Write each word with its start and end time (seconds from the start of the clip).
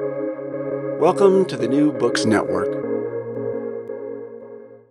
Welcome 0.00 1.44
to 1.46 1.56
the 1.56 1.68
New 1.68 1.92
Books 1.92 2.24
Network. 2.24 2.72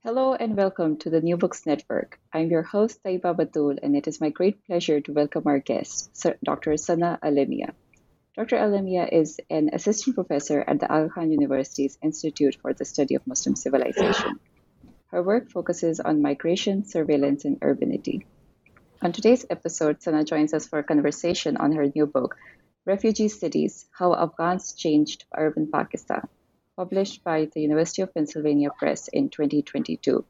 Hello 0.05 0.33
and 0.33 0.55
welcome 0.55 0.95
to 0.99 1.09
the 1.09 1.19
New 1.19 1.35
Books 1.35 1.65
Network. 1.65 2.21
I'm 2.31 2.49
your 2.49 2.61
host, 2.61 3.03
Taiba 3.03 3.35
Batul, 3.35 3.79
and 3.83 3.97
it 3.97 4.07
is 4.07 4.21
my 4.21 4.29
great 4.29 4.65
pleasure 4.65 5.01
to 5.01 5.11
welcome 5.11 5.43
our 5.45 5.59
guest, 5.59 6.25
Dr. 6.41 6.77
Sana 6.77 7.19
Alimia. 7.21 7.73
Dr. 8.37 8.55
Alimia 8.55 9.11
is 9.11 9.41
an 9.49 9.71
assistant 9.73 10.15
professor 10.15 10.63
at 10.65 10.79
the 10.79 10.89
Aga 10.89 11.09
Khan 11.09 11.31
University's 11.31 11.97
Institute 12.01 12.55
for 12.61 12.71
the 12.71 12.85
Study 12.85 13.15
of 13.15 13.27
Muslim 13.27 13.57
Civilization. 13.57 14.39
Her 15.07 15.21
work 15.21 15.51
focuses 15.51 15.99
on 15.99 16.21
migration, 16.21 16.85
surveillance, 16.85 17.43
and 17.43 17.57
urbanity. 17.61 18.25
On 19.01 19.11
today's 19.11 19.45
episode, 19.49 20.01
Sana 20.01 20.23
joins 20.23 20.53
us 20.53 20.65
for 20.65 20.79
a 20.79 20.83
conversation 20.83 21.57
on 21.57 21.73
her 21.73 21.91
new 21.93 22.05
book, 22.05 22.37
Refugee 22.85 23.29
Cities 23.29 23.87
How 23.91 24.13
Afghans 24.13 24.73
Changed 24.73 25.23
Urban 25.37 25.71
Pakistan, 25.71 26.27
published 26.75 27.23
by 27.23 27.45
the 27.45 27.61
University 27.61 28.01
of 28.01 28.13
Pennsylvania 28.13 28.71
Press 28.77 29.07
in 29.07 29.29
2022. 29.29 30.25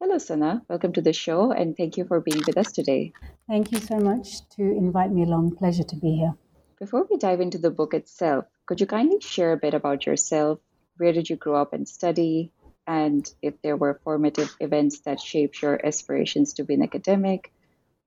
Hello, 0.00 0.18
Sana. 0.18 0.62
Welcome 0.68 0.92
to 0.92 1.02
the 1.02 1.12
show, 1.12 1.50
and 1.50 1.76
thank 1.76 1.96
you 1.96 2.04
for 2.04 2.20
being 2.20 2.42
with 2.46 2.56
us 2.56 2.70
today. 2.70 3.12
Thank 3.48 3.72
you 3.72 3.80
so 3.80 3.98
much 3.98 4.48
to 4.50 4.62
invite 4.62 5.10
me 5.10 5.24
along. 5.24 5.56
Pleasure 5.56 5.82
to 5.82 5.96
be 5.96 6.12
here. 6.14 6.36
Before 6.78 7.08
we 7.10 7.16
dive 7.16 7.40
into 7.40 7.58
the 7.58 7.72
book 7.72 7.92
itself, 7.92 8.44
could 8.66 8.80
you 8.80 8.86
kindly 8.86 9.18
share 9.18 9.52
a 9.52 9.56
bit 9.56 9.74
about 9.74 10.06
yourself? 10.06 10.60
Where 10.96 11.12
did 11.12 11.28
you 11.28 11.34
grow 11.34 11.60
up 11.60 11.72
and 11.72 11.88
study? 11.88 12.52
And 12.86 13.28
if 13.42 13.60
there 13.62 13.76
were 13.76 14.00
formative 14.04 14.54
events 14.60 15.00
that 15.00 15.18
shaped 15.18 15.60
your 15.60 15.84
aspirations 15.84 16.52
to 16.52 16.62
be 16.62 16.74
an 16.74 16.84
academic? 16.84 17.52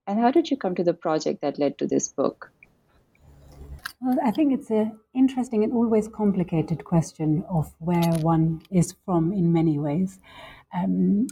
And 0.07 0.21
how 0.21 0.31
did 0.31 0.49
you 0.49 0.55
come 0.55 0.75
to 0.75 0.85
the 0.85 0.93
project 0.93 1.41
that 1.41 1.59
led 1.59 1.79
to 1.79 1.87
this 1.87 2.07
book? 2.07 2.49
Well, 4.05 4.17
I 4.21 4.31
think 4.31 4.51
it's 4.51 4.69
an 4.69 4.99
interesting 5.15 5.63
and 5.63 5.71
always 5.71 6.09
complicated 6.09 6.83
question 6.83 7.45
of 7.49 7.73
where 7.79 8.11
one 8.19 8.61
is 8.69 8.93
from 9.05 9.31
in 9.31 9.53
many 9.53 9.79
ways. 9.79 10.19
Um, 10.73 11.27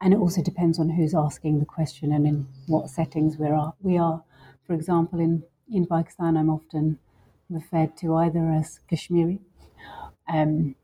and 0.00 0.14
it 0.14 0.16
also 0.16 0.42
depends 0.42 0.78
on 0.78 0.88
who's 0.88 1.14
asking 1.14 1.58
the 1.58 1.66
question 1.66 2.12
and 2.12 2.26
in 2.26 2.46
what 2.66 2.88
settings 2.88 3.36
we 3.36 3.48
are. 3.48 3.74
We 3.82 3.98
are, 3.98 4.24
for 4.66 4.72
example, 4.72 5.20
in, 5.20 5.42
in 5.70 5.86
Pakistan, 5.86 6.38
I'm 6.38 6.48
often 6.48 6.98
referred 7.50 7.94
to 7.98 8.14
either 8.14 8.52
as 8.52 8.80
Kashmiri 8.88 9.40
um, 10.32 10.76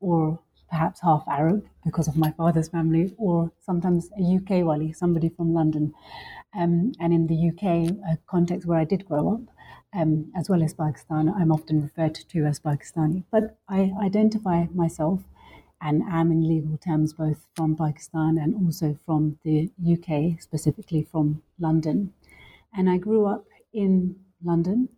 or 0.00 0.38
perhaps 0.68 1.00
half 1.00 1.24
Arab 1.26 1.64
because 1.86 2.06
of 2.06 2.18
my 2.18 2.32
father's 2.32 2.68
family, 2.68 3.14
or 3.16 3.50
sometimes 3.60 4.10
a 4.18 4.36
UK 4.36 4.62
wali, 4.62 4.92
somebody 4.92 5.30
from 5.30 5.54
London. 5.54 5.94
Um, 6.54 6.92
and 7.00 7.14
in 7.14 7.28
the 7.28 7.48
UK, 7.48 7.96
a 8.12 8.18
context 8.26 8.66
where 8.66 8.78
I 8.78 8.84
did 8.84 9.06
grow 9.06 9.36
up, 9.36 9.55
um, 9.96 10.30
as 10.36 10.48
well 10.48 10.62
as 10.62 10.74
Pakistan. 10.74 11.28
I'm 11.28 11.50
often 11.50 11.80
referred 11.80 12.14
to 12.14 12.44
as 12.44 12.60
Pakistani, 12.60 13.24
but 13.30 13.56
I 13.68 13.92
identify 14.02 14.66
myself 14.74 15.22
and 15.80 16.02
am 16.02 16.30
in 16.30 16.46
legal 16.48 16.76
terms 16.78 17.12
both 17.12 17.46
from 17.54 17.76
Pakistan 17.76 18.38
and 18.38 18.54
also 18.54 18.98
from 19.04 19.38
the 19.42 19.70
UK, 19.92 20.40
specifically 20.40 21.02
from 21.02 21.42
London. 21.58 22.12
And 22.74 22.90
I 22.90 22.98
grew 22.98 23.26
up 23.26 23.46
in 23.72 24.16
London, 24.44 24.88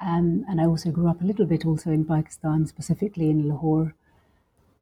um, 0.00 0.44
and 0.48 0.60
I 0.60 0.66
also 0.66 0.90
grew 0.90 1.08
up 1.08 1.20
a 1.20 1.24
little 1.24 1.46
bit 1.46 1.66
also 1.66 1.90
in 1.90 2.04
Pakistan, 2.04 2.66
specifically 2.66 3.30
in 3.30 3.48
Lahore, 3.48 3.94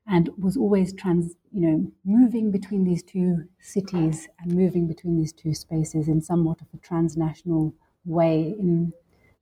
and 0.07 0.31
was 0.39 0.57
always 0.57 0.93
trans, 0.93 1.35
you 1.51 1.61
know, 1.61 1.93
moving 2.05 2.51
between 2.51 2.85
these 2.85 3.03
two 3.03 3.48
cities 3.61 4.29
and 4.39 4.53
moving 4.53 4.87
between 4.87 5.17
these 5.17 5.33
two 5.33 5.55
spaces 5.55 6.09
in 6.09 6.20
somewhat 6.20 6.61
of 6.61 6.69
a 6.75 6.79
transnational 6.79 7.75
way 8.05 8.55
in 8.59 8.93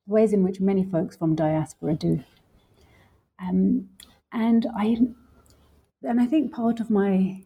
ways 0.06 0.33
in 0.33 0.42
which 0.42 0.60
many 0.60 0.84
folks 0.84 1.16
from 1.16 1.34
diaspora 1.34 1.94
do. 1.94 2.22
Um, 3.41 3.88
and 4.33 4.66
I, 4.77 4.97
and 6.02 6.20
I 6.20 6.27
think 6.27 6.52
part 6.52 6.80
of 6.80 6.91
my 6.91 7.42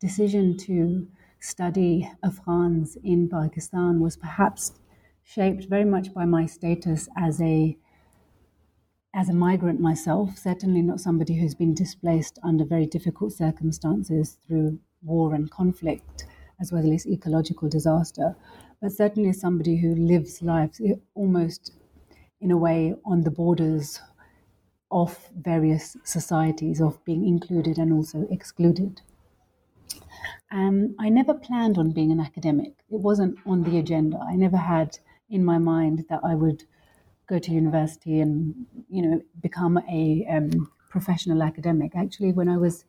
decision 0.00 0.56
to 0.58 1.06
study 1.40 2.10
Afghans 2.22 2.96
in 3.02 3.28
Pakistan 3.28 4.00
was 4.00 4.16
perhaps 4.16 4.72
shaped 5.22 5.66
very 5.68 5.84
much 5.84 6.12
by 6.12 6.24
my 6.24 6.46
status 6.46 7.08
as 7.16 7.40
a 7.40 7.76
as 9.14 9.28
a 9.28 9.32
migrant 9.32 9.78
myself, 9.78 10.36
certainly 10.36 10.82
not 10.82 10.98
somebody 10.98 11.38
who's 11.38 11.54
been 11.54 11.72
displaced 11.72 12.36
under 12.42 12.64
very 12.64 12.84
difficult 12.84 13.32
circumstances 13.32 14.38
through 14.44 14.76
war 15.02 15.34
and 15.34 15.48
conflict, 15.52 16.24
as 16.60 16.72
well 16.72 16.92
as 16.92 17.06
ecological 17.06 17.68
disaster, 17.68 18.34
but 18.84 18.92
certainly 18.92 19.32
somebody 19.32 19.76
who 19.78 19.94
lives 19.94 20.42
lives 20.42 20.78
almost 21.14 21.72
in 22.42 22.50
a 22.50 22.56
way 22.58 22.94
on 23.06 23.22
the 23.22 23.30
borders 23.30 23.98
of 24.90 25.30
various 25.40 25.96
societies, 26.04 26.82
of 26.82 27.02
being 27.06 27.26
included 27.26 27.78
and 27.78 27.94
also 27.94 28.26
excluded. 28.30 29.00
Um, 30.52 30.94
I 31.00 31.08
never 31.08 31.32
planned 31.32 31.78
on 31.78 31.92
being 31.92 32.12
an 32.12 32.20
academic. 32.20 32.74
It 32.90 33.00
wasn't 33.00 33.38
on 33.46 33.62
the 33.62 33.78
agenda. 33.78 34.18
I 34.18 34.36
never 34.36 34.58
had 34.58 34.98
in 35.30 35.42
my 35.46 35.56
mind 35.56 36.04
that 36.10 36.20
I 36.22 36.34
would 36.34 36.64
go 37.26 37.38
to 37.38 37.52
university 37.52 38.20
and 38.20 38.66
you 38.90 39.00
know 39.00 39.22
become 39.40 39.78
a 39.90 40.26
um, 40.30 40.70
professional 40.90 41.42
academic. 41.42 41.96
Actually, 41.96 42.32
when 42.32 42.50
I 42.50 42.58
was 42.58 42.84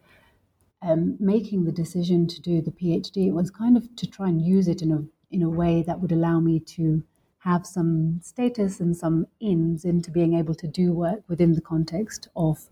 um, 0.81 1.15
making 1.21 1.63
the 1.63 1.71
decision 1.71 2.27
to 2.27 2.41
do 2.41 2.61
the 2.61 2.71
PhD, 2.71 3.27
it 3.27 3.33
was 3.33 3.49
kind 3.49 3.77
of 3.77 3.95
to 3.95 4.05
try 4.05 4.27
and 4.27 4.41
use 4.41 4.67
it 4.67 4.81
in 4.81 4.91
a 4.91 5.14
in 5.35 5.43
a 5.43 5.49
way 5.49 5.83
that 5.85 5.99
would 5.99 6.13
allow 6.13 6.39
me 6.39 6.61
to 6.61 7.03
have 7.39 7.65
some 7.67 8.19
status 8.23 8.79
and 8.79 8.95
some 8.95 9.27
ins 9.41 9.83
into 9.83 10.09
being 10.09 10.33
able 10.33 10.55
to 10.55 10.67
do 10.67 10.93
work 10.93 11.21
within 11.27 11.51
the 11.53 11.61
context 11.61 12.29
of 12.37 12.69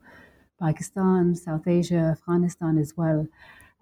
Pakistan, 0.62 1.36
South 1.36 1.68
Asia, 1.68 2.16
Afghanistan 2.18 2.78
as 2.78 2.94
well, 2.96 3.28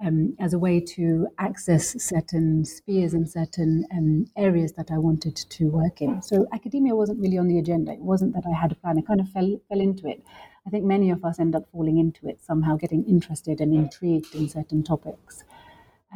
um, 0.03 0.35
as 0.39 0.53
a 0.53 0.59
way 0.59 0.79
to 0.79 1.27
access 1.37 1.83
certain 2.03 2.65
spheres 2.65 3.13
and 3.13 3.29
certain 3.29 3.85
um, 3.93 4.25
areas 4.35 4.73
that 4.73 4.89
I 4.89 4.97
wanted 4.97 5.35
to 5.35 5.63
work 5.69 6.01
in. 6.01 6.23
So 6.23 6.47
academia 6.51 6.95
wasn't 6.95 7.19
really 7.19 7.37
on 7.37 7.47
the 7.47 7.59
agenda. 7.59 7.91
It 7.91 7.99
wasn't 7.99 8.33
that 8.33 8.45
I 8.51 8.59
had 8.59 8.71
a 8.71 8.75
plan. 8.75 8.97
I 8.97 9.01
kind 9.01 9.21
of 9.21 9.29
fell, 9.29 9.61
fell 9.69 9.79
into 9.79 10.07
it. 10.07 10.23
I 10.65 10.71
think 10.71 10.85
many 10.85 11.11
of 11.11 11.23
us 11.23 11.39
end 11.39 11.55
up 11.55 11.65
falling 11.71 11.99
into 11.99 12.27
it, 12.27 12.43
somehow 12.43 12.77
getting 12.77 13.05
interested 13.07 13.61
and 13.61 13.75
intrigued 13.75 14.33
in 14.33 14.49
certain 14.49 14.83
topics. 14.83 15.43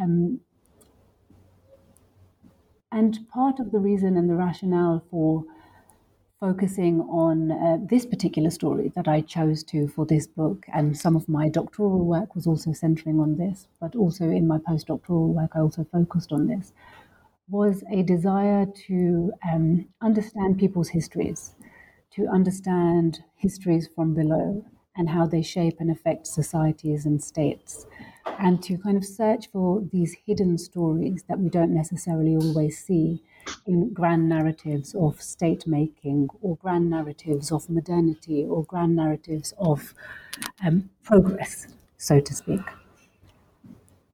Um, 0.01 0.41
and 2.95 3.28
part 3.29 3.59
of 3.59 3.72
the 3.72 3.79
reason 3.79 4.17
and 4.17 4.29
the 4.29 4.35
rationale 4.35 5.03
for 5.11 5.45
focusing 6.39 7.01
on 7.01 7.51
uh, 7.51 7.78
this 7.89 8.06
particular 8.06 8.50
story 8.51 8.89
that 8.95 9.07
I 9.07 9.22
chose 9.22 9.63
to 9.66 9.88
for 9.88 10.06
this 10.06 10.28
book, 10.28 10.66
and 10.73 10.97
some 10.97 11.16
of 11.16 11.29
my 11.29 11.50
doctoral 11.50 12.06
work 12.06 12.35
was 12.35 12.47
also 12.47 12.73
centering 12.73 13.19
on 13.19 13.38
this, 13.38 13.67
but 13.79 13.95
also 13.95 14.25
in 14.29 14.47
my 14.47 14.57
postdoctoral 14.59 15.29
work, 15.33 15.51
I 15.56 15.59
also 15.59 15.85
focused 15.85 16.31
on 16.33 16.47
this, 16.47 16.73
was 17.50 17.83
a 17.91 18.03
desire 18.03 18.66
to 18.88 19.33
um, 19.51 19.88
understand 20.01 20.59
people's 20.59 20.89
histories, 20.89 21.56
to 22.12 22.27
understand 22.27 23.23
histories 23.35 23.88
from 23.88 24.13
below 24.16 24.66
and 24.97 25.09
how 25.09 25.27
they 25.27 25.41
shape 25.41 25.77
and 25.79 25.91
affect 25.91 26.27
societies 26.27 27.06
and 27.06 27.23
states 27.23 27.85
and 28.25 28.62
to 28.63 28.78
kind 28.78 28.97
of 28.97 29.06
search 29.06 29.47
for 29.52 29.81
these 29.91 30.16
hidden 30.25 30.58
stories 30.58 31.24
that 31.28 31.40
we 31.40 31.50
don't 31.50 31.74
necessarily 31.74 32.36
always 32.36 32.84
see 32.84 33.24
in 33.66 33.94
grand 33.94 34.28
narratives 34.28 34.96
of 34.96 35.22
state 35.22 35.68
making 35.68 36.30
or 36.41 36.58
grand 36.58 36.90
narratives 36.90 37.52
of 37.52 37.69
modernity 37.69 38.44
or 38.44 38.63
grand 38.66 38.96
narratives 38.96 39.53
of 39.58 39.94
um, 40.66 40.90
progress, 41.03 41.68
so 41.97 42.19
to 42.19 42.34
speak. 42.34 42.62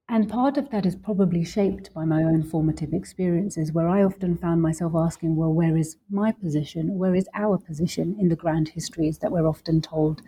And 0.08 0.30
part 0.30 0.58
of 0.58 0.70
that 0.72 0.86
is 0.86 0.96
probably 0.96 1.44
shaped 1.46 1.94
by 1.94 2.04
my 2.06 2.22
own 2.22 2.44
formative 2.44 2.94
experiences, 2.94 3.72
where 3.72 3.88
I 3.88 4.04
often 4.04 4.36
found 4.38 4.62
myself 4.62 4.94
asking, 4.94 5.38
well, 5.38 5.54
where 5.54 5.78
is 5.78 5.98
my 6.10 6.34
position? 6.34 6.98
Where 6.98 7.16
is 7.16 7.30
our 7.34 7.58
position 7.58 8.18
in 8.20 8.28
the 8.28 8.36
grand 8.36 8.70
histories 8.70 9.20
that 9.20 9.32
we're 9.32 9.48
often 9.48 9.80
told 9.82 10.22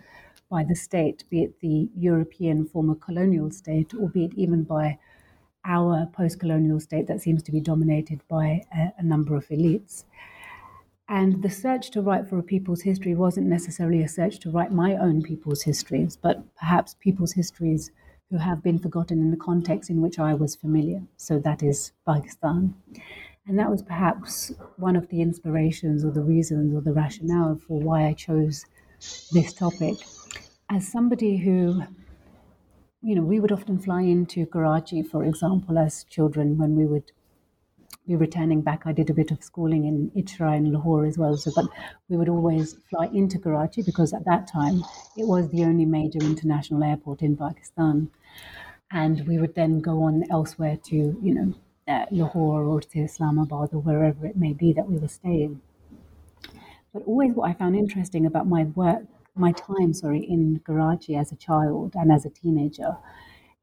by 0.48 0.64
the 0.64 0.74
state, 0.74 1.24
be 1.30 1.42
it 1.42 1.60
the 1.60 1.88
European 1.96 2.66
former 2.66 2.94
colonial 2.94 3.50
state, 3.50 3.94
or 3.94 4.08
be 4.08 4.24
it 4.24 4.34
even 4.34 4.62
by 4.64 4.98
our 5.64 6.06
post 6.12 6.40
colonial 6.40 6.80
state 6.80 7.06
that 7.06 7.20
seems 7.20 7.42
to 7.42 7.52
be 7.52 7.60
dominated 7.60 8.20
by 8.28 8.62
a, 8.76 8.92
a, 8.98 9.02
number 9.02 9.34
of 9.34 9.48
elites. 9.48 10.04
And 11.08 11.42
the 11.42 11.50
search 11.50 11.90
to 11.92 12.02
write 12.02 12.28
for 12.28 12.38
a 12.38 12.42
people's 12.42 12.82
history 12.82 13.14
wasn't 13.14 13.46
necessarily 13.46 14.02
a 14.02 14.08
search 14.08 14.38
to 14.40 14.50
write 14.50 14.72
my 14.72 14.94
own 14.96 15.22
people's 15.22 15.62
histories, 15.62 16.16
but 16.16 16.44
perhaps 16.56 16.94
people's 16.94 17.32
histories 17.32 17.90
who 18.30 18.38
have 18.38 18.62
been 18.62 18.78
forgotten 18.78 19.18
in 19.18 19.30
the 19.30 19.36
context 19.36 19.90
in 19.90 20.00
which 20.00 20.18
I 20.18 20.34
was 20.34 20.56
familiar. 20.56 21.02
So 21.16 21.38
that 21.40 21.62
is 21.62 21.92
Pakistan. 22.06 22.74
And 23.46 23.58
that 23.58 23.70
was 23.70 23.82
perhaps 23.82 24.52
one 24.76 24.96
of 24.96 25.08
the 25.08 25.20
inspirations 25.20 26.04
or 26.04 26.10
the 26.10 26.22
reasons 26.22 26.74
or 26.74 26.80
the 26.80 26.94
rationale 26.94 27.56
for 27.56 27.78
why 27.78 28.06
I 28.06 28.14
chose 28.14 28.64
this 29.32 29.52
topic 29.52 29.98
as 30.70 30.86
somebody 30.86 31.36
who, 31.36 31.82
you 33.02 33.14
know, 33.14 33.22
we 33.22 33.40
would 33.40 33.52
often 33.52 33.78
fly 33.78 34.02
into 34.02 34.46
Karachi, 34.46 35.02
for 35.02 35.24
example, 35.24 35.78
as 35.78 36.04
children 36.04 36.58
when 36.58 36.76
we 36.76 36.86
would 36.86 37.12
be 38.06 38.16
returning 38.16 38.60
back. 38.60 38.82
I 38.86 38.92
did 38.92 39.10
a 39.10 39.14
bit 39.14 39.30
of 39.30 39.42
schooling 39.42 39.84
in 39.86 40.10
Itra 40.10 40.56
and 40.56 40.72
Lahore 40.72 41.06
as 41.06 41.18
well. 41.18 41.36
So, 41.36 41.52
but 41.54 41.66
we 42.08 42.16
would 42.16 42.28
always 42.28 42.74
fly 42.90 43.06
into 43.12 43.38
Karachi 43.38 43.82
because 43.82 44.12
at 44.12 44.24
that 44.26 44.46
time 44.46 44.82
it 45.16 45.26
was 45.26 45.48
the 45.50 45.64
only 45.64 45.84
major 45.84 46.18
international 46.18 46.84
airport 46.84 47.22
in 47.22 47.36
Pakistan, 47.36 48.10
and 48.90 49.26
we 49.26 49.38
would 49.38 49.54
then 49.54 49.80
go 49.80 50.02
on 50.02 50.24
elsewhere 50.30 50.78
to 50.84 50.96
you 50.96 51.34
know 51.34 51.54
uh, 51.88 52.06
Lahore 52.10 52.64
or 52.64 52.80
to 52.80 52.98
Islamabad 53.00 53.70
or 53.72 53.80
wherever 53.80 54.26
it 54.26 54.36
may 54.36 54.52
be 54.52 54.72
that 54.72 54.88
we 54.88 54.98
were 54.98 55.08
staying. 55.08 55.60
But 56.92 57.02
always, 57.06 57.32
what 57.34 57.50
I 57.50 57.54
found 57.54 57.74
interesting 57.74 58.26
about 58.26 58.46
my 58.46 58.64
work, 58.64 59.04
my 59.34 59.52
time, 59.52 59.92
sorry, 59.92 60.24
in 60.24 60.60
Karachi 60.64 61.16
as 61.16 61.32
a 61.32 61.36
child 61.36 61.94
and 61.94 62.12
as 62.12 62.24
a 62.24 62.30
teenager 62.30 62.96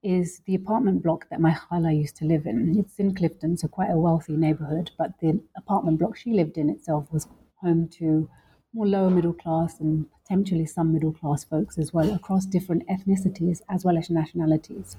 is 0.03 0.41
the 0.45 0.56
apartment 0.56 1.03
block 1.03 1.29
that 1.29 1.39
my 1.39 1.53
khala 1.53 1.91
used 1.91 2.15
to 2.18 2.25
live 2.25 2.45
in. 2.45 2.75
It's 2.77 2.97
in 2.97 3.13
Clifton, 3.13 3.57
so 3.57 3.68
quite 3.68 3.91
a 3.91 3.97
wealthy 3.97 4.35
neighborhood, 4.35 4.91
but 4.97 5.12
the 5.19 5.39
apartment 5.56 6.00
block 6.00 6.18
she 6.18 6.31
lived 6.31 6.57
in 6.57 6.69
itself 6.69 7.07
was 7.12 7.27
home 7.57 7.88
to 8.00 8.29
more 8.73 8.88
lower 8.88 9.09
middle 9.09 9.33
class 9.33 9.79
and 9.79 10.07
potentially 10.23 10.65
some 10.65 10.91
middle 10.91 11.12
class 11.12 11.44
folks 11.44 11.77
as 11.77 11.94
well 11.94 12.13
across 12.13 12.45
different 12.45 12.88
ethnicities 12.88 13.62
as 13.69 13.85
well 13.85 13.97
as 13.97 14.09
nationalities. 14.09 14.97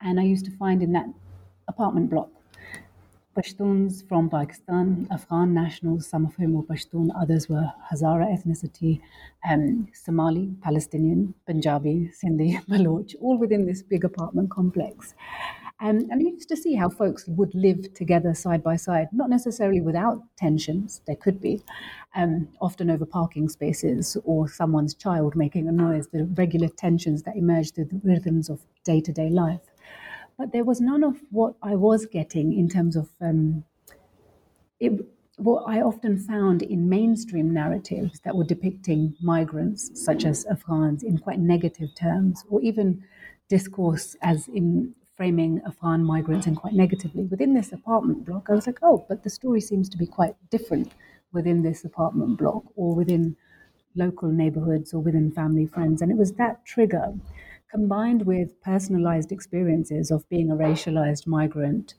And 0.00 0.20
I 0.20 0.24
used 0.24 0.44
to 0.44 0.56
find 0.56 0.82
in 0.82 0.92
that 0.92 1.06
apartment 1.68 2.10
block 2.10 2.30
Pashtuns 3.38 4.02
from 4.08 4.28
Pakistan, 4.28 5.06
Afghan 5.12 5.54
nationals, 5.54 6.08
some 6.08 6.26
of 6.26 6.34
whom 6.34 6.54
were 6.54 6.64
Pashtun, 6.64 7.08
others 7.16 7.48
were 7.48 7.72
Hazara 7.88 8.26
ethnicity, 8.26 9.00
um, 9.48 9.86
Somali, 9.92 10.56
Palestinian, 10.60 11.34
Punjabi, 11.46 12.10
Sindhi, 12.20 12.60
Baloch, 12.68 13.14
all 13.20 13.38
within 13.38 13.64
this 13.64 13.80
big 13.80 14.04
apartment 14.04 14.50
complex. 14.50 15.14
Um, 15.80 15.98
and 16.10 16.14
I 16.14 16.30
used 16.30 16.48
to 16.48 16.56
see 16.56 16.74
how 16.74 16.88
folks 16.88 17.28
would 17.28 17.54
live 17.54 17.94
together 17.94 18.34
side 18.34 18.64
by 18.64 18.74
side, 18.74 19.06
not 19.12 19.30
necessarily 19.30 19.80
without 19.80 20.20
tensions, 20.36 21.00
there 21.06 21.14
could 21.14 21.40
be, 21.40 21.62
um, 22.16 22.48
often 22.60 22.90
over 22.90 23.06
parking 23.06 23.48
spaces 23.48 24.16
or 24.24 24.48
someone's 24.48 24.94
child 24.94 25.36
making 25.36 25.68
a 25.68 25.72
noise, 25.72 26.08
the 26.08 26.24
regular 26.34 26.66
tensions 26.66 27.22
that 27.22 27.36
emerge 27.36 27.72
through 27.72 27.84
the 27.84 28.00
rhythms 28.02 28.50
of 28.50 28.66
day 28.82 29.00
to 29.00 29.12
day 29.12 29.30
life 29.30 29.67
but 30.38 30.52
there 30.52 30.64
was 30.64 30.80
none 30.80 31.02
of 31.02 31.20
what 31.30 31.56
I 31.62 31.74
was 31.74 32.06
getting 32.06 32.56
in 32.56 32.68
terms 32.68 32.94
of 32.96 33.10
um, 33.20 33.64
it, 34.78 34.92
what 35.36 35.64
I 35.66 35.80
often 35.80 36.18
found 36.18 36.62
in 36.62 36.88
mainstream 36.88 37.52
narratives 37.52 38.20
that 38.20 38.36
were 38.36 38.44
depicting 38.44 39.16
migrants, 39.20 39.90
such 39.94 40.24
as 40.24 40.46
Afghans, 40.46 41.02
in 41.02 41.18
quite 41.18 41.40
negative 41.40 41.94
terms, 41.94 42.44
or 42.48 42.60
even 42.62 43.02
discourse 43.48 44.16
as 44.22 44.48
in 44.48 44.94
framing 45.16 45.60
Afghan 45.66 46.04
migrants 46.04 46.46
in 46.46 46.54
quite 46.54 46.74
negatively. 46.74 47.24
Within 47.24 47.54
this 47.54 47.72
apartment 47.72 48.24
block, 48.24 48.46
I 48.48 48.54
was 48.54 48.66
like, 48.66 48.78
oh, 48.82 49.04
but 49.08 49.24
the 49.24 49.30
story 49.30 49.60
seems 49.60 49.88
to 49.88 49.98
be 49.98 50.06
quite 50.06 50.36
different 50.50 50.92
within 51.32 51.62
this 51.62 51.84
apartment 51.84 52.38
block 52.38 52.62
or 52.76 52.94
within 52.94 53.36
local 53.96 54.30
neighborhoods 54.30 54.94
or 54.94 55.00
within 55.00 55.32
family 55.32 55.66
friends. 55.66 56.02
And 56.02 56.12
it 56.12 56.16
was 56.16 56.32
that 56.34 56.64
trigger 56.64 57.12
combined 57.70 58.26
with 58.26 58.60
personalized 58.62 59.32
experiences 59.32 60.10
of 60.10 60.28
being 60.28 60.50
a 60.50 60.56
racialized 60.56 61.26
migrant 61.26 61.94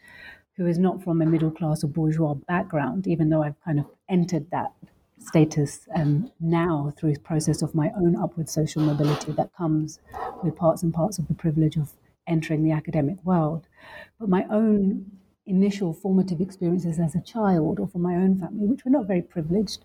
who 0.57 0.65
is 0.65 0.77
not 0.77 1.03
from 1.03 1.21
a 1.21 1.25
middle 1.25 1.51
class 1.51 1.83
or 1.83 1.87
bourgeois 1.87 2.33
background, 2.33 3.07
even 3.07 3.29
though 3.29 3.43
I've 3.43 3.59
kind 3.63 3.79
of 3.79 3.85
entered 4.09 4.51
that 4.51 4.73
status 5.19 5.87
um, 5.95 6.31
now 6.39 6.93
through 6.97 7.13
the 7.13 7.19
process 7.19 7.61
of 7.61 7.75
my 7.75 7.91
own 7.95 8.15
upward 8.15 8.49
social 8.49 8.81
mobility 8.81 9.31
that 9.33 9.53
comes 9.55 9.99
with 10.43 10.55
parts 10.55 10.83
and 10.83 10.93
parts 10.93 11.19
of 11.19 11.27
the 11.27 11.33
privilege 11.33 11.75
of 11.77 11.93
entering 12.27 12.63
the 12.63 12.71
academic 12.71 13.23
world. 13.23 13.67
But 14.19 14.29
my 14.29 14.45
own 14.49 15.11
initial 15.45 15.93
formative 15.93 16.41
experiences 16.41 16.99
as 16.99 17.15
a 17.15 17.21
child 17.21 17.79
or 17.79 17.87
from 17.87 18.01
my 18.01 18.15
own 18.15 18.39
family, 18.39 18.67
which 18.67 18.85
were 18.85 18.91
not 18.91 19.07
very 19.07 19.21
privileged, 19.21 19.83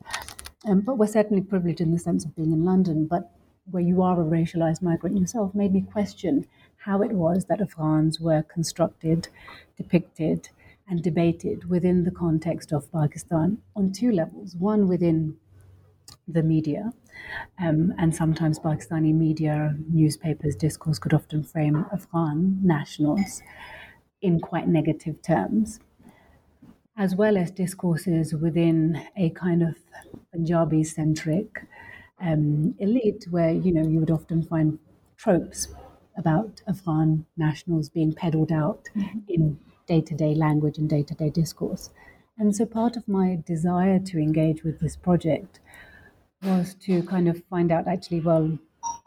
um, 0.67 0.81
but 0.81 0.99
were 0.99 1.07
certainly 1.07 1.43
privileged 1.43 1.81
in 1.81 1.93
the 1.93 1.99
sense 1.99 2.25
of 2.25 2.37
being 2.37 2.53
in 2.53 2.65
London, 2.65 3.07
but 3.07 3.33
where 3.71 3.83
you 3.83 4.03
are 4.03 4.21
a 4.21 4.25
racialized 4.25 4.83
migrant 4.83 5.19
yourself, 5.19 5.55
made 5.55 5.73
me 5.73 5.81
question 5.81 6.47
how 6.79 7.03
it 7.03 7.13
was 7.13 7.47
that 7.47 7.61
Afghans 7.61 8.21
were 8.21 8.43
constructed, 8.43 9.29
depicted, 9.77 10.51
and 10.89 11.03
debated 11.03 11.69
within 11.71 12.05
the 12.05 12.11
context 12.11 12.73
of 12.73 12.91
Pakistan 12.93 13.59
on 13.75 13.93
two 13.93 14.13
levels. 14.13 14.55
One 14.55 14.87
within 14.87 15.37
the 16.29 16.43
media, 16.43 16.93
um, 17.59 17.95
and 17.99 18.15
sometimes 18.15 18.59
Pakistani 18.59 19.15
media, 19.15 19.77
newspapers, 19.91 20.57
discourse 20.57 20.99
could 20.99 21.15
often 21.15 21.43
frame 21.43 21.87
Afghan 21.93 22.61
nationals 22.63 23.43
in 24.21 24.41
quite 24.41 24.69
negative 24.69 25.23
terms, 25.23 25.81
as 26.97 27.15
well 27.15 27.37
as 27.37 27.51
discourses 27.51 28.35
within 28.35 29.03
a 29.17 29.31
kind 29.31 29.63
of 29.63 29.77
Punjabi 30.33 30.85
centric 30.85 31.67
um, 32.21 32.75
elite, 32.79 33.27
where 33.31 33.51
you 33.51 33.73
know 33.73 33.87
you 33.87 34.01
would 34.01 34.11
often 34.11 34.43
find 34.43 34.79
tropes 35.17 35.69
about 36.17 36.63
Afghan 36.69 37.27
nationals 37.37 37.89
being 37.89 38.13
peddled 38.13 38.53
out 38.53 38.89
mm-hmm. 38.97 39.19
in 39.29 39.59
day-to-day 39.87 40.35
language 40.35 40.79
and 40.79 40.89
day-to-day 40.89 41.31
discourse. 41.31 41.91
And 42.39 42.55
so 42.55 42.67
part 42.67 42.97
of 42.97 43.07
my 43.07 43.39
desire 43.47 43.99
to 43.99 44.19
engage 44.19 44.65
with 44.65 44.81
this 44.81 44.97
project 44.97 45.61
was 46.43 46.75
to 46.87 47.03
kind 47.03 47.29
of 47.29 47.43
find 47.51 47.71
out 47.71 47.87
actually, 47.87 48.21
well, 48.21 48.59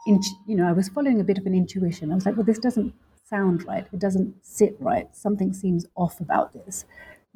in, 0.06 0.20
you 0.46 0.56
know, 0.56 0.66
I 0.68 0.72
was 0.72 0.88
following 0.88 1.20
a 1.20 1.24
bit 1.24 1.38
of 1.38 1.46
an 1.46 1.54
intuition. 1.54 2.10
I 2.10 2.14
was 2.14 2.26
like, 2.26 2.36
well, 2.36 2.44
this 2.44 2.58
doesn't 2.58 2.94
sound 3.24 3.64
right. 3.66 3.86
It 3.92 3.98
doesn't 3.98 4.34
sit 4.42 4.76
right. 4.80 5.14
Something 5.14 5.52
seems 5.52 5.86
off 5.94 6.20
about 6.20 6.52
this 6.52 6.84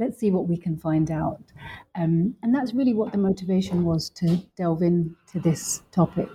let's 0.02 0.18
see 0.18 0.30
what 0.32 0.48
we 0.48 0.56
can 0.56 0.76
find 0.76 1.10
out. 1.10 1.44
Um, 1.94 2.34
and 2.42 2.54
that's 2.54 2.74
really 2.74 2.92
what 2.92 3.12
the 3.12 3.18
motivation 3.18 3.84
was 3.84 4.10
to 4.20 4.36
delve 4.56 4.82
into 4.82 5.38
this 5.48 5.82
topic. 5.92 6.28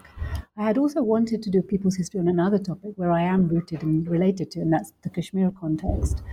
I 0.57 0.63
had 0.63 0.77
also 0.77 1.03
wanted 1.03 1.43
to 1.43 1.49
do 1.49 1.61
people's 1.61 1.97
history 1.97 2.19
on 2.19 2.29
another 2.29 2.59
topic 2.59 2.93
where 2.95 3.11
I 3.11 3.23
am 3.23 3.49
rooted 3.49 3.83
and 3.83 4.07
related 4.07 4.51
to, 4.51 4.61
and 4.61 4.71
that's 4.71 4.93
the 5.03 5.09
Kashmir 5.09 5.51
context. 5.59 6.23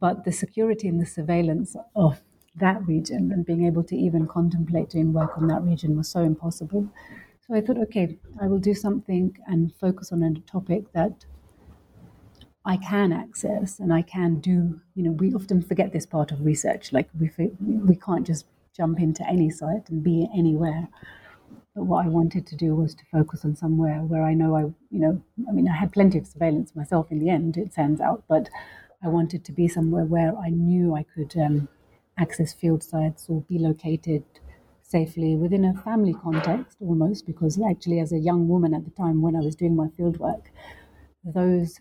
But 0.00 0.24
the 0.24 0.32
security 0.32 0.88
and 0.88 1.00
the 1.00 1.06
surveillance 1.06 1.76
of 1.94 2.20
that 2.56 2.84
region 2.86 3.30
and 3.32 3.46
being 3.46 3.64
able 3.64 3.84
to 3.84 3.96
even 3.96 4.26
contemplate 4.26 4.90
doing 4.90 5.12
work 5.12 5.38
on 5.38 5.46
that 5.46 5.62
region 5.62 5.96
was 5.96 6.08
so 6.08 6.22
impossible. 6.22 6.88
So 7.46 7.54
I 7.54 7.60
thought, 7.60 7.78
okay, 7.78 8.18
I 8.40 8.46
will 8.48 8.58
do 8.58 8.74
something 8.74 9.36
and 9.46 9.72
focus 9.76 10.12
on 10.12 10.22
a 10.22 10.34
topic 10.40 10.92
that 10.92 11.24
I 12.64 12.76
can 12.76 13.12
access 13.12 13.80
and 13.80 13.92
I 13.92 14.02
can 14.02 14.38
do, 14.40 14.80
you 14.94 15.02
know, 15.02 15.12
we 15.12 15.32
often 15.34 15.62
forget 15.62 15.92
this 15.92 16.06
part 16.06 16.30
of 16.30 16.44
research. 16.44 16.92
Like 16.92 17.08
we, 17.18 17.30
we 17.60 17.96
can't 17.96 18.26
just 18.26 18.46
jump 18.76 19.00
into 19.00 19.26
any 19.28 19.50
site 19.50 19.88
and 19.90 20.02
be 20.02 20.28
anywhere. 20.34 20.88
But 21.74 21.84
what 21.84 22.04
I 22.04 22.08
wanted 22.08 22.46
to 22.48 22.56
do 22.56 22.74
was 22.74 22.94
to 22.94 23.04
focus 23.10 23.44
on 23.44 23.56
somewhere 23.56 24.02
where 24.02 24.22
I 24.24 24.34
know 24.34 24.56
I, 24.56 24.62
you 24.90 25.00
know, 25.00 25.22
I 25.48 25.52
mean, 25.52 25.68
I 25.68 25.74
had 25.76 25.92
plenty 25.92 26.18
of 26.18 26.26
surveillance 26.26 26.76
myself 26.76 27.10
in 27.10 27.18
the 27.18 27.30
end, 27.30 27.56
it 27.56 27.74
turns 27.74 28.00
out, 28.00 28.24
but 28.28 28.48
I 29.02 29.08
wanted 29.08 29.44
to 29.46 29.52
be 29.52 29.68
somewhere 29.68 30.04
where 30.04 30.36
I 30.36 30.50
knew 30.50 30.94
I 30.94 31.02
could 31.02 31.36
um, 31.36 31.68
access 32.18 32.52
field 32.52 32.82
sites 32.82 33.26
or 33.28 33.40
be 33.42 33.58
located 33.58 34.22
safely 34.82 35.34
within 35.34 35.64
a 35.64 35.74
family 35.82 36.12
context 36.12 36.76
almost, 36.80 37.26
because 37.26 37.60
actually, 37.60 37.98
as 37.98 38.12
a 38.12 38.18
young 38.18 38.46
woman 38.48 38.74
at 38.74 38.84
the 38.84 38.90
time 38.90 39.22
when 39.22 39.34
I 39.34 39.40
was 39.40 39.56
doing 39.56 39.74
my 39.74 39.88
field 39.96 40.18
work, 40.18 40.52
those 41.24 41.80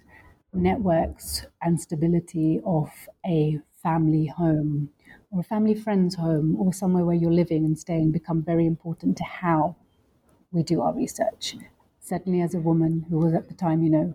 networks 0.53 1.46
and 1.62 1.79
stability 1.79 2.60
of 2.65 2.89
a 3.25 3.60
family 3.81 4.27
home 4.27 4.89
or 5.31 5.39
a 5.39 5.43
family 5.43 5.75
friend's 5.75 6.15
home 6.15 6.55
or 6.58 6.74
somewhere 6.74 7.05
where 7.05 7.15
you're 7.15 7.31
living 7.31 7.65
and 7.65 7.79
staying 7.79 8.12
become 8.12 8.43
very 8.43 8.65
important 8.65 9.17
to 9.17 9.24
how 9.24 9.75
we 10.51 10.63
do 10.63 10.81
our 10.81 10.93
research. 10.93 11.55
Certainly, 12.00 12.41
as 12.41 12.53
a 12.53 12.60
woman 12.60 13.05
who 13.10 13.20
was 13.20 13.34
at 13.34 13.48
the 13.48 13.53
time, 13.53 13.84
you 13.84 13.89
know, 13.89 14.13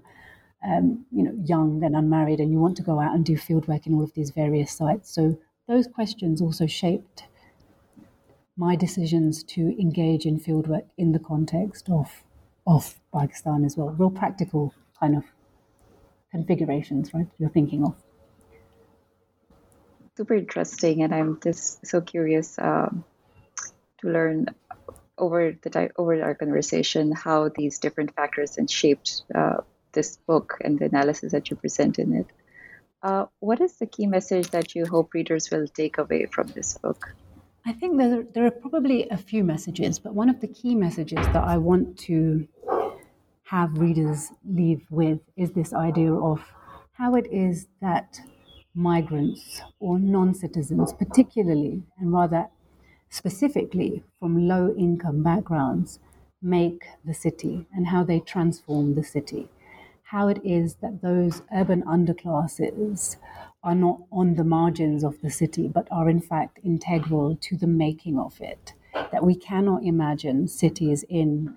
um, 0.67 1.07
you 1.13 1.23
know, 1.23 1.33
young 1.45 1.83
and 1.85 1.97
unmarried, 1.97 2.41
and 2.41 2.51
you 2.53 2.59
want 2.59 2.77
to 2.77 2.83
go 2.83 3.01
out 3.01 3.15
and 3.15 3.25
do 3.25 3.37
fieldwork 3.37 3.87
in 3.87 3.95
all 3.95 4.03
of 4.03 4.13
these 4.15 4.31
various 4.31 4.73
sites. 4.73 5.11
So 5.15 5.39
those 5.69 5.87
questions 5.87 6.43
also 6.43 6.67
shaped 6.67 7.25
my 8.57 8.75
decisions 8.75 9.43
to 9.45 9.79
engage 9.81 10.27
in 10.27 10.41
fieldwork 10.41 10.87
in 10.97 11.13
the 11.13 11.19
context 11.19 11.89
of 11.91 12.25
of 12.67 13.01
Pakistan 13.13 13.65
as 13.65 13.77
well. 13.77 13.91
Real 13.91 14.11
practical 14.11 14.75
kind 14.99 15.17
of 15.17 15.25
configurations, 16.37 17.15
right? 17.15 17.29
You're 17.39 17.55
thinking 17.59 17.85
of. 17.85 17.95
Super 20.17 20.35
interesting, 20.35 21.03
and 21.03 21.15
I'm 21.15 21.41
just 21.43 21.87
so 21.87 22.01
curious 22.01 22.59
um, 22.59 23.05
to 24.01 24.09
learn 24.17 24.47
over 25.19 25.41
the 25.63 25.91
over 25.97 26.15
our 26.23 26.35
conversation 26.35 27.13
how 27.13 27.39
these 27.49 27.79
different 27.79 28.15
factors 28.15 28.59
and 28.59 28.71
shaped 28.71 29.11
uh, 29.35 29.59
this 29.93 30.19
book 30.31 30.59
and 30.65 30.79
the 30.79 30.87
analysis 30.93 31.33
that 31.33 31.49
you 31.49 31.57
present 31.57 31.99
in 31.99 32.15
it. 32.21 32.27
Uh, 33.03 33.25
what 33.41 33.61
is 33.61 33.73
the 33.81 33.87
key 33.87 34.07
message 34.07 34.49
that 34.57 34.75
you 34.75 34.85
hope 34.95 35.15
readers 35.15 35.51
will 35.51 35.69
take 35.81 35.97
away 35.99 36.27
from 36.35 36.47
this 36.49 36.77
book? 36.85 37.15
I 37.65 37.73
think 37.73 37.99
there, 37.99 38.25
there 38.35 38.47
are 38.47 38.57
probably 38.65 39.09
a 39.09 39.17
few 39.17 39.43
messages, 39.45 39.99
but 39.99 40.15
one 40.15 40.31
of 40.35 40.41
the 40.41 40.49
key 40.49 40.75
messages 40.75 41.25
that 41.35 41.45
I 41.55 41.57
want 41.59 41.99
to 42.09 42.47
have 43.47 43.79
readers 43.79 44.33
leave 44.45 44.85
with 44.91 45.21
is 45.37 45.53
this 45.53 45.73
idea 45.73 46.13
of 46.13 46.41
how 46.93 47.15
it 47.15 47.27
is 47.31 47.69
that 47.81 48.21
migrants 48.75 49.63
or 49.79 49.99
non 49.99 50.35
citizens, 50.35 50.93
particularly 50.93 51.83
and 51.99 52.13
rather 52.13 52.49
specifically 53.09 54.03
from 54.19 54.49
low 54.49 54.75
income 54.77 55.23
backgrounds, 55.23 56.01
make 56.43 56.87
the 57.05 57.15
city 57.15 57.67
and 57.73 57.87
how 57.87 58.03
they 58.03 58.21
transform 58.21 58.95
the 58.95 59.05
city. 59.05 59.49
How 60.11 60.29
it 60.29 60.41
is 60.45 60.77
that 60.77 61.03
those 61.03 61.43
urban 61.55 61.83
underclasses 61.83 63.17
are 63.63 63.75
not 63.75 64.01
on 64.13 64.35
the 64.35 64.45
margins 64.45 65.03
of 65.03 65.21
the 65.21 65.31
city, 65.31 65.69
but 65.69 65.89
are 65.91 66.09
in 66.09 66.21
fact 66.21 66.59
integral 66.65 67.37
to 67.43 67.57
the 67.57 67.67
making 67.67 68.19
of 68.19 68.41
it. 68.41 68.73
That 68.93 69.25
we 69.25 69.35
cannot 69.35 69.85
imagine 69.85 70.49
cities 70.49 71.05
in 71.09 71.55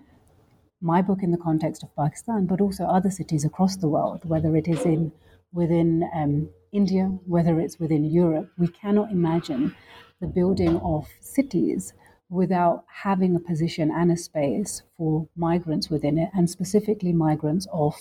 my 0.81 1.01
book 1.01 1.19
in 1.21 1.31
the 1.31 1.37
context 1.37 1.83
of 1.83 1.95
Pakistan, 1.95 2.45
but 2.45 2.61
also 2.61 2.85
other 2.85 3.09
cities 3.09 3.45
across 3.45 3.75
the 3.77 3.87
world, 3.87 4.23
whether 4.23 4.55
it 4.55 4.67
is 4.67 4.85
in 4.85 5.11
within 5.51 6.09
um, 6.13 6.49
India, 6.71 7.05
whether 7.25 7.59
it's 7.59 7.79
within 7.79 8.05
Europe, 8.05 8.51
we 8.57 8.67
cannot 8.67 9.11
imagine 9.11 9.75
the 10.21 10.27
building 10.27 10.77
of 10.77 11.07
cities 11.19 11.93
without 12.29 12.85
having 12.87 13.35
a 13.35 13.39
position 13.39 13.91
and 13.91 14.11
a 14.11 14.17
space 14.17 14.83
for 14.95 15.27
migrants 15.35 15.89
within 15.89 16.17
it, 16.17 16.29
and 16.33 16.49
specifically 16.49 17.11
migrants 17.11 17.67
of 17.73 17.95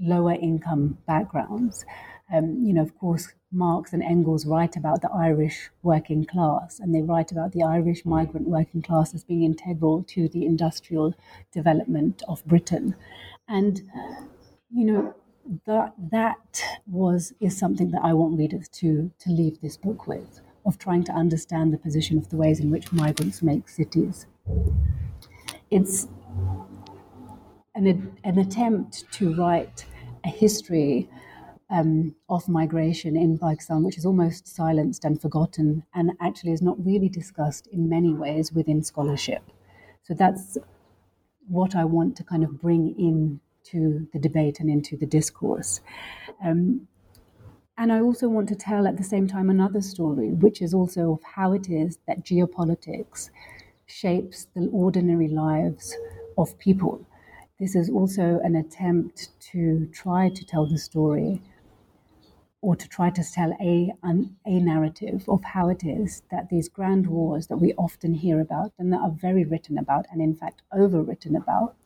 lower 0.00 0.32
income 0.32 0.98
backgrounds. 1.06 1.84
Um, 2.32 2.64
you 2.64 2.74
know, 2.74 2.82
of 2.82 2.98
course, 2.98 3.28
Marx 3.52 3.92
and 3.92 4.02
Engels 4.02 4.46
write 4.46 4.76
about 4.76 5.00
the 5.00 5.10
Irish 5.10 5.70
working 5.82 6.24
class, 6.24 6.80
and 6.80 6.94
they 6.94 7.02
write 7.02 7.30
about 7.30 7.52
the 7.52 7.62
Irish 7.62 8.04
migrant 8.04 8.48
working 8.48 8.82
class 8.82 9.14
as 9.14 9.24
being 9.24 9.44
integral 9.44 10.02
to 10.08 10.28
the 10.28 10.44
industrial 10.44 11.14
development 11.52 12.22
of 12.26 12.44
Britain. 12.44 12.96
And, 13.48 13.82
you 14.70 14.84
know, 14.84 15.14
that 15.66 15.94
that 16.10 16.62
was 16.86 17.32
is 17.40 17.56
something 17.56 17.92
that 17.92 18.02
I 18.02 18.12
want 18.12 18.36
readers 18.36 18.68
to 18.80 19.12
to 19.20 19.30
leave 19.30 19.60
this 19.60 19.76
book 19.76 20.08
with 20.08 20.40
of 20.64 20.78
trying 20.78 21.04
to 21.04 21.12
understand 21.12 21.72
the 21.72 21.78
position 21.78 22.18
of 22.18 22.28
the 22.28 22.36
ways 22.36 22.58
in 22.58 22.70
which 22.70 22.92
migrants 22.92 23.42
make 23.42 23.68
cities. 23.68 24.26
It's 25.70 26.08
an, 27.76 28.16
an 28.24 28.38
attempt 28.38 29.04
to 29.12 29.34
write 29.36 29.86
a 30.24 30.28
history 30.28 31.08
um, 31.70 32.14
of 32.28 32.48
migration 32.48 33.16
in 33.16 33.38
Pakistan, 33.38 33.82
which 33.82 33.98
is 33.98 34.06
almost 34.06 34.46
silenced 34.46 35.04
and 35.04 35.20
forgotten, 35.20 35.82
and 35.94 36.12
actually 36.20 36.52
is 36.52 36.62
not 36.62 36.84
really 36.84 37.08
discussed 37.08 37.66
in 37.68 37.88
many 37.88 38.14
ways 38.14 38.52
within 38.52 38.82
scholarship. 38.82 39.42
So 40.04 40.14
that's 40.14 40.58
what 41.48 41.74
I 41.74 41.84
want 41.84 42.16
to 42.16 42.24
kind 42.24 42.44
of 42.44 42.60
bring 42.60 42.94
in 42.98 43.40
to 43.64 44.06
the 44.12 44.18
debate 44.18 44.60
and 44.60 44.70
into 44.70 44.96
the 44.96 45.06
discourse. 45.06 45.80
Um, 46.44 46.86
and 47.78 47.92
I 47.92 48.00
also 48.00 48.28
want 48.28 48.48
to 48.48 48.54
tell 48.54 48.86
at 48.86 48.96
the 48.96 49.04
same 49.04 49.26
time 49.26 49.50
another 49.50 49.82
story, 49.82 50.32
which 50.32 50.62
is 50.62 50.72
also 50.72 51.12
of 51.12 51.22
how 51.22 51.52
it 51.52 51.68
is 51.68 51.98
that 52.06 52.24
geopolitics 52.24 53.30
shapes 53.86 54.46
the 54.54 54.68
ordinary 54.72 55.28
lives 55.28 55.94
of 56.38 56.58
people. 56.58 57.04
This 57.58 57.74
is 57.74 57.90
also 57.90 58.40
an 58.44 58.56
attempt 58.56 59.30
to 59.52 59.88
try 59.92 60.28
to 60.28 60.44
tell 60.44 60.66
the 60.66 60.78
story 60.78 61.42
or 62.66 62.74
to 62.74 62.88
try 62.88 63.08
to 63.08 63.22
tell 63.22 63.52
a, 63.60 63.92
a 64.44 64.58
narrative 64.58 65.24
of 65.28 65.44
how 65.44 65.68
it 65.68 65.84
is 65.84 66.22
that 66.32 66.48
these 66.48 66.68
grand 66.68 67.06
wars 67.06 67.46
that 67.46 67.58
we 67.58 67.72
often 67.74 68.12
hear 68.12 68.40
about 68.40 68.72
and 68.76 68.92
that 68.92 69.00
are 69.00 69.12
very 69.12 69.44
written 69.44 69.78
about 69.78 70.04
and 70.10 70.20
in 70.20 70.34
fact 70.34 70.62
overwritten 70.76 71.36
about 71.36 71.76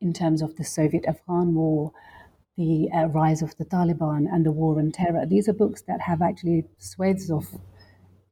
in 0.00 0.14
terms 0.14 0.40
of 0.40 0.56
the 0.56 0.64
Soviet 0.64 1.04
Afghan 1.06 1.54
War, 1.54 1.92
the 2.56 2.88
uh, 2.90 3.04
rise 3.08 3.42
of 3.42 3.54
the 3.58 3.66
Taliban, 3.66 4.26
and 4.32 4.46
the 4.46 4.52
war 4.52 4.78
on 4.78 4.92
terror. 4.92 5.26
These 5.26 5.46
are 5.46 5.52
books 5.52 5.82
that 5.82 6.00
have 6.00 6.22
actually 6.22 6.64
swathes 6.78 7.30
of 7.30 7.46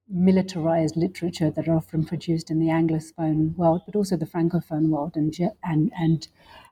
militarized 0.09 0.97
literature 0.97 1.51
that 1.51 1.69
are 1.69 1.77
often 1.77 2.07
produced 2.07 2.51
in 2.51 2.59
the 2.59 2.69
Anglophone 2.69 3.55
world, 3.57 3.83
but 3.85 3.97
also 3.97 4.17
the 4.17 4.33
Francophone 4.35 4.89
world 4.89 5.13
and 5.15 5.35
and 5.63 5.93
and 5.99 6.29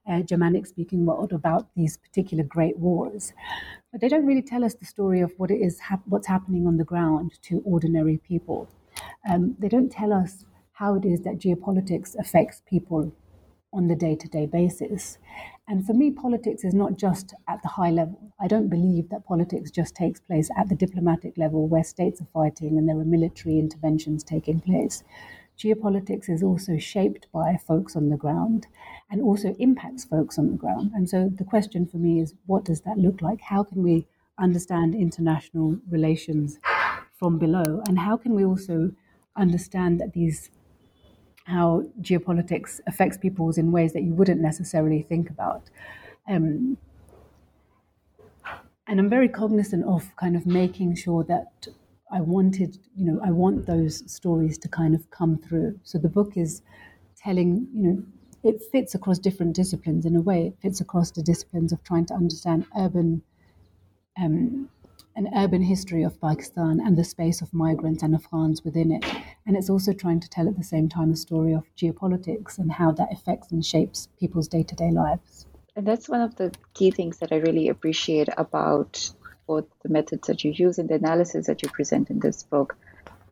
uh, 0.09 0.21
Germanic-speaking 0.23 1.07
world 1.07 1.33
about 1.33 1.69
these 1.75 1.97
particular 1.97 2.45
great 2.45 2.79
wars. 2.79 3.33
But 3.93 4.01
they 4.01 4.09
don't 4.09 4.27
really 4.27 4.43
tell 4.43 4.65
us 4.65 4.75
the 4.75 4.85
story 4.85 5.21
of 5.21 5.33
what 5.37 5.51
it 5.51 5.61
is, 5.61 5.79
hap- 5.81 6.07
what's 6.07 6.27
happening 6.27 6.67
on 6.67 6.77
the 6.77 6.85
ground 6.85 7.33
to 7.43 7.63
ordinary 7.65 8.19
people. 8.19 8.69
Um, 9.29 9.57
they 9.59 9.69
don't 9.69 9.91
tell 9.91 10.13
us 10.13 10.45
how 10.73 10.95
it 10.97 11.05
is 11.05 11.21
that 11.23 11.39
geopolitics 11.39 12.17
affects 12.19 12.63
people 12.67 13.15
on 13.73 13.89
the 13.89 13.97
day-to-day 13.97 14.47
basis. 14.47 15.19
And 15.67 15.85
for 15.85 15.95
me, 15.95 16.11
politics 16.11 16.65
is 16.65 16.75
not 16.75 16.97
just 16.97 17.35
at 17.49 17.61
the 17.63 17.69
high 17.69 17.91
level. 17.91 18.33
I 18.41 18.47
don't 18.47 18.69
believe 18.69 19.09
that 19.09 19.27
politics 19.27 19.71
just 19.71 19.97
takes 19.97 20.21
place 20.21 20.49
at 20.57 20.69
the 20.69 20.77
diplomatic 20.77 21.37
level 21.37 21.67
where 21.67 21.83
states 21.83 22.21
are 22.21 22.29
fighting 22.33 22.79
and 22.79 22.89
there 22.89 22.99
are 22.99 23.05
military 23.05 23.59
interventions 23.59 24.23
taking 24.23 24.61
place. 24.61 25.03
Geopolitics 25.59 26.29
is 26.29 26.43
also 26.43 26.79
shaped 26.79 27.29
by 27.33 27.57
folks 27.57 27.97
on 27.97 28.09
the 28.09 28.17
ground 28.17 28.67
and 29.11 29.23
also 29.23 29.55
impacts 29.59 30.05
folks 30.05 30.39
on 30.39 30.51
the 30.51 30.57
ground. 30.57 30.91
And 30.95 31.09
so 31.09 31.29
the 31.29 31.45
question 31.45 31.87
for 31.87 31.99
me 31.99 32.21
is 32.21 32.35
what 32.47 32.65
does 32.65 32.81
that 32.83 32.99
look 32.99 33.23
like? 33.23 33.41
How 33.41 33.63
can 33.63 33.83
we 33.83 34.07
understand 34.39 34.95
international 34.95 35.79
relations 35.89 36.59
from 37.15 37.39
below? 37.39 37.83
And 37.87 37.99
how 37.99 38.17
can 38.17 38.35
we 38.35 38.45
also 38.45 38.93
understand 39.37 40.01
that 40.01 40.13
these 40.13 40.51
how 41.45 41.85
geopolitics 42.01 42.81
affects 42.87 43.19
peoples 43.19 43.59
in 43.59 43.71
ways 43.71 43.93
that 43.93 44.03
you 44.03 44.15
wouldn't 44.15 44.41
necessarily 44.41 45.03
think 45.03 45.29
about. 45.31 45.69
Um, 46.27 46.79
and 48.87 48.99
I'm 48.99 49.11
very 49.11 49.29
cognizant 49.29 49.85
of 49.85 50.15
kind 50.17 50.37
of 50.37 50.47
making 50.47 50.97
sure 50.97 51.25
that 51.25 51.69
I 52.15 52.21
wanted, 52.21 52.79
you 52.95 53.05
know, 53.05 53.21
I 53.25 53.33
want 53.33 53.67
those 53.67 54.11
stories 54.11 54.57
to 54.59 54.69
kind 54.69 54.95
of 54.95 55.11
come 55.11 55.37
through. 55.37 55.81
So 55.83 55.99
the 55.99 56.09
book 56.09 56.37
is 56.37 56.63
telling, 57.17 57.67
you 57.75 57.83
know, 57.83 58.03
it 58.45 58.63
fits 58.71 58.95
across 58.95 59.19
different 59.19 59.57
disciplines 59.57 60.07
in 60.07 60.15
a 60.15 60.21
way. 60.21 60.47
It 60.47 60.57
fits 60.63 60.81
across 60.81 61.11
the 61.11 61.23
disciplines 61.23 61.73
of 61.73 61.83
trying 61.83 62.07
to 62.07 62.15
understand 62.15 62.67
urban 62.79 63.23
um, 64.17 64.69
an 65.17 65.29
urban 65.37 65.63
history 65.63 66.03
of 66.03 66.21
Pakistan 66.21 66.81
and 66.81 66.97
the 66.97 67.05
space 67.05 67.41
of 67.41 67.53
migrants 67.55 68.03
and 68.03 68.15
Afghans 68.15 68.65
within 68.65 68.91
it. 68.91 69.05
And 69.47 69.57
it's 69.57 69.71
also 69.71 69.93
trying 69.93 70.21
to 70.21 70.29
tell 70.29 70.49
at 70.49 70.57
the 70.57 70.65
same 70.65 70.89
time 70.89 71.13
a 71.13 71.17
story 71.17 71.53
of 71.53 71.65
geopolitics 71.77 72.59
and 72.59 72.71
how 72.71 72.91
that 72.93 73.13
affects 73.13 73.53
and 73.53 73.65
shapes 73.65 74.09
people's 74.19 74.49
day 74.49 74.63
to 74.63 74.75
day 74.75 74.91
lives. 74.91 75.47
And 75.77 75.87
that's 75.87 76.09
one 76.09 76.21
of 76.21 76.37
the 76.37 76.53
key 76.75 76.91
things 76.91 77.19
that 77.19 77.33
I 77.33 77.37
really 77.37 77.69
appreciate 77.69 78.29
about 78.37 79.13
both 79.47 79.67
the 79.83 79.89
methods 79.89 80.27
that 80.29 80.45
you 80.45 80.53
use 80.53 80.79
and 80.79 80.89
the 80.89 80.95
analysis 80.95 81.47
that 81.47 81.63
you 81.63 81.69
present 81.69 82.11
in 82.11 82.19
this 82.19 82.43
book 82.43 82.77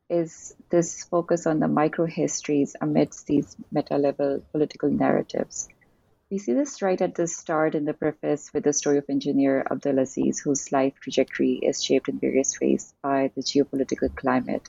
is 0.09 0.54
this 0.69 1.04
focus 1.04 1.47
on 1.47 1.59
the 1.59 1.69
micro 1.69 2.04
histories 2.07 2.76
amidst 2.81 3.26
these 3.26 3.57
meta 3.71 3.97
level 3.97 4.42
political 4.52 4.90
narratives. 4.90 5.69
We 6.31 6.38
see 6.38 6.54
this 6.54 6.81
right 6.83 7.00
at 7.00 7.14
the 7.14 7.26
start 7.26 7.75
in 7.75 7.85
the 7.85 7.95
preface 7.95 8.52
with 8.52 8.64
the 8.64 8.73
story 8.73 8.99
of 8.99 9.04
engineer 9.09 9.66
Abdulaziz, 9.71 10.42
whose 10.42 10.73
life 10.73 10.95
trajectory 11.00 11.54
is 11.54 11.85
shaped 11.85 12.09
in 12.09 12.19
various 12.19 12.59
ways 12.61 12.95
by 13.02 13.31
the 13.35 13.42
geopolitical 13.42 14.14
climate 14.14 14.69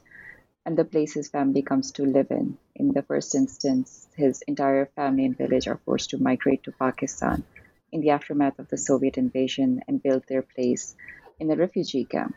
and 0.65 0.77
the 0.77 0.85
place 0.85 1.13
his 1.13 1.29
family 1.29 1.61
comes 1.61 1.91
to 1.93 2.05
live 2.05 2.31
in. 2.31 2.57
In 2.75 2.93
the 2.93 3.01
first 3.01 3.35
instance, 3.35 4.07
his 4.15 4.41
entire 4.43 4.85
family 4.95 5.25
and 5.25 5.37
village 5.37 5.67
are 5.67 5.79
forced 5.85 6.11
to 6.11 6.17
migrate 6.17 6.63
to 6.63 6.71
Pakistan 6.71 7.43
in 7.91 8.01
the 8.01 8.11
aftermath 8.11 8.59
of 8.59 8.69
the 8.69 8.77
Soviet 8.77 9.17
invasion 9.17 9.81
and 9.87 10.01
build 10.01 10.23
their 10.27 10.41
place 10.41 10.95
in 11.39 11.51
a 11.51 11.55
refugee 11.55 12.05
camp. 12.05 12.35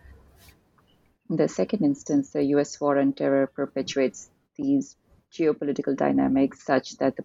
In 1.28 1.36
the 1.36 1.48
second 1.48 1.84
instance, 1.84 2.30
the 2.30 2.44
US 2.54 2.80
war 2.80 2.98
on 2.98 3.12
terror 3.12 3.46
perpetuates 3.48 4.30
these 4.56 4.96
geopolitical 5.32 5.96
dynamics 5.96 6.64
such 6.64 6.96
that 6.98 7.16
the 7.16 7.22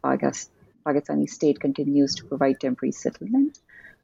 Pakistani 0.86 1.30
state 1.30 1.60
continues 1.60 2.16
to 2.16 2.26
provide 2.26 2.60
temporary 2.60 2.92
settlement 2.92 3.60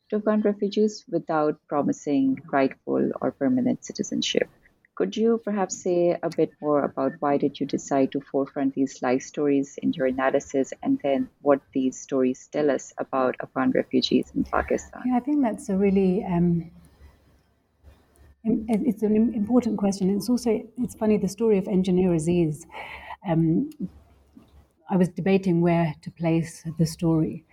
to 0.10 0.18
Afghan 0.18 0.42
refugees 0.42 1.04
without 1.10 1.60
promising 1.68 2.40
rightful 2.52 3.12
or 3.22 3.32
permanent 3.32 3.84
citizenship. 3.84 4.48
Could 4.96 5.16
you 5.16 5.40
perhaps 5.44 5.84
say 5.84 6.18
a 6.24 6.30
bit 6.30 6.52
more 6.62 6.84
about 6.84 7.14
why 7.20 7.38
did 7.38 7.60
you 7.60 7.68
decide 7.68 8.12
to 8.14 8.22
forefront 8.22 8.74
these 8.74 9.02
life 9.04 9.22
stories 9.22 9.78
in 9.82 9.94
your 9.94 10.08
analysis 10.08 10.74
and 10.82 11.00
then 11.04 11.30
what 11.42 11.62
these 11.72 12.00
stories 12.00 12.48
tell 12.52 12.72
us 12.72 12.94
about 12.98 13.36
Afghan 13.42 13.72
refugees 13.72 14.32
in 14.36 14.44
Pakistan? 14.44 15.04
Yeah, 15.06 15.18
I 15.18 15.20
think 15.20 15.44
that's 15.44 15.70
a 15.70 15.78
really 15.78 16.24
um, 16.24 16.72
it's 18.68 19.04
an 19.04 19.16
important 19.34 19.78
question. 19.78 20.10
It's 20.10 20.30
also 20.30 20.62
it's 20.78 20.96
funny 20.96 21.18
the 21.18 21.28
story 21.28 21.58
of 21.58 21.68
engineer 21.68 22.14
Aziz 22.14 22.66
um, 23.28 23.70
I 24.90 24.96
was 24.96 25.10
debating 25.10 25.62
where 25.62 25.96
to 26.02 26.12
place 26.12 26.64
the 26.78 26.86
story. 26.86 27.46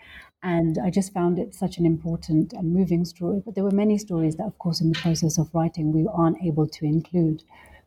And 0.43 0.79
I 0.79 0.91
just 0.91 1.13
found 1.13 1.39
it 1.39 1.55
such 1.55 1.79
an 1.79 1.87
important 1.87 2.53
and 2.53 2.73
moving 2.73 3.05
story. 3.05 3.43
But 3.45 3.55
there 3.55 3.65
were 3.65 3.71
many 3.71 3.99
stories 3.99 4.37
that, 4.37 4.47
of 4.47 4.59
course, 4.59 4.81
in 4.81 4.91
the 4.91 4.99
process 4.99 5.39
of 5.39 5.53
writing, 5.55 5.93
we 5.93 6.07
aren't 6.13 6.43
able 6.43 6.69
to 6.69 6.85
include. 6.85 7.43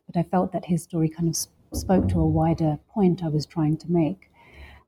But 0.06 0.18
I 0.18 0.24
felt 0.24 0.52
that 0.52 0.64
his 0.64 0.82
story 0.82 1.08
kind 1.08 1.28
of 1.28 1.36
spoke 1.78 2.08
to 2.08 2.20
a 2.20 2.26
wider 2.26 2.78
point 2.88 3.22
I 3.22 3.28
was 3.28 3.46
trying 3.46 3.76
to 3.78 3.90
make. 3.90 4.30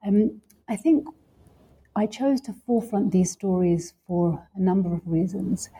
Um, 0.06 0.40
I 0.68 0.76
think 0.76 1.06
I 1.94 2.06
chose 2.06 2.40
to 2.42 2.54
forefront 2.66 3.12
these 3.12 3.30
stories 3.30 3.94
for 4.06 4.46
a 4.54 4.60
number 4.60 4.92
of 4.92 5.00
reasons. 5.06 5.70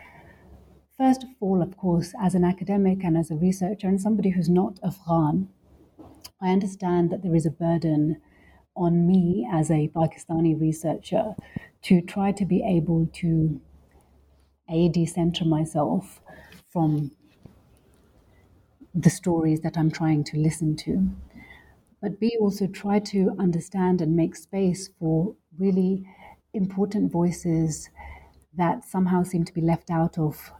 First 1.00 1.23
of 1.23 1.30
all, 1.40 1.62
of 1.62 1.78
course, 1.78 2.12
as 2.21 2.35
an 2.35 2.45
academic 2.45 3.02
and 3.02 3.16
as 3.16 3.30
a 3.30 3.35
researcher 3.35 3.88
and 3.88 3.99
somebody 3.99 4.28
who's 4.28 4.50
not 4.50 4.78
Afghan, 4.85 5.49
I 6.42 6.50
understand 6.50 7.09
that 7.11 7.23
there 7.23 7.35
is 7.35 7.47
a 7.47 7.50
burden 7.50 8.21
on 8.76 9.07
me 9.07 9.49
as 9.50 9.71
a 9.71 9.88
Pakistani 9.88 10.61
researcher 10.61 11.35
to 11.85 12.02
try 12.02 12.33
to 12.33 12.45
be 12.45 12.62
able 12.62 13.09
to 13.14 13.62
a 14.69 14.90
decenter 14.90 15.47
myself 15.47 16.21
from 16.69 17.12
the 18.95 19.09
stories 19.09 19.62
that 19.62 19.78
I'm 19.78 19.90
trying 19.90 20.23
to 20.25 20.37
listen 20.37 20.76
to, 20.85 21.09
but 22.02 22.21
B, 22.21 22.37
also 22.38 22.66
try 22.66 22.99
to 22.99 23.35
understand 23.38 24.02
and 24.02 24.14
make 24.14 24.37
space 24.37 24.90
for 24.99 25.35
really 25.59 26.07
important 26.52 27.11
voices 27.11 27.88
that 28.54 28.85
somehow 28.85 29.23
seem 29.23 29.45
to 29.45 29.54
be 29.54 29.62
left 29.62 29.90
out 29.90 30.19
of 30.19 30.52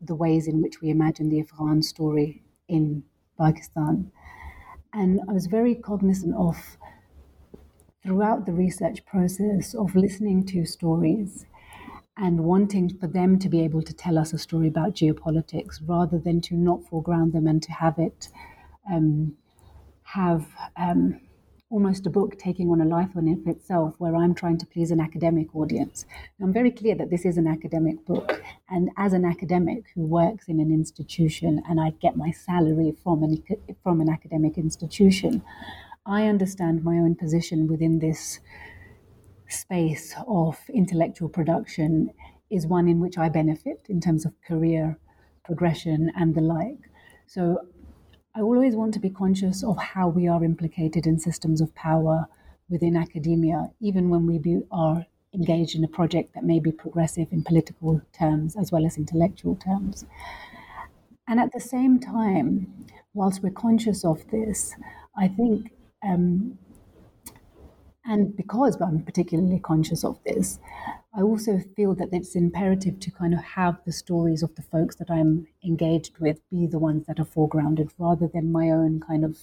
the 0.00 0.14
ways 0.14 0.46
in 0.46 0.62
which 0.62 0.80
we 0.80 0.90
imagine 0.90 1.28
the 1.28 1.40
Afghan 1.40 1.82
story 1.82 2.42
in 2.68 3.02
Pakistan. 3.38 4.10
And 4.92 5.20
I 5.28 5.32
was 5.32 5.46
very 5.46 5.74
cognizant 5.74 6.34
of, 6.34 6.56
throughout 8.02 8.46
the 8.46 8.52
research 8.52 9.04
process, 9.04 9.74
of 9.74 9.94
listening 9.94 10.46
to 10.46 10.64
stories 10.64 11.46
and 12.16 12.44
wanting 12.44 12.88
for 12.98 13.06
them 13.06 13.38
to 13.38 13.48
be 13.48 13.60
able 13.62 13.82
to 13.82 13.94
tell 13.94 14.18
us 14.18 14.32
a 14.32 14.38
story 14.38 14.68
about 14.68 14.94
geopolitics 14.94 15.80
rather 15.86 16.18
than 16.18 16.40
to 16.42 16.54
not 16.54 16.84
foreground 16.84 17.32
them 17.32 17.46
and 17.46 17.62
to 17.62 17.72
have 17.72 17.98
it 17.98 18.28
um, 18.90 19.36
have 20.02 20.46
um, 20.76 21.20
almost 21.70 22.04
a 22.04 22.10
book 22.10 22.36
taking 22.36 22.68
on 22.68 22.80
a 22.80 22.84
life 22.84 23.10
on 23.16 23.28
itself 23.46 23.94
where 23.98 24.16
I'm 24.16 24.34
trying 24.34 24.58
to 24.58 24.66
please 24.66 24.90
an 24.90 25.00
academic 25.00 25.54
audience. 25.54 26.04
I'm 26.42 26.52
very 26.52 26.72
clear 26.72 26.96
that 26.96 27.10
this 27.10 27.24
is 27.24 27.38
an 27.38 27.46
academic 27.46 28.04
book. 28.04 28.42
And 28.68 28.90
as 28.96 29.12
an 29.12 29.24
academic 29.24 29.84
who 29.94 30.02
works 30.02 30.48
in 30.48 30.58
an 30.58 30.72
institution 30.72 31.62
and 31.68 31.80
I 31.80 31.90
get 32.02 32.16
my 32.16 32.32
salary 32.32 32.92
from 33.04 33.22
an, 33.22 33.44
from 33.84 34.00
an 34.00 34.08
academic 34.08 34.58
institution, 34.58 35.42
I 36.04 36.26
understand 36.26 36.82
my 36.82 36.96
own 36.96 37.14
position 37.14 37.68
within 37.68 38.00
this 38.00 38.40
space 39.48 40.14
of 40.26 40.58
intellectual 40.74 41.28
production 41.28 42.10
is 42.50 42.66
one 42.66 42.88
in 42.88 42.98
which 42.98 43.16
I 43.16 43.28
benefit 43.28 43.86
in 43.88 44.00
terms 44.00 44.26
of 44.26 44.32
career 44.42 44.98
progression 45.44 46.10
and 46.16 46.34
the 46.34 46.40
like. 46.40 46.90
So 47.28 47.58
I 48.34 48.40
always 48.40 48.76
want 48.76 48.94
to 48.94 49.00
be 49.00 49.10
conscious 49.10 49.64
of 49.64 49.76
how 49.76 50.08
we 50.08 50.28
are 50.28 50.44
implicated 50.44 51.06
in 51.06 51.18
systems 51.18 51.60
of 51.60 51.74
power 51.74 52.26
within 52.68 52.96
academia, 52.96 53.72
even 53.80 54.08
when 54.08 54.26
we 54.26 54.38
be, 54.38 54.62
are 54.70 55.06
engaged 55.34 55.74
in 55.74 55.84
a 55.84 55.88
project 55.88 56.34
that 56.34 56.44
may 56.44 56.60
be 56.60 56.70
progressive 56.70 57.32
in 57.32 57.42
political 57.42 58.00
terms 58.12 58.56
as 58.56 58.70
well 58.70 58.86
as 58.86 58.96
intellectual 58.96 59.56
terms. 59.56 60.04
And 61.26 61.40
at 61.40 61.52
the 61.52 61.60
same 61.60 61.98
time, 61.98 62.86
whilst 63.14 63.42
we're 63.42 63.50
conscious 63.50 64.04
of 64.04 64.26
this, 64.30 64.74
I 65.16 65.26
think 65.28 65.72
um, 66.02 66.58
and 68.04 68.34
because 68.36 68.80
I'm 68.80 69.02
particularly 69.04 69.58
conscious 69.58 70.04
of 70.04 70.22
this, 70.24 70.58
I 71.14 71.22
also 71.22 71.58
feel 71.76 71.94
that 71.96 72.10
it's 72.12 72.34
imperative 72.34 72.98
to 73.00 73.10
kind 73.10 73.34
of 73.34 73.40
have 73.40 73.80
the 73.84 73.92
stories 73.92 74.42
of 74.42 74.54
the 74.54 74.62
folks 74.62 74.96
that 74.96 75.10
I'm 75.10 75.46
engaged 75.64 76.18
with 76.18 76.40
be 76.50 76.66
the 76.66 76.78
ones 76.78 77.06
that 77.06 77.20
are 77.20 77.24
foregrounded 77.24 77.90
rather 77.98 78.26
than 78.26 78.52
my 78.52 78.70
own 78.70 79.00
kind 79.00 79.24
of 79.24 79.38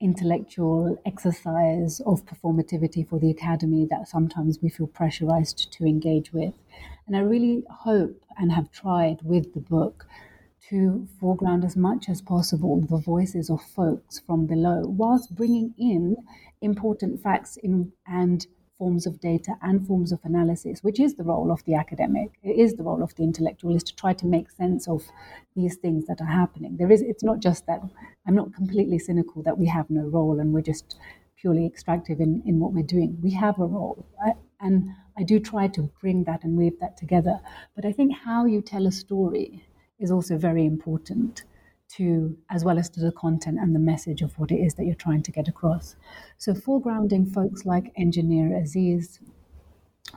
intellectual 0.00 1.00
exercise 1.06 2.00
of 2.00 2.26
performativity 2.26 3.08
for 3.08 3.18
the 3.18 3.30
academy 3.30 3.86
that 3.88 4.08
sometimes 4.08 4.58
we 4.60 4.68
feel 4.68 4.86
pressurized 4.86 5.72
to 5.72 5.84
engage 5.84 6.32
with. 6.32 6.54
And 7.06 7.16
I 7.16 7.20
really 7.20 7.64
hope 7.70 8.22
and 8.36 8.52
have 8.52 8.70
tried 8.70 9.22
with 9.22 9.54
the 9.54 9.60
book 9.60 10.06
to 10.70 11.06
foreground 11.20 11.64
as 11.64 11.76
much 11.76 12.08
as 12.08 12.22
possible 12.22 12.80
the 12.80 12.96
voices 12.96 13.50
of 13.50 13.60
folks 13.62 14.18
from 14.20 14.46
below, 14.46 14.82
whilst 14.86 15.34
bringing 15.34 15.74
in 15.78 16.16
important 16.60 17.22
facts 17.22 17.56
in, 17.62 17.92
and 18.06 18.46
forms 18.78 19.06
of 19.06 19.20
data 19.20 19.52
and 19.62 19.86
forms 19.86 20.10
of 20.10 20.18
analysis, 20.24 20.82
which 20.82 20.98
is 20.98 21.14
the 21.14 21.22
role 21.22 21.52
of 21.52 21.62
the 21.64 21.74
academic, 21.74 22.30
it 22.42 22.58
is 22.58 22.74
the 22.74 22.82
role 22.82 23.02
of 23.02 23.14
the 23.14 23.22
intellectual, 23.22 23.74
is 23.74 23.82
to 23.84 23.94
try 23.94 24.12
to 24.12 24.26
make 24.26 24.50
sense 24.50 24.88
of 24.88 25.02
these 25.54 25.76
things 25.76 26.06
that 26.06 26.20
are 26.20 26.32
happening. 26.40 26.76
There 26.76 26.90
is, 26.90 27.02
it's 27.02 27.22
not 27.22 27.40
just 27.40 27.66
that 27.66 27.80
I'm 28.26 28.34
not 28.34 28.54
completely 28.54 28.98
cynical 28.98 29.42
that 29.42 29.58
we 29.58 29.66
have 29.68 29.90
no 29.90 30.02
role 30.02 30.40
and 30.40 30.52
we're 30.52 30.62
just 30.62 30.96
purely 31.36 31.66
extractive 31.66 32.20
in, 32.20 32.42
in 32.46 32.58
what 32.58 32.72
we're 32.72 32.82
doing. 32.82 33.18
We 33.22 33.32
have 33.32 33.58
a 33.58 33.66
role. 33.66 34.06
I, 34.24 34.32
and 34.60 34.88
I 35.16 35.22
do 35.22 35.38
try 35.38 35.68
to 35.68 35.90
bring 36.00 36.24
that 36.24 36.42
and 36.42 36.56
weave 36.56 36.80
that 36.80 36.96
together. 36.96 37.38
But 37.76 37.84
I 37.84 37.92
think 37.92 38.16
how 38.16 38.46
you 38.46 38.62
tell 38.62 38.86
a 38.86 38.92
story 38.92 39.62
is 40.04 40.10
also 40.10 40.36
very 40.36 40.64
important 40.64 41.44
to 41.96 42.36
as 42.50 42.64
well 42.64 42.78
as 42.78 42.88
to 42.90 43.00
the 43.00 43.12
content 43.12 43.58
and 43.58 43.74
the 43.74 43.86
message 43.92 44.22
of 44.22 44.38
what 44.38 44.50
it 44.50 44.60
is 44.66 44.74
that 44.74 44.84
you're 44.84 45.04
trying 45.06 45.22
to 45.22 45.32
get 45.32 45.48
across. 45.48 45.96
So 46.38 46.52
foregrounding 46.52 47.32
folks 47.32 47.64
like 47.64 47.92
engineer 47.96 48.56
Aziz, 48.62 49.20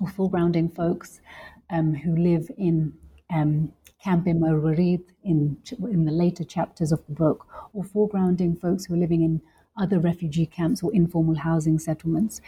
or 0.02 0.08
foregrounding 0.08 0.76
folks 0.76 1.22
um, 1.70 1.94
who 1.94 2.16
live 2.16 2.50
in 2.58 2.94
um, 3.34 3.72
Camp 4.04 4.26
Warid 4.26 5.04
in 5.24 5.58
in 5.96 6.06
the 6.06 6.12
later 6.12 6.44
chapters 6.44 6.92
of 6.92 7.06
the 7.08 7.14
book, 7.14 7.48
or 7.74 7.84
foregrounding 7.84 8.60
folks 8.60 8.86
who 8.86 8.94
are 8.94 9.04
living 9.06 9.24
in 9.24 9.42
other 9.84 10.00
refugee 10.00 10.46
camps 10.46 10.82
or 10.84 10.94
informal 10.94 11.36
housing 11.36 11.78
settlements, 11.80 12.42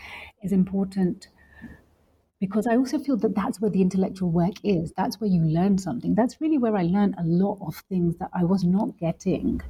is 0.43 0.51
important 0.51 1.27
because 2.39 2.67
I 2.67 2.77
also 2.77 2.97
feel 2.99 3.17
that 3.17 3.35
that's 3.35 3.59
where 3.59 3.69
the 3.69 3.81
intellectual 3.81 4.31
work 4.31 4.53
is. 4.63 4.93
That's 4.95 5.19
where 5.19 5.29
you 5.29 5.43
learn 5.43 5.77
something. 5.77 6.15
That's 6.15 6.39
really 6.39 6.57
where 6.57 6.75
I 6.75 6.83
learned 6.83 7.15
a 7.17 7.23
lot 7.23 7.59
of 7.61 7.75
things 7.89 8.15
that 8.17 8.29
I 8.33 8.45
was 8.45 8.63
not 8.63 8.97
getting 8.97 9.61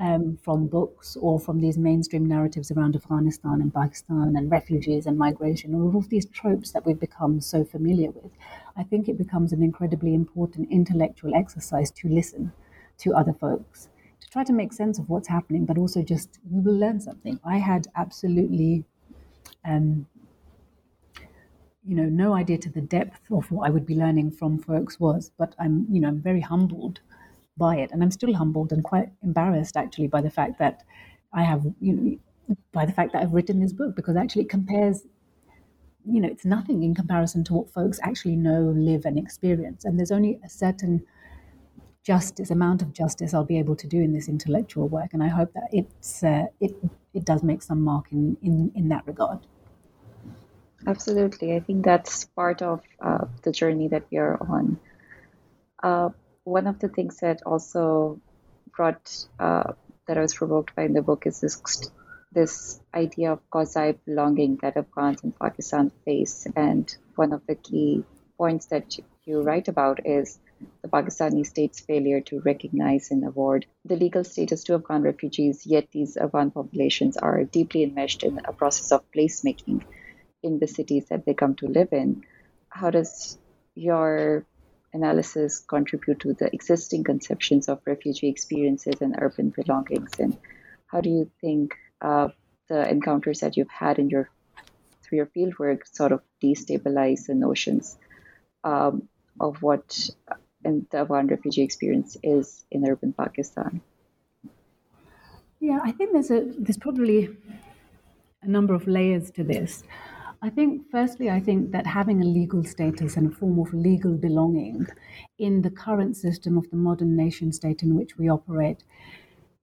um, 0.00 0.36
from 0.42 0.66
books 0.66 1.16
or 1.16 1.38
from 1.38 1.60
these 1.60 1.78
mainstream 1.78 2.26
narratives 2.26 2.72
around 2.72 2.96
Afghanistan 2.96 3.60
and 3.60 3.72
Pakistan 3.72 4.34
and 4.36 4.50
refugees 4.50 5.06
and 5.06 5.16
migration, 5.16 5.74
all 5.74 5.96
of 5.96 6.08
these 6.08 6.26
tropes 6.26 6.72
that 6.72 6.84
we've 6.84 6.98
become 6.98 7.40
so 7.40 7.64
familiar 7.64 8.10
with. 8.10 8.32
I 8.76 8.82
think 8.82 9.08
it 9.08 9.16
becomes 9.18 9.52
an 9.52 9.62
incredibly 9.62 10.12
important 10.12 10.70
intellectual 10.70 11.32
exercise 11.34 11.92
to 11.92 12.08
listen 12.08 12.52
to 12.98 13.14
other 13.14 13.34
folks, 13.34 13.88
to 14.20 14.28
try 14.28 14.42
to 14.42 14.52
make 14.52 14.72
sense 14.72 14.98
of 14.98 15.08
what's 15.08 15.28
happening, 15.28 15.64
but 15.64 15.78
also 15.78 16.02
just 16.02 16.40
you 16.50 16.60
will 16.60 16.76
learn 16.76 16.98
something. 17.00 17.38
I 17.44 17.58
had 17.58 17.86
absolutely. 17.94 18.84
Um, 19.64 20.06
you 21.86 21.94
know, 21.94 22.04
no 22.06 22.34
idea 22.34 22.58
to 22.58 22.70
the 22.70 22.80
depth 22.80 23.30
of 23.30 23.50
what 23.50 23.66
I 23.66 23.70
would 23.70 23.86
be 23.86 23.94
learning 23.94 24.32
from 24.32 24.58
folks 24.58 24.98
was, 25.00 25.30
but 25.38 25.54
I'm, 25.58 25.86
you 25.90 26.00
know, 26.00 26.08
I'm 26.08 26.20
very 26.20 26.40
humbled 26.40 27.00
by 27.56 27.76
it, 27.76 27.90
and 27.92 28.02
I'm 28.02 28.10
still 28.10 28.34
humbled 28.34 28.72
and 28.72 28.84
quite 28.84 29.10
embarrassed 29.22 29.76
actually 29.76 30.08
by 30.08 30.20
the 30.20 30.30
fact 30.30 30.58
that 30.58 30.82
I 31.32 31.42
have, 31.42 31.64
you 31.80 31.92
know, 31.92 32.56
by 32.72 32.86
the 32.86 32.92
fact 32.92 33.12
that 33.12 33.22
I've 33.22 33.32
written 33.32 33.60
this 33.60 33.72
book 33.72 33.96
because 33.96 34.16
actually 34.16 34.42
it 34.42 34.50
compares, 34.50 35.06
you 36.04 36.20
know, 36.20 36.28
it's 36.28 36.44
nothing 36.44 36.82
in 36.82 36.94
comparison 36.94 37.42
to 37.44 37.54
what 37.54 37.70
folks 37.72 37.98
actually 38.02 38.36
know, 38.36 38.72
live, 38.76 39.04
and 39.04 39.18
experience, 39.18 39.84
and 39.84 39.98
there's 39.98 40.12
only 40.12 40.38
a 40.44 40.48
certain 40.48 41.04
justice 42.02 42.50
amount 42.50 42.82
of 42.82 42.92
justice 42.92 43.34
I'll 43.34 43.44
be 43.44 43.58
able 43.58 43.76
to 43.76 43.86
do 43.88 44.00
in 44.00 44.12
this 44.12 44.28
intellectual 44.28 44.88
work, 44.88 45.12
and 45.12 45.22
I 45.22 45.28
hope 45.28 45.52
that 45.54 45.68
it's 45.72 46.22
uh, 46.22 46.46
it 46.60 46.74
it 47.14 47.24
does 47.24 47.42
make 47.42 47.62
some 47.62 47.82
mark 47.82 48.12
in 48.12 48.36
in 48.42 48.72
in 48.74 48.88
that 48.90 49.06
regard. 49.06 49.46
Absolutely. 50.84 51.54
I 51.54 51.60
think 51.60 51.84
that's 51.84 52.24
part 52.26 52.60
of 52.60 52.82
uh, 53.00 53.26
the 53.42 53.52
journey 53.52 53.88
that 53.88 54.04
we 54.10 54.18
are 54.18 54.36
on. 54.40 54.78
Uh, 55.82 56.10
one 56.44 56.66
of 56.66 56.78
the 56.78 56.88
things 56.88 57.18
that 57.20 57.42
also 57.44 58.20
brought, 58.76 59.26
uh, 59.38 59.72
that 60.06 60.18
I 60.18 60.20
was 60.20 60.34
provoked 60.34 60.74
by 60.74 60.84
in 60.84 60.92
the 60.92 61.02
book 61.02 61.26
is 61.26 61.40
this, 61.40 61.90
this 62.32 62.80
idea 62.94 63.32
of 63.32 63.50
quasi 63.50 63.92
belonging 64.04 64.58
that 64.62 64.76
Afghans 64.76 65.22
in 65.24 65.32
Pakistan 65.32 65.90
face. 66.04 66.46
And 66.54 66.94
one 67.14 67.32
of 67.32 67.46
the 67.46 67.54
key 67.54 68.04
points 68.36 68.66
that 68.66 68.96
you 69.24 69.42
write 69.42 69.68
about 69.68 70.06
is 70.06 70.38
the 70.82 70.88
Pakistani 70.88 71.44
state's 71.44 71.80
failure 71.80 72.20
to 72.22 72.40
recognize 72.40 73.10
and 73.10 73.26
award 73.26 73.66
the 73.84 73.96
legal 73.96 74.24
status 74.24 74.64
to 74.64 74.74
Afghan 74.74 75.02
refugees, 75.02 75.66
yet 75.66 75.88
these 75.90 76.16
Afghan 76.16 76.50
populations 76.50 77.16
are 77.16 77.44
deeply 77.44 77.82
enmeshed 77.82 78.22
in 78.22 78.40
a 78.44 78.52
process 78.52 78.92
of 78.92 79.10
placemaking 79.10 79.82
in 80.42 80.58
the 80.58 80.68
cities 80.68 81.06
that 81.06 81.24
they 81.24 81.34
come 81.34 81.54
to 81.56 81.66
live 81.66 81.92
in. 81.92 82.24
How 82.68 82.90
does 82.90 83.38
your 83.74 84.44
analysis 84.92 85.60
contribute 85.60 86.20
to 86.20 86.32
the 86.34 86.52
existing 86.52 87.04
conceptions 87.04 87.68
of 87.68 87.80
refugee 87.86 88.28
experiences 88.28 88.94
and 89.00 89.14
urban 89.18 89.50
belongings? 89.50 90.10
And 90.18 90.36
how 90.86 91.00
do 91.00 91.10
you 91.10 91.30
think 91.40 91.74
uh, 92.00 92.28
the 92.68 92.88
encounters 92.88 93.40
that 93.40 93.56
you've 93.56 93.70
had 93.70 93.98
in 93.98 94.10
your 94.10 94.30
through 95.02 95.18
your 95.18 95.26
fieldwork 95.26 95.86
sort 95.86 96.10
of 96.10 96.20
destabilize 96.42 97.26
the 97.26 97.34
notions 97.34 97.96
um, 98.64 99.08
of 99.38 99.62
what 99.62 100.10
and 100.64 100.86
the 100.90 100.98
Afghan 100.98 101.28
refugee 101.28 101.62
experience 101.62 102.16
is 102.22 102.64
in 102.70 102.88
urban 102.88 103.12
Pakistan? 103.12 103.80
Yeah, 105.60 105.78
I 105.82 105.92
think 105.92 106.12
there's 106.12 106.30
a 106.30 106.40
there's 106.58 106.76
probably 106.76 107.36
a 108.42 108.48
number 108.48 108.74
of 108.74 108.86
layers 108.86 109.30
to 109.32 109.44
this. 109.44 109.84
I 110.46 110.50
think, 110.50 110.88
firstly, 110.92 111.28
I 111.28 111.40
think 111.40 111.72
that 111.72 111.88
having 111.88 112.22
a 112.22 112.24
legal 112.24 112.62
status 112.62 113.16
and 113.16 113.26
a 113.26 113.34
form 113.34 113.58
of 113.58 113.74
legal 113.74 114.16
belonging 114.16 114.86
in 115.38 115.62
the 115.62 115.72
current 115.72 116.16
system 116.16 116.56
of 116.56 116.70
the 116.70 116.76
modern 116.76 117.16
nation 117.16 117.52
state 117.52 117.82
in 117.82 117.96
which 117.96 118.16
we 118.16 118.28
operate 118.28 118.84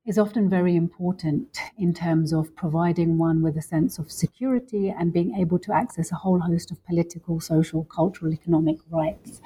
is 0.05 0.17
often 0.17 0.49
very 0.49 0.75
important 0.75 1.57
in 1.77 1.93
terms 1.93 2.33
of 2.33 2.53
providing 2.57 3.17
one 3.17 3.41
with 3.41 3.55
a 3.55 3.61
sense 3.61 3.97
of 3.97 4.11
security 4.11 4.89
and 4.89 5.13
being 5.13 5.33
able 5.39 5.57
to 5.59 5.71
access 5.71 6.11
a 6.11 6.15
whole 6.15 6.41
host 6.41 6.69
of 6.69 6.83
political, 6.83 7.39
social, 7.39 7.85
cultural, 7.85 8.33
economic 8.33 8.79
rights. 8.89 9.39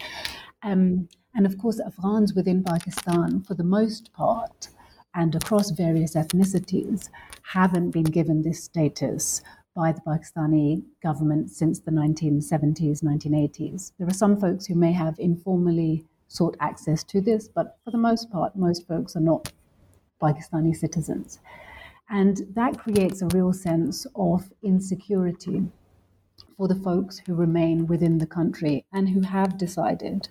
Um, 0.63 1.07
and 1.35 1.45
of 1.45 1.59
course, 1.59 1.79
Afghans 1.79 2.33
within 2.33 2.63
Pakistan, 2.63 3.43
for 3.43 3.53
the 3.53 3.63
most 3.63 4.11
part, 4.11 4.69
and 5.13 5.35
across 5.35 5.69
various 5.69 6.15
ethnicities, 6.15 7.09
haven't 7.43 7.91
been 7.91 8.05
given 8.05 8.41
this 8.41 8.63
status 8.63 9.43
by 9.77 9.91
the 9.91 10.01
Pakistani 10.01 10.81
government 11.03 11.51
since 11.51 11.79
the 11.79 11.91
1970s, 11.91 13.03
1980s. 13.03 13.91
There 13.99 14.07
are 14.07 14.23
some 14.23 14.35
folks 14.35 14.65
who 14.65 14.73
may 14.73 14.91
have 14.91 15.13
informally 15.19 16.03
sought 16.27 16.57
access 16.59 17.03
to 17.03 17.21
this, 17.21 17.47
but 17.47 17.77
for 17.85 17.91
the 17.91 17.97
most 17.99 18.31
part, 18.31 18.55
most 18.55 18.87
folks 18.87 19.15
are 19.15 19.21
not 19.21 19.53
Pakistani 20.19 20.75
citizens. 20.75 21.39
And 22.09 22.41
that 22.55 22.79
creates 22.79 23.21
a 23.21 23.27
real 23.27 23.53
sense 23.53 24.07
of 24.15 24.51
insecurity 24.63 25.61
for 26.57 26.67
the 26.67 26.81
folks 26.87 27.19
who 27.19 27.35
remain 27.35 27.85
within 27.85 28.17
the 28.17 28.25
country 28.25 28.83
and 28.91 29.09
who 29.09 29.21
have 29.21 29.59
decided 29.59 30.29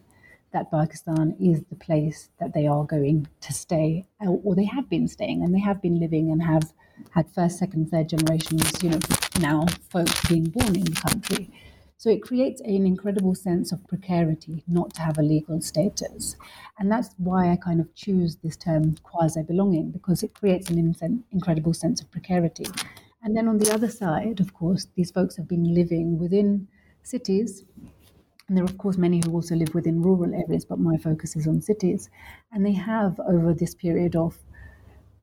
that 0.52 0.72
Pakistan 0.72 1.36
is 1.38 1.62
the 1.70 1.76
place 1.76 2.30
that 2.40 2.52
they 2.52 2.66
are 2.66 2.84
going 2.84 3.28
to 3.42 3.52
stay, 3.52 4.06
or 4.26 4.56
they 4.56 4.64
have 4.64 4.88
been 4.88 5.06
staying, 5.06 5.44
and 5.44 5.54
they 5.54 5.60
have 5.60 5.80
been 5.80 6.00
living 6.00 6.32
and 6.32 6.42
have 6.42 6.72
had 7.10 7.30
first, 7.30 7.58
second, 7.58 7.90
third 7.90 8.08
generations, 8.08 8.82
you 8.82 8.90
know, 8.90 8.98
now 9.40 9.66
folks 9.90 10.28
being 10.28 10.44
born 10.44 10.76
in 10.76 10.84
the 10.84 11.00
country. 11.00 11.50
So 11.98 12.10
it 12.10 12.22
creates 12.22 12.60
an 12.60 12.86
incredible 12.86 13.34
sense 13.34 13.72
of 13.72 13.86
precarity 13.88 14.62
not 14.68 14.92
to 14.94 15.00
have 15.00 15.18
a 15.18 15.22
legal 15.22 15.60
status. 15.62 16.36
And 16.78 16.92
that's 16.92 17.14
why 17.16 17.50
I 17.50 17.56
kind 17.56 17.80
of 17.80 17.94
choose 17.94 18.36
this 18.36 18.56
term 18.56 18.96
quasi 19.02 19.42
belonging, 19.42 19.92
because 19.92 20.22
it 20.22 20.34
creates 20.34 20.68
an 20.68 21.24
incredible 21.32 21.72
sense 21.72 22.02
of 22.02 22.10
precarity. 22.10 22.66
And 23.22 23.34
then 23.34 23.48
on 23.48 23.58
the 23.58 23.72
other 23.72 23.88
side, 23.88 24.40
of 24.40 24.52
course, 24.52 24.88
these 24.94 25.10
folks 25.10 25.36
have 25.36 25.48
been 25.48 25.74
living 25.74 26.18
within 26.18 26.68
cities. 27.02 27.64
And 28.46 28.56
there 28.56 28.62
are, 28.62 28.68
of 28.68 28.78
course, 28.78 28.98
many 28.98 29.20
who 29.24 29.32
also 29.32 29.56
live 29.56 29.74
within 29.74 30.02
rural 30.02 30.32
areas, 30.34 30.64
but 30.64 30.78
my 30.78 30.98
focus 30.98 31.34
is 31.34 31.48
on 31.48 31.62
cities. 31.62 32.10
And 32.52 32.64
they 32.64 32.74
have, 32.74 33.18
over 33.20 33.54
this 33.54 33.74
period 33.74 34.14
of, 34.14 34.36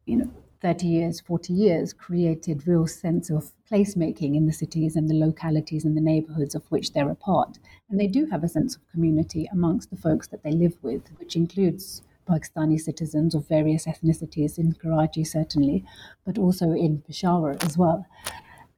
you 0.06 0.18
know, 0.18 0.30
30 0.64 0.88
years, 0.88 1.20
40 1.20 1.54
years, 1.54 1.94
created 1.94 2.68
real 2.68 2.88
sense 2.88 3.30
of 3.30 3.52
placemaking 3.70 4.36
in 4.36 4.48
the 4.48 4.54
cities 4.54 4.96
and 4.96 5.10
the 5.10 5.14
localities 5.14 5.84
and 5.84 5.96
the 5.96 6.02
neighborhoods 6.02 6.56
of 6.56 6.64
which 6.72 6.94
they're 6.94 7.10
a 7.10 7.16
part. 7.16 7.60
And 7.90 8.00
they 8.00 8.08
do 8.08 8.26
have 8.32 8.44
a 8.44 8.48
sense 8.48 8.76
of 8.76 8.90
community 8.90 9.48
amongst 9.52 9.90
the 9.90 9.98
folks 9.98 10.28
that 10.30 10.42
they 10.42 10.52
live 10.52 10.78
with, 10.82 11.02
which 11.20 11.36
includes 11.36 12.02
Pakistani 12.28 12.80
citizens 12.80 13.36
of 13.36 13.48
various 13.48 13.86
ethnicities 13.86 14.58
in 14.58 14.74
Karachi, 14.74 15.26
certainly, 15.26 15.84
but 16.26 16.38
also 16.38 16.72
in 16.72 17.02
Peshawar 17.02 17.58
as 17.62 17.78
well. 17.78 18.06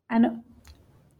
And 0.09 0.43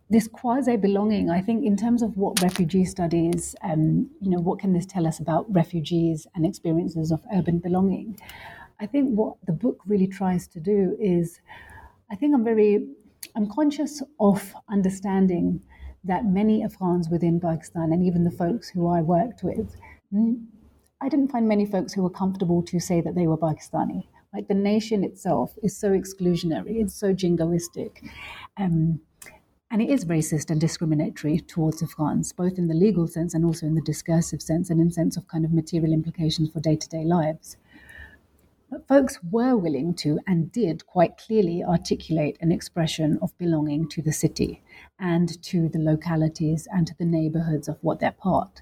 this 0.10 0.28
quasi 0.28 0.78
belonging, 0.78 1.30
I 1.30 1.42
think, 1.42 1.64
in 1.64 1.78
terms 1.78 2.02
of 2.02 2.18
what 2.18 2.42
refugee 2.42 2.86
studies, 2.86 3.56
um, 3.64 4.10
you 4.20 4.32
know, 4.32 4.40
what 4.40 4.60
can 4.60 4.74
this 4.74 4.86
tell 4.86 5.06
us 5.06 5.20
about 5.20 5.52
refugees 5.54 6.28
and 6.36 6.46
experiences 6.46 7.12
of 7.12 7.24
urban 7.34 7.60
belonging? 7.60 8.20
I 8.80 8.86
think 8.86 9.18
what 9.18 9.36
the 9.46 9.54
book 9.54 9.80
really 9.86 10.08
tries 10.08 10.48
to 10.50 10.60
do 10.60 10.98
is, 11.00 11.40
I 12.12 12.16
think 12.16 12.34
I'm 12.34 12.44
very, 12.44 12.88
I'm 13.36 13.50
conscious 13.50 14.02
of 14.20 14.54
understanding 14.70 15.62
that 16.04 16.26
many 16.26 16.64
Afghans 16.64 17.10
within 17.10 17.40
Pakistan 17.40 17.92
and 17.94 18.04
even 18.04 18.24
the 18.24 18.32
folks 18.32 18.70
who 18.70 18.88
I 18.88 19.02
worked 19.02 19.44
with, 19.44 19.76
I 21.02 21.10
didn't 21.10 21.32
find 21.32 21.48
many 21.48 21.66
folks 21.66 21.94
who 21.94 22.04
were 22.04 22.10
comfortable 22.10 22.62
to 22.64 22.80
say 22.80 23.02
that 23.02 23.16
they 23.16 23.28
were 23.28 23.38
Pakistani. 23.38 24.08
Like 24.34 24.48
the 24.48 24.54
nation 24.54 25.04
itself 25.04 25.56
is 25.64 25.78
so 25.78 25.92
exclusionary, 25.92 26.82
it's 26.82 26.94
so 26.94 27.14
jingoistic. 27.14 28.10
Um, 28.58 29.00
and 29.72 29.82
it 29.82 29.90
is 29.90 30.06
racist 30.06 30.52
and 30.52 30.62
discriminatory 30.62 31.40
towards 31.40 31.82
Afghans, 31.82 32.34
both 32.34 32.58
in 32.58 32.68
the 32.68 32.74
legal 32.74 33.08
sense 33.08 33.34
and 33.34 33.44
also 33.44 33.66
in 33.66 33.76
the 33.76 33.82
discursive 33.82 34.42
sense 34.42 34.70
and 34.70 34.80
in 34.80 34.92
sense 34.92 35.18
of 35.18 35.28
kind 35.28 35.44
of 35.44 35.52
material 35.52 35.92
implications 35.92 36.52
for 36.52 36.60
day 36.60 36.76
to 36.76 36.90
day 36.90 37.04
lives. 37.04 37.58
But 38.70 38.88
folks 38.88 39.20
were 39.32 39.56
willing 39.56 39.94
to 39.96 40.20
and 40.26 40.52
did 40.52 40.86
quite 40.88 41.18
clearly 41.18 41.64
articulate 41.64 42.38
an 42.42 42.52
expression 42.52 43.20
of 43.22 43.38
belonging 43.38 43.88
to 43.90 44.02
the 44.02 44.12
city 44.12 44.64
and 45.00 45.42
to 45.44 45.70
the 45.70 45.80
localities 45.80 46.68
and 46.72 46.88
to 46.88 46.96
the 46.98 47.06
neighborhoods 47.06 47.68
of 47.68 47.78
what 47.82 48.00
they're 48.00 48.12
part. 48.12 48.62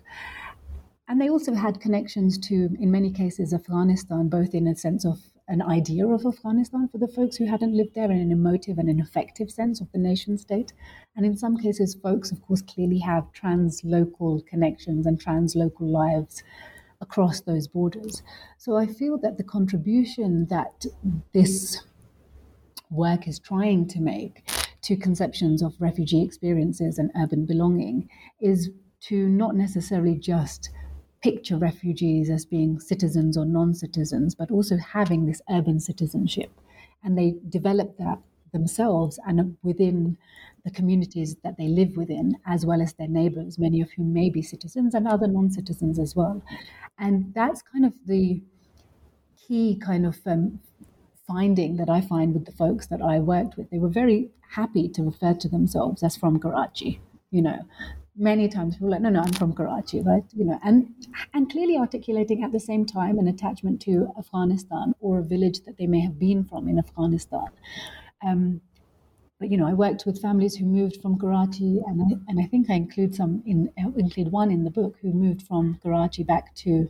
And 1.07 1.21
they 1.21 1.29
also 1.29 1.53
had 1.53 1.79
connections 1.79 2.37
to, 2.47 2.75
in 2.79 2.91
many 2.91 3.11
cases, 3.11 3.53
Afghanistan, 3.53 4.29
both 4.29 4.53
in 4.53 4.67
a 4.67 4.75
sense 4.75 5.05
of 5.05 5.19
an 5.47 5.61
idea 5.61 6.07
of 6.07 6.25
Afghanistan 6.25 6.87
for 6.89 6.97
the 6.97 7.07
folks 7.07 7.37
who 7.37 7.45
hadn't 7.45 7.75
lived 7.75 7.95
there 7.95 8.11
in 8.11 8.19
an 8.19 8.31
emotive 8.31 8.77
and 8.77 8.89
an 8.89 8.99
effective 8.99 9.51
sense 9.51 9.81
of 9.81 9.91
the 9.91 9.99
nation 9.99 10.37
state. 10.37 10.73
And 11.15 11.25
in 11.25 11.35
some 11.35 11.57
cases, 11.57 11.95
folks, 11.95 12.31
of 12.31 12.41
course, 12.41 12.61
clearly 12.61 12.99
have 12.99 13.31
trans-local 13.31 14.41
connections 14.49 15.05
and 15.05 15.19
trans-local 15.19 15.87
lives 15.87 16.43
across 17.03 17.41
those 17.41 17.67
borders. 17.67 18.23
So 18.57 18.77
I 18.77 18.87
feel 18.87 19.17
that 19.19 19.37
the 19.37 19.43
contribution 19.43 20.47
that 20.49 20.85
this 21.33 21.83
work 22.89 23.27
is 23.27 23.39
trying 23.39 23.87
to 23.89 23.99
make 23.99 24.49
to 24.83 24.95
conceptions 24.95 25.61
of 25.61 25.73
refugee 25.79 26.23
experiences 26.23 26.97
and 26.97 27.11
urban 27.15 27.45
belonging 27.45 28.09
is 28.39 28.69
to 29.01 29.27
not 29.29 29.55
necessarily 29.55 30.15
just 30.15 30.69
picture 31.21 31.57
refugees 31.57 32.29
as 32.29 32.45
being 32.45 32.79
citizens 32.79 33.37
or 33.37 33.45
non 33.45 33.73
citizens, 33.73 34.35
but 34.35 34.51
also 34.51 34.77
having 34.77 35.25
this 35.25 35.41
urban 35.49 35.79
citizenship. 35.79 36.51
And 37.03 37.17
they 37.17 37.35
develop 37.49 37.97
that 37.97 38.19
themselves 38.53 39.19
and 39.27 39.57
within 39.61 40.17
the 40.63 40.71
communities 40.71 41.35
that 41.43 41.57
they 41.57 41.67
live 41.67 41.97
within, 41.97 42.37
as 42.45 42.65
well 42.65 42.81
as 42.81 42.93
their 42.93 43.09
neighbors, 43.09 43.59
many 43.59 43.81
of 43.81 43.91
whom 43.91 44.13
may 44.13 44.29
be 44.29 44.41
citizens 44.41 44.93
and 44.93 45.07
other 45.07 45.27
non 45.27 45.51
citizens 45.51 45.99
as 45.99 46.15
well. 46.15 46.41
And 46.97 47.33
that's 47.33 47.61
kind 47.61 47.85
of 47.85 47.93
the 48.05 48.41
key 49.45 49.77
kind 49.83 50.05
of 50.05 50.19
um, 50.25 50.59
finding 51.27 51.77
that 51.77 51.89
I 51.89 51.99
find 51.99 52.33
with 52.33 52.45
the 52.45 52.51
folks 52.53 52.87
that 52.87 53.01
I 53.01 53.19
worked 53.19 53.57
with. 53.57 53.69
They 53.69 53.79
were 53.79 53.89
very 53.89 54.29
happy 54.51 54.87
to 54.89 55.03
refer 55.03 55.33
to 55.33 55.49
themselves 55.49 56.01
as 56.03 56.15
from 56.15 56.39
Karachi. 56.39 57.01
You 57.31 57.41
know, 57.41 57.59
many 58.15 58.47
times 58.47 58.75
people 58.75 58.87
are 58.87 58.91
like, 58.91 59.01
no, 59.01 59.09
no, 59.09 59.21
I'm 59.21 59.33
from 59.33 59.53
Karachi, 59.53 60.01
right? 60.01 60.23
You 60.33 60.45
know, 60.45 60.59
and 60.63 60.93
and 61.33 61.51
clearly 61.51 61.77
articulating 61.77 62.43
at 62.43 62.51
the 62.51 62.59
same 62.59 62.85
time 62.85 63.17
an 63.17 63.27
attachment 63.27 63.81
to 63.81 64.13
Afghanistan 64.17 64.93
or 64.99 65.19
a 65.19 65.23
village 65.23 65.61
that 65.65 65.77
they 65.77 65.87
may 65.87 66.01
have 66.01 66.19
been 66.19 66.43
from 66.45 66.67
in 66.67 66.77
Afghanistan. 66.79 67.47
Um, 68.25 68.61
but 69.39 69.51
you 69.51 69.57
know, 69.57 69.67
I 69.67 69.73
worked 69.73 70.05
with 70.05 70.21
families 70.21 70.55
who 70.55 70.65
moved 70.65 71.01
from 71.01 71.19
Karachi, 71.19 71.81
and 71.85 72.01
I, 72.01 72.15
and 72.29 72.39
I 72.39 72.45
think 72.45 72.69
I 72.69 72.75
include 72.75 73.13
some 73.13 73.43
in 73.45 73.69
include 73.97 74.31
one 74.31 74.51
in 74.51 74.63
the 74.63 74.71
book 74.71 74.95
who 75.01 75.11
moved 75.11 75.41
from 75.41 75.79
Karachi 75.83 76.23
back 76.23 76.55
to 76.55 76.89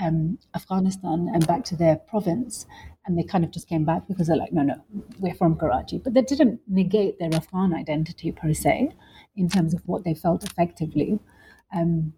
um, 0.00 0.38
Afghanistan 0.54 1.28
and 1.34 1.44
back 1.46 1.64
to 1.64 1.76
their 1.76 1.96
province, 1.96 2.66
and 3.04 3.18
they 3.18 3.24
kind 3.24 3.44
of 3.44 3.50
just 3.50 3.68
came 3.68 3.84
back 3.84 4.06
because 4.06 4.28
they're 4.28 4.36
like, 4.36 4.52
no, 4.52 4.62
no, 4.62 4.76
we're 5.18 5.34
from 5.34 5.56
Karachi, 5.56 5.98
but 5.98 6.14
that 6.14 6.28
didn't 6.28 6.60
negate 6.68 7.18
their 7.18 7.34
Afghan 7.34 7.74
identity 7.74 8.30
per 8.30 8.54
se, 8.54 8.90
in 9.36 9.48
terms 9.48 9.74
of 9.74 9.80
what 9.86 10.04
they 10.04 10.14
felt 10.14 10.44
effectively. 10.44 11.18
Um, 11.74 12.12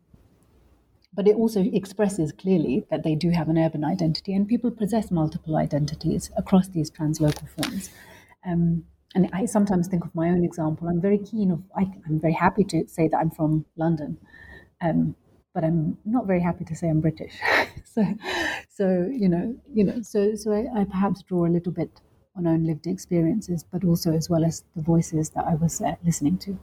but 1.14 1.28
it 1.28 1.36
also 1.36 1.62
expresses 1.72 2.32
clearly 2.32 2.84
that 2.90 3.04
they 3.04 3.14
do 3.14 3.30
have 3.30 3.48
an 3.48 3.58
urban 3.58 3.84
identity, 3.84 4.34
and 4.34 4.46
people 4.46 4.70
possess 4.70 5.10
multiple 5.10 5.56
identities 5.56 6.30
across 6.36 6.68
these 6.68 6.90
translocal 6.90 7.48
forms. 7.48 7.90
Um, 8.46 8.84
and 9.14 9.28
I 9.32 9.44
sometimes 9.44 9.88
think 9.88 10.04
of 10.04 10.14
my 10.14 10.28
own 10.28 10.44
example. 10.44 10.88
I'm 10.88 11.00
very 11.00 11.18
keen 11.18 11.50
of, 11.50 11.62
I, 11.76 11.82
am 12.08 12.18
very 12.20 12.32
happy 12.32 12.64
to 12.64 12.88
say 12.88 13.08
that 13.08 13.16
I'm 13.16 13.30
from 13.30 13.66
London, 13.76 14.18
um, 14.80 15.14
but 15.54 15.64
I'm 15.64 15.98
not 16.04 16.26
very 16.26 16.40
happy 16.40 16.64
to 16.64 16.74
say 16.74 16.88
I'm 16.88 17.00
British. 17.00 17.34
so, 17.84 18.04
so 18.70 19.08
you 19.10 19.28
know, 19.28 19.54
you 19.72 19.84
know, 19.84 20.00
so 20.02 20.34
so 20.34 20.52
I, 20.52 20.80
I, 20.80 20.84
perhaps 20.84 21.22
draw 21.22 21.46
a 21.46 21.52
little 21.52 21.72
bit 21.72 22.00
on 22.36 22.46
own 22.46 22.64
lived 22.64 22.86
experiences, 22.86 23.64
but 23.70 23.84
also 23.84 24.12
as 24.12 24.30
well 24.30 24.44
as 24.44 24.64
the 24.74 24.82
voices 24.82 25.30
that 25.30 25.44
I 25.44 25.54
was 25.54 25.82
uh, 25.82 25.94
listening 26.04 26.38
to. 26.38 26.58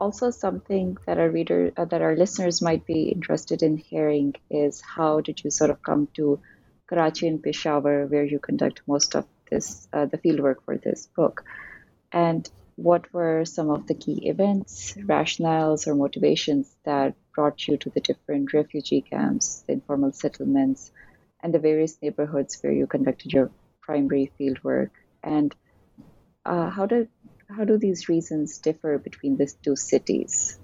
Also, 0.00 0.30
something 0.30 0.96
that 1.06 1.18
our 1.18 1.30
reader, 1.30 1.72
uh, 1.76 1.84
that 1.84 2.02
our 2.02 2.16
listeners 2.16 2.62
might 2.62 2.84
be 2.86 3.10
interested 3.10 3.62
in 3.62 3.76
hearing 3.76 4.34
is 4.50 4.80
how 4.80 5.20
did 5.20 5.44
you 5.44 5.50
sort 5.50 5.70
of 5.70 5.82
come 5.82 6.08
to 6.14 6.40
Karachi 6.88 7.28
and 7.28 7.42
Peshawar, 7.42 8.06
where 8.06 8.24
you 8.24 8.40
conduct 8.40 8.80
most 8.88 9.14
of 9.14 9.26
this 9.50 9.88
uh, 9.92 10.06
the 10.06 10.18
fieldwork 10.18 10.56
for 10.64 10.76
this 10.76 11.06
book, 11.06 11.44
and 12.12 12.48
what 12.76 13.12
were 13.12 13.44
some 13.44 13.68
of 13.70 13.86
the 13.86 13.94
key 13.94 14.28
events, 14.28 14.94
rationales, 14.96 15.86
or 15.86 15.94
motivations 15.94 16.74
that 16.84 17.14
brought 17.34 17.68
you 17.68 17.76
to 17.76 17.90
the 17.90 18.00
different 18.00 18.52
refugee 18.54 19.02
camps, 19.02 19.62
the 19.66 19.74
informal 19.74 20.12
settlements, 20.12 20.90
and 21.42 21.52
the 21.52 21.58
various 21.58 22.00
neighborhoods 22.00 22.58
where 22.60 22.72
you 22.72 22.86
conducted 22.86 23.32
your 23.32 23.50
primary 23.82 24.32
fieldwork, 24.38 24.90
and 25.22 25.54
uh, 26.46 26.70
how 26.70 26.86
did 26.86 27.08
how 27.48 27.64
do 27.64 27.76
these 27.76 28.08
reasons 28.08 28.58
differ 28.58 28.98
between 28.98 29.36
these 29.36 29.54
two 29.54 29.76
cities? 29.76 30.58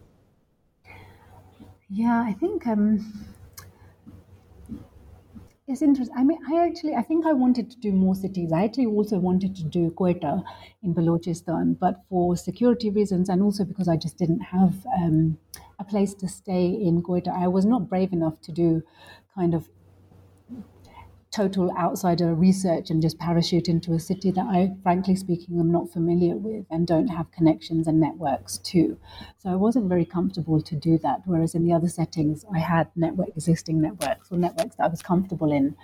Yeah, 1.88 2.20
I 2.20 2.32
think 2.32 2.66
um, 2.66 3.26
it's 5.68 5.82
interesting. 5.82 6.16
I 6.16 6.22
mean, 6.22 6.38
I 6.48 6.64
actually, 6.64 6.94
I 6.94 7.02
think 7.02 7.26
I 7.26 7.32
wanted 7.32 7.70
to 7.72 7.78
do 7.78 7.90
more 7.92 8.14
cities. 8.14 8.52
I 8.52 8.64
actually 8.64 8.86
also 8.86 9.18
wanted 9.18 9.56
to 9.56 9.64
do 9.64 9.90
Quetta 9.90 10.44
in 10.82 10.94
Balochistan, 10.94 11.76
but 11.78 12.04
for 12.08 12.36
security 12.36 12.88
reasons 12.88 13.28
and 13.28 13.42
also 13.42 13.64
because 13.64 13.88
I 13.88 13.96
just 13.96 14.16
didn't 14.16 14.40
have 14.40 14.86
um, 14.96 15.38
a 15.80 15.84
place 15.84 16.14
to 16.14 16.28
stay 16.28 16.66
in 16.68 17.02
Quetta, 17.02 17.30
I 17.34 17.48
was 17.48 17.64
not 17.64 17.88
brave 17.88 18.12
enough 18.12 18.40
to 18.42 18.52
do 18.52 18.82
kind 19.34 19.54
of 19.54 19.68
total 21.30 21.70
outsider 21.76 22.34
research 22.34 22.90
and 22.90 23.02
just 23.02 23.18
parachute 23.18 23.68
into 23.68 23.92
a 23.92 24.00
city 24.00 24.30
that 24.30 24.46
I, 24.46 24.74
frankly 24.82 25.16
speaking, 25.16 25.58
am 25.60 25.70
not 25.70 25.90
familiar 25.90 26.36
with 26.36 26.66
and 26.70 26.86
don't 26.86 27.08
have 27.08 27.30
connections 27.30 27.86
and 27.86 28.00
networks 28.00 28.58
to. 28.58 28.98
So 29.38 29.50
I 29.50 29.56
wasn't 29.56 29.88
very 29.88 30.04
comfortable 30.04 30.62
to 30.62 30.76
do 30.76 30.98
that. 30.98 31.22
Whereas 31.26 31.54
in 31.54 31.64
the 31.64 31.72
other 31.72 31.88
settings, 31.88 32.44
I 32.54 32.58
had 32.58 32.88
network 32.96 33.28
existing 33.28 33.80
networks 33.80 34.30
or 34.30 34.38
networks 34.38 34.76
that 34.76 34.84
I 34.84 34.88
was 34.88 35.02
comfortable 35.02 35.52
in, 35.52 35.76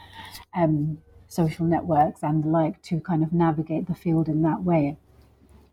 um, 0.54 0.98
social 1.28 1.64
networks 1.66 2.22
and 2.22 2.44
the 2.44 2.48
like, 2.48 2.80
to 2.82 3.00
kind 3.00 3.22
of 3.22 3.32
navigate 3.32 3.86
the 3.86 3.94
field 3.94 4.28
in 4.28 4.42
that 4.42 4.62
way. 4.62 4.98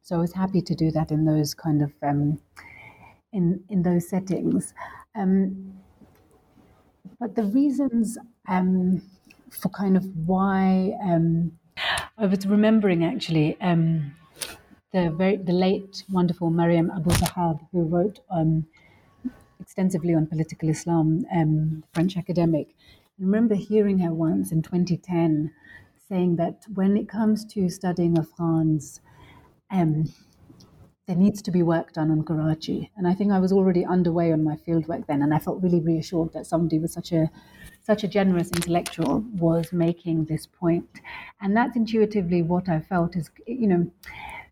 So 0.01 0.15
I 0.15 0.19
was 0.19 0.33
happy 0.33 0.61
to 0.61 0.75
do 0.75 0.89
that 0.91 1.11
in 1.11 1.25
those 1.25 1.53
kind 1.53 1.81
of 1.81 1.91
um, 2.01 2.39
in 3.31 3.63
in 3.69 3.83
those 3.83 4.09
settings. 4.09 4.73
Um, 5.15 5.79
but 7.19 7.35
the 7.35 7.43
reasons 7.43 8.17
um, 8.47 9.01
for 9.51 9.69
kind 9.69 9.97
of 9.97 10.05
why 10.27 10.97
um, 11.03 11.57
I 12.17 12.25
was 12.25 12.45
remembering 12.45 13.03
actually 13.03 13.59
um, 13.61 14.15
the 14.91 15.11
very 15.11 15.37
the 15.37 15.53
late 15.53 16.03
wonderful 16.09 16.49
Mariam 16.49 16.89
Abou 16.89 17.11
Zahab 17.11 17.59
who 17.71 17.83
wrote 17.83 18.19
um, 18.29 18.65
extensively 19.59 20.13
on 20.13 20.27
political 20.27 20.69
Islam, 20.69 21.25
um, 21.35 21.83
French 21.93 22.17
academic. 22.17 22.75
I 23.19 23.23
remember 23.23 23.55
hearing 23.55 23.99
her 23.99 24.13
once 24.13 24.51
in 24.51 24.61
2010 24.61 25.51
saying 26.07 26.37
that 26.37 26.65
when 26.73 26.97
it 26.97 27.07
comes 27.07 27.45
to 27.45 27.69
studying 27.69 28.17
Afghans, 28.17 28.99
um, 29.69 30.11
there 31.05 31.15
needs 31.15 31.41
to 31.41 31.51
be 31.51 31.63
work 31.63 31.93
done 31.93 32.11
on 32.11 32.23
Karachi. 32.23 32.91
And 32.95 33.07
I 33.07 33.13
think 33.13 33.31
I 33.31 33.39
was 33.39 33.51
already 33.51 33.85
underway 33.85 34.31
on 34.31 34.43
my 34.43 34.55
fieldwork 34.55 35.07
then, 35.07 35.21
and 35.21 35.33
I 35.33 35.39
felt 35.39 35.61
really 35.61 35.79
reassured 35.79 36.33
that 36.33 36.45
somebody 36.45 36.79
with 36.79 36.91
such 36.91 37.11
a 37.11 37.29
such 37.89 38.03
a 38.03 38.07
generous 38.07 38.51
intellectual 38.51 39.21
was 39.33 39.73
making 39.73 40.25
this 40.25 40.45
point. 40.45 41.01
And 41.41 41.57
that's 41.57 41.75
intuitively 41.75 42.43
what 42.43 42.69
I 42.69 42.81
felt 42.81 43.15
is, 43.15 43.31
you 43.47 43.65
know, 43.65 43.91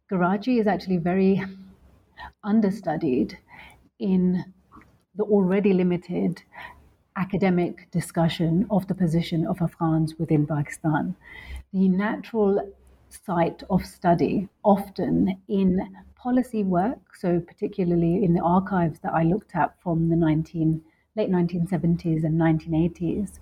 Karachi 0.09 0.57
is 0.57 0.65
actually 0.65 0.97
very 0.97 1.43
understudied 2.43 3.37
in 3.99 4.43
the 5.13 5.23
already 5.23 5.71
limited 5.71 6.41
academic 7.15 7.91
discussion 7.91 8.65
of 8.71 8.87
the 8.87 8.95
position 8.95 9.45
of 9.45 9.61
Afghans 9.61 10.15
within 10.17 10.47
Pakistan. 10.47 11.15
The 11.73 11.89
natural 11.89 12.73
site 13.09 13.61
of 13.69 13.85
study, 13.85 14.49
often 14.63 15.39
in 15.47 15.79
policy 16.15 16.63
work, 16.63 17.15
so 17.15 17.39
particularly 17.39 18.23
in 18.23 18.33
the 18.33 18.41
archives 18.41 18.99
that 19.01 19.13
I 19.13 19.21
looked 19.21 19.55
at 19.55 19.79
from 19.83 20.09
the 20.09 20.15
19 20.15 20.81
late 21.17 21.29
1970s 21.29 22.23
and 22.23 22.39
1980s, 22.39 23.39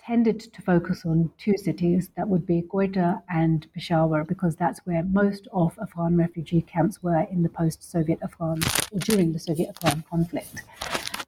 tended 0.00 0.40
to 0.40 0.62
focus 0.62 1.04
on 1.04 1.30
two 1.38 1.56
cities 1.56 2.10
that 2.16 2.28
would 2.28 2.46
be 2.46 2.62
Quetta 2.62 3.22
and 3.28 3.66
Peshawar, 3.74 4.24
because 4.24 4.56
that's 4.56 4.80
where 4.86 5.02
most 5.04 5.46
of 5.52 5.78
Afghan 5.80 6.16
refugee 6.16 6.62
camps 6.62 7.02
were 7.02 7.26
in 7.30 7.42
the 7.42 7.48
post 7.48 7.88
Soviet 7.88 8.18
Afghan 8.22 8.58
or 8.90 8.98
during 9.00 9.32
the 9.32 9.38
Soviet 9.38 9.68
Afghan 9.68 10.02
conflict. 10.10 10.62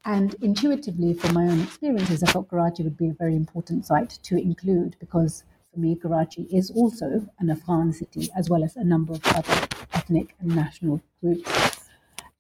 And 0.05 0.35
intuitively, 0.41 1.13
from 1.13 1.35
my 1.35 1.45
own 1.45 1.61
experiences, 1.61 2.23
I 2.23 2.33
thought 2.33 2.49
Karachi 2.49 2.83
would 2.83 2.97
be 2.97 3.11
a 3.11 3.13
very 3.13 3.37
important 3.37 3.85
site 3.85 4.19
to 4.23 4.37
include 4.37 4.97
because 4.99 5.45
for 5.73 5.79
me, 5.79 5.95
Karachi 5.95 6.49
is 6.51 6.71
also 6.71 7.29
an 7.39 7.51
Afghan 7.51 7.93
city 7.93 8.29
as 8.35 8.49
well 8.51 8.65
as 8.65 8.77
a 8.77 8.83
number 8.83 9.13
of 9.13 9.25
other 9.27 9.69
ethnic 9.93 10.35
and 10.41 10.57
national 10.57 11.01
groups. 11.21 11.70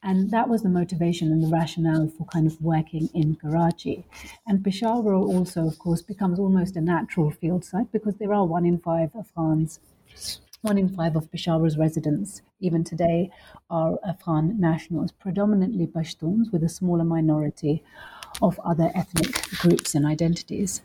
And 0.02 0.30
that 0.30 0.48
was 0.48 0.62
the 0.62 0.68
motivation 0.70 1.30
and 1.30 1.42
the 1.42 1.48
rationale 1.48 2.08
for 2.08 2.24
kind 2.26 2.46
of 2.46 2.60
working 2.60 3.10
in 3.12 3.36
Karachi. 3.36 4.04
And 4.46 4.64
Peshawar 4.64 5.14
also, 5.14 5.66
of 5.66 5.78
course, 5.78 6.00
becomes 6.00 6.38
almost 6.38 6.76
a 6.76 6.80
natural 6.80 7.30
field 7.30 7.64
site 7.64 7.92
because 7.92 8.16
there 8.16 8.32
are 8.32 8.46
one 8.46 8.64
in 8.64 8.78
five 8.78 9.10
Afghans, 9.14 9.78
one 10.62 10.78
in 10.78 10.88
five 10.88 11.16
of 11.16 11.30
Peshawar's 11.30 11.76
residents, 11.76 12.40
even 12.60 12.82
today, 12.82 13.30
are 13.68 13.94
uh, 13.94 14.08
Afghan 14.08 14.58
nationals, 14.58 15.12
predominantly 15.12 15.86
Pashtuns, 15.86 16.50
with 16.50 16.64
a 16.64 16.68
smaller 16.68 17.04
minority 17.04 17.82
of 18.40 18.58
other 18.64 18.90
ethnic 18.94 19.42
groups 19.58 19.94
and 19.94 20.06
identities. 20.06 20.80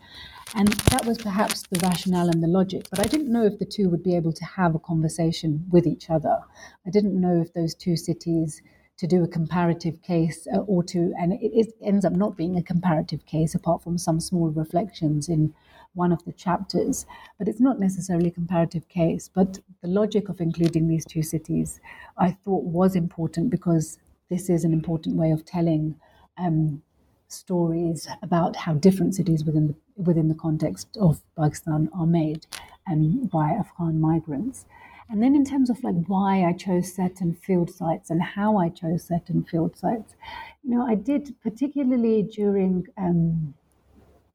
And 0.54 0.68
that 0.92 1.06
was 1.06 1.18
perhaps 1.18 1.64
the 1.64 1.80
rationale 1.80 2.30
and 2.30 2.42
the 2.42 2.48
logic, 2.48 2.88
but 2.90 3.00
I 3.00 3.04
didn't 3.04 3.32
know 3.32 3.46
if 3.46 3.60
the 3.60 3.66
two 3.66 3.90
would 3.90 4.04
be 4.04 4.16
able 4.16 4.34
to 4.34 4.46
have 4.46 4.76
a 4.76 4.80
conversation 4.80 5.66
with 5.70 5.86
each 5.88 6.10
other. 6.10 6.40
I 6.86 6.90
didn't 6.90 7.20
know 7.20 7.42
if 7.42 7.54
those 7.54 7.76
two 7.76 7.98
cities 7.98 8.62
to 8.98 9.08
do 9.08 9.24
a 9.24 9.28
comparative 9.28 10.02
case 10.02 10.48
uh, 10.54 10.60
or 10.60 10.84
to, 10.84 11.14
and 11.20 11.34
it, 11.34 11.52
it, 11.54 11.74
ends 11.84 12.06
up 12.06 12.14
not 12.14 12.38
being 12.38 12.58
a 12.58 12.64
comparative 12.64 13.26
case 13.26 13.54
apart 13.54 13.84
from 13.84 13.98
some 13.98 14.20
small 14.20 14.50
reflections 14.50 15.28
in 15.28 15.54
one 15.94 16.12
of 16.12 16.24
the 16.26 16.32
chapters. 16.32 17.06
But 17.38 17.48
it's 17.48 17.60
not 17.60 17.80
necessarily 17.80 18.30
a 18.30 18.32
comparative 18.32 18.88
case. 18.88 19.30
But 19.34 19.60
the 19.82 19.88
logic 19.88 20.30
of 20.30 20.40
including 20.40 20.88
these 20.88 21.06
two 21.06 21.24
cities, 21.24 21.80
I 22.18 22.32
thought 22.32 22.64
was 22.64 22.96
important 22.96 23.50
because 23.50 23.98
this 24.30 24.50
is 24.50 24.64
an 24.64 24.74
important 24.74 25.16
way 25.18 25.32
of 25.32 25.46
telling 25.46 25.96
um, 26.38 26.82
stories 27.28 28.08
about 28.22 28.56
how 28.56 28.74
different 28.74 29.16
cities 29.16 29.44
within 29.44 29.68
the, 29.68 29.76
within 30.02 30.28
the 30.28 30.36
context 30.36 30.98
of 31.00 31.22
Pakistan 31.38 31.90
are 31.94 32.06
made 32.06 32.46
and 32.88 33.30
by 33.30 33.50
Afghan 33.50 34.00
migrants. 34.00 34.66
And 35.10 35.22
then 35.22 35.36
in 35.36 35.46
terms 35.46 35.70
of 35.70 35.84
like 35.84 35.96
why 36.08 36.44
I 36.44 36.54
chose 36.54 36.94
certain 36.94 37.36
field 37.36 37.70
sites 37.70 38.10
and 38.10 38.22
how 38.22 38.58
I 38.58 38.70
chose 38.70 39.04
certain 39.04 39.44
field 39.44 39.78
sites, 39.78 40.16
you 40.64 40.72
know, 40.72 40.86
I 40.86 40.96
did 40.96 41.36
particularly 41.42 42.24
during, 42.24 42.88
um, 42.98 43.54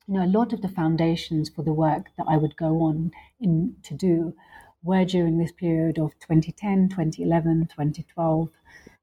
you 0.07 0.15
know, 0.15 0.25
a 0.25 0.31
lot 0.39 0.53
of 0.53 0.63
the 0.63 0.69
foundations 0.69 1.49
for 1.49 1.63
the 1.63 1.73
work 1.73 2.07
that 2.17 2.27
I 2.29 2.37
would 2.37 2.57
go 2.57 2.83
on 2.83 3.11
in 3.41 3.77
to 3.83 3.95
do 3.95 4.35
were 4.83 5.05
during 5.05 5.39
this 5.39 5.53
period 5.53 5.99
of 5.99 6.13
2010, 6.21 6.89
2011, 6.89 7.67
2012. 7.67 8.49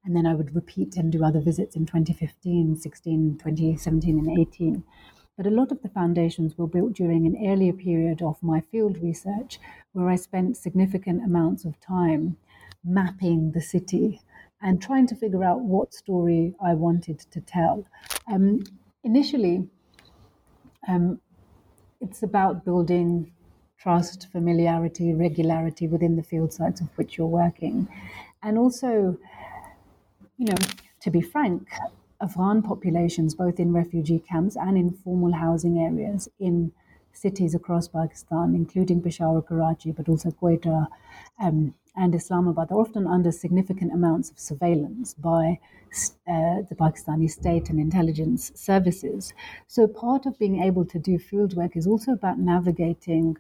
And 0.06 0.16
then 0.16 0.26
I 0.26 0.34
would 0.36 0.56
repeat 0.56 0.96
and 0.96 1.12
do 1.12 1.24
other 1.24 1.42
visits 1.42 1.76
in 1.76 1.86
2015, 1.86 2.78
16, 2.78 3.38
2017, 3.40 4.18
and 4.18 4.40
18. 4.40 4.84
But 5.38 5.48
a 5.48 5.52
lot 5.52 5.72
of 5.72 5.82
the 5.84 5.90
foundations 5.90 6.58
were 6.58 6.68
built 6.68 6.94
during 6.94 7.28
an 7.28 7.38
earlier 7.48 7.74
period 7.74 8.22
of 8.24 8.42
my 8.42 8.60
field 8.60 8.98
research, 8.98 9.60
where 9.94 10.10
I 10.10 10.16
spent 10.16 10.58
significant 10.58 11.24
amounts 11.24 11.64
of 11.64 11.80
time 11.80 12.38
mapping 12.84 13.52
the 13.52 13.62
city 13.62 14.22
and 14.62 14.82
trying 14.82 15.06
to 15.08 15.16
figure 15.16 15.44
out 15.44 15.62
what 15.62 15.94
story 15.94 16.56
I 16.60 16.74
wanted 16.74 17.20
to 17.20 17.40
tell. 17.40 17.86
Um, 18.32 18.64
initially, 19.04 19.70
um, 20.88 21.22
it's 22.02 22.24
about 22.24 22.66
building 22.66 23.32
trust, 23.78 24.28
familiarity, 24.32 25.14
regularity 25.14 25.88
within 25.88 26.16
the 26.16 26.24
field 26.24 26.52
sites 26.52 26.82
of 26.82 26.88
which 26.98 27.18
you're 27.18 27.28
working. 27.28 27.88
And 28.42 28.58
also, 28.58 29.18
you 30.38 30.46
know, 30.46 30.56
to 31.02 31.12
be 31.12 31.22
frank, 31.22 31.68
Afghan 32.20 32.62
populations, 32.62 33.36
both 33.36 33.60
in 33.60 33.74
refugee 33.74 34.20
camps 34.20 34.56
and 34.56 34.78
in 34.78 34.92
formal 34.92 35.34
housing 35.34 35.80
areas 35.80 36.28
in 36.40 36.72
cities 37.14 37.56
across 37.56 37.88
Pakistan, 37.88 38.56
including 38.56 39.02
Peshawar, 39.02 39.42
Karachi, 39.42 39.92
but 39.92 40.10
also 40.10 40.32
Quetta 40.32 40.88
um, 41.40 41.74
and 41.96 42.14
Islamabad, 42.14 42.72
are 42.72 42.80
often 42.80 43.08
under 43.08 43.32
significant 43.32 43.92
amounts 43.92 44.30
of 44.30 44.40
surveillance 44.40 45.14
by 45.16 45.60
uh, 46.28 46.62
the 46.70 46.76
Pakistani 46.80 47.30
state 47.30 47.70
and 47.70 47.80
intelligence 47.80 48.52
services. 48.56 49.34
So, 49.68 49.88
part 49.88 50.26
of 50.26 50.38
being 50.38 50.62
able 50.62 50.86
to 50.86 51.00
do 51.00 51.18
fieldwork 51.18 51.76
is 51.76 51.88
also 51.88 52.12
about 52.12 52.40
navigating 52.40 53.38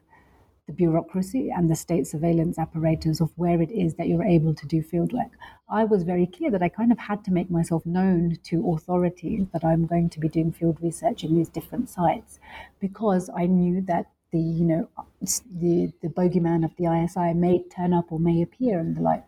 the 0.67 0.73
bureaucracy 0.73 1.49
and 1.49 1.69
the 1.69 1.75
state 1.75 2.05
surveillance 2.05 2.59
apparatus 2.59 3.21
of 3.21 3.31
where 3.37 3.61
it 3.61 3.71
is 3.71 3.95
that 3.95 4.07
you're 4.07 4.23
able 4.23 4.53
to 4.53 4.67
do 4.67 4.83
fieldwork. 4.83 5.31
I 5.69 5.85
was 5.85 6.03
very 6.03 6.27
clear 6.27 6.51
that 6.51 6.61
I 6.61 6.69
kind 6.69 6.91
of 6.91 6.99
had 6.99 7.23
to 7.25 7.31
make 7.31 7.49
myself 7.49 7.85
known 7.85 8.37
to 8.43 8.69
authorities 8.71 9.47
that 9.53 9.63
I'm 9.63 9.85
going 9.85 10.09
to 10.09 10.19
be 10.19 10.27
doing 10.27 10.51
field 10.51 10.77
research 10.81 11.23
in 11.23 11.35
these 11.35 11.49
different 11.49 11.89
sites 11.89 12.39
because 12.79 13.29
I 13.35 13.45
knew 13.45 13.81
that 13.81 14.11
the 14.31 14.39
you 14.39 14.65
know 14.65 14.89
the 15.21 15.93
the 16.01 16.09
bogeyman 16.09 16.65
of 16.65 16.75
the 16.75 16.85
ISI 16.85 17.33
may 17.33 17.63
turn 17.63 17.93
up 17.93 18.11
or 18.11 18.19
may 18.19 18.41
appear 18.41 18.79
and 18.79 18.95
the 18.95 19.01
like. 19.01 19.25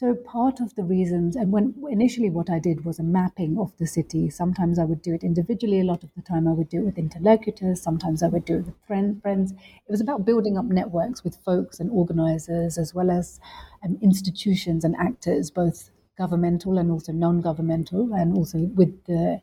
So 0.00 0.14
part 0.14 0.60
of 0.60 0.76
the 0.76 0.84
reasons, 0.84 1.34
and 1.34 1.50
when 1.50 1.74
initially 1.90 2.30
what 2.30 2.48
I 2.48 2.60
did 2.60 2.84
was 2.84 3.00
a 3.00 3.02
mapping 3.02 3.58
of 3.58 3.76
the 3.78 3.86
city. 3.88 4.30
Sometimes 4.30 4.78
I 4.78 4.84
would 4.84 5.02
do 5.02 5.12
it 5.12 5.24
individually. 5.24 5.80
A 5.80 5.90
lot 5.90 6.04
of 6.04 6.14
the 6.14 6.22
time 6.22 6.46
I 6.46 6.52
would 6.52 6.68
do 6.68 6.82
it 6.82 6.84
with 6.84 6.98
interlocutors. 6.98 7.82
Sometimes 7.82 8.22
I 8.22 8.28
would 8.28 8.44
do 8.44 8.58
it 8.58 8.66
with 8.66 8.76
friend, 8.86 9.20
friends. 9.20 9.50
It 9.50 9.90
was 9.90 10.00
about 10.00 10.24
building 10.24 10.56
up 10.56 10.66
networks 10.66 11.24
with 11.24 11.42
folks 11.44 11.80
and 11.80 11.90
organizers, 11.90 12.78
as 12.78 12.94
well 12.94 13.10
as 13.10 13.40
um, 13.84 13.98
institutions 14.00 14.84
and 14.84 14.94
actors, 14.94 15.50
both 15.50 15.90
governmental 16.16 16.78
and 16.78 16.92
also 16.92 17.10
non-governmental, 17.10 18.14
and 18.14 18.36
also 18.36 18.58
with 18.76 19.04
the 19.06 19.42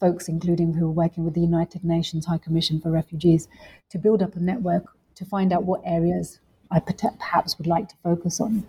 folks, 0.00 0.28
including 0.28 0.74
who 0.74 0.84
were 0.84 0.92
working 0.92 1.24
with 1.24 1.32
the 1.32 1.40
United 1.40 1.82
Nations 1.82 2.26
High 2.26 2.36
Commission 2.36 2.78
for 2.78 2.90
Refugees, 2.90 3.48
to 3.88 3.96
build 3.96 4.22
up 4.22 4.36
a 4.36 4.38
network 4.38 4.84
to 5.14 5.24
find 5.24 5.50
out 5.50 5.64
what 5.64 5.80
areas 5.82 6.40
I 6.70 6.80
perhaps 6.80 7.56
would 7.56 7.66
like 7.66 7.88
to 7.88 7.96
focus 8.02 8.38
on 8.38 8.66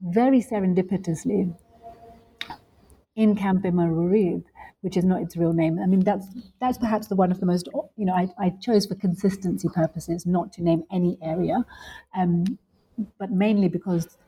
very 0.00 0.40
serendipitously 0.40 1.56
in 3.16 3.36
Camp 3.36 3.64
Imarurid, 3.64 4.44
which 4.80 4.96
is 4.96 5.04
not 5.04 5.22
its 5.22 5.36
real 5.36 5.52
name. 5.52 5.78
I 5.78 5.86
mean, 5.86 6.00
that's 6.00 6.26
that's 6.60 6.78
perhaps 6.78 7.06
the 7.06 7.16
one 7.16 7.30
of 7.30 7.40
the 7.40 7.46
most, 7.46 7.68
you 7.96 8.04
know, 8.04 8.14
I, 8.14 8.28
I 8.38 8.50
chose 8.50 8.86
for 8.86 8.94
consistency 8.94 9.68
purposes 9.68 10.26
not 10.26 10.52
to 10.54 10.62
name 10.62 10.84
any 10.90 11.16
area, 11.22 11.64
um, 12.16 12.58
but 13.18 13.30
mainly 13.30 13.68
because 13.68 14.18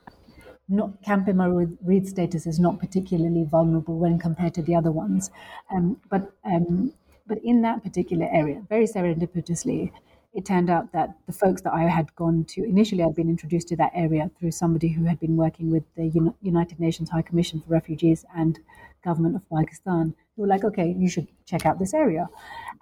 not 0.68 1.02
Camp 1.02 1.28
Imarurid 1.28 2.06
status 2.06 2.46
is 2.46 2.58
not 2.58 2.78
particularly 2.80 3.44
vulnerable 3.44 3.98
when 3.98 4.18
compared 4.18 4.54
to 4.54 4.62
the 4.62 4.74
other 4.74 4.90
ones. 4.90 5.30
Um, 5.72 6.00
but 6.10 6.32
um, 6.44 6.92
but 7.26 7.38
in 7.42 7.62
that 7.62 7.82
particular 7.82 8.28
area, 8.32 8.62
very 8.68 8.86
serendipitously, 8.86 9.92
it 10.36 10.44
turned 10.44 10.68
out 10.68 10.92
that 10.92 11.16
the 11.26 11.32
folks 11.32 11.62
that 11.62 11.72
I 11.72 11.84
had 11.84 12.14
gone 12.14 12.44
to 12.50 12.62
initially, 12.62 13.02
I'd 13.02 13.14
been 13.14 13.30
introduced 13.30 13.68
to 13.68 13.76
that 13.76 13.92
area 13.94 14.30
through 14.38 14.50
somebody 14.50 14.88
who 14.88 15.04
had 15.06 15.18
been 15.18 15.34
working 15.34 15.70
with 15.70 15.84
the 15.96 16.32
United 16.42 16.78
Nations 16.78 17.08
High 17.08 17.22
Commission 17.22 17.62
for 17.62 17.70
Refugees 17.70 18.26
and 18.36 18.58
government 19.02 19.34
of 19.34 19.42
Pakistan. 19.48 20.14
Who 20.36 20.42
were 20.42 20.48
like, 20.48 20.62
okay, 20.62 20.94
you 20.98 21.08
should 21.08 21.26
check 21.46 21.64
out 21.64 21.78
this 21.78 21.94
area. 21.94 22.28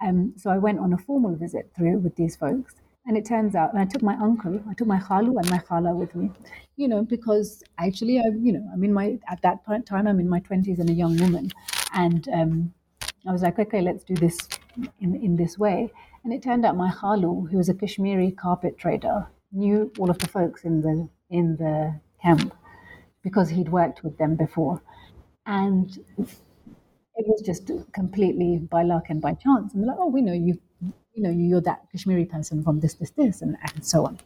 Um, 0.05 0.33
so 0.35 0.49
I 0.49 0.57
went 0.57 0.79
on 0.79 0.91
a 0.91 0.97
formal 0.97 1.33
visit 1.37 1.71
through 1.77 1.99
with 1.99 2.17
these 2.17 2.35
folks. 2.35 2.75
And 3.07 3.15
it 3.15 3.25
turns 3.25 3.55
out, 3.55 3.71
and 3.71 3.79
I 3.79 3.85
took 3.85 4.01
my 4.01 4.15
uncle, 4.15 4.59
I 4.69 4.73
took 4.73 4.87
my 4.87 4.99
khalu 4.99 5.37
and 5.39 5.49
my 5.49 5.59
khala 5.59 5.95
with 5.95 6.13
me, 6.15 6.31
you 6.75 6.87
know, 6.87 7.03
because 7.03 7.63
actually, 7.77 8.17
I, 8.19 8.23
you 8.37 8.51
know, 8.51 8.67
I'm 8.73 8.83
in 8.83 8.91
my, 8.91 9.17
at 9.29 9.41
that 9.43 9.59
time, 9.85 10.07
I'm 10.07 10.19
in 10.19 10.27
my 10.27 10.41
20s 10.41 10.79
and 10.79 10.89
a 10.89 10.93
young 10.93 11.15
woman. 11.17 11.51
And 11.93 12.27
um, 12.33 12.73
I 13.25 13.31
was 13.31 13.43
like, 13.43 13.59
okay, 13.59 13.81
let's 13.81 14.03
do 14.03 14.15
this 14.15 14.37
in, 14.99 15.15
in 15.15 15.35
this 15.37 15.57
way. 15.57 15.93
And 16.25 16.33
it 16.33 16.41
turned 16.41 16.65
out 16.65 16.75
my 16.75 16.91
khalu, 16.91 17.51
who 17.51 17.57
was 17.57 17.69
a 17.69 17.75
Kashmiri 17.75 18.31
carpet 18.31 18.79
trader, 18.79 19.27
knew 19.51 19.91
all 19.99 20.09
of 20.09 20.17
the 20.17 20.27
folks 20.27 20.63
in 20.63 20.81
the 20.81 21.07
in 21.29 21.55
the 21.57 22.01
camp 22.19 22.51
because 23.21 23.49
he'd 23.49 23.69
worked 23.69 24.03
with 24.03 24.17
them 24.17 24.35
before. 24.35 24.81
And 25.45 25.95
it 26.17 27.27
was 27.27 27.43
just 27.43 27.69
completely 27.93 28.57
by 28.57 28.81
luck 28.81 29.05
and 29.09 29.21
by 29.21 29.33
chance. 29.35 29.75
And 29.75 29.85
like, 29.85 29.97
oh, 29.99 30.07
we 30.07 30.23
know 30.23 30.33
you, 30.33 30.59
you 31.13 31.21
know, 31.21 31.29
you're 31.29 31.61
that 31.61 31.85
Kashmiri 31.91 32.25
person 32.25 32.63
from 32.63 32.79
this, 32.79 32.95
this, 32.95 33.11
this, 33.11 33.43
and, 33.43 33.55
and 33.61 33.85
so 33.85 34.07
on. 34.07 34.19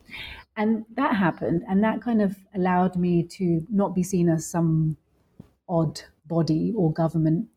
And 0.55 0.85
that 0.95 1.15
happened. 1.15 1.63
And 1.67 1.83
that 1.83 2.01
kind 2.01 2.21
of 2.21 2.37
allowed 2.55 2.95
me 2.95 3.23
to 3.23 3.65
not 3.69 3.93
be 3.93 4.03
seen 4.03 4.29
as 4.29 4.49
some 4.49 4.95
odd 5.67 6.01
body 6.25 6.73
or 6.77 6.93
government 6.93 7.49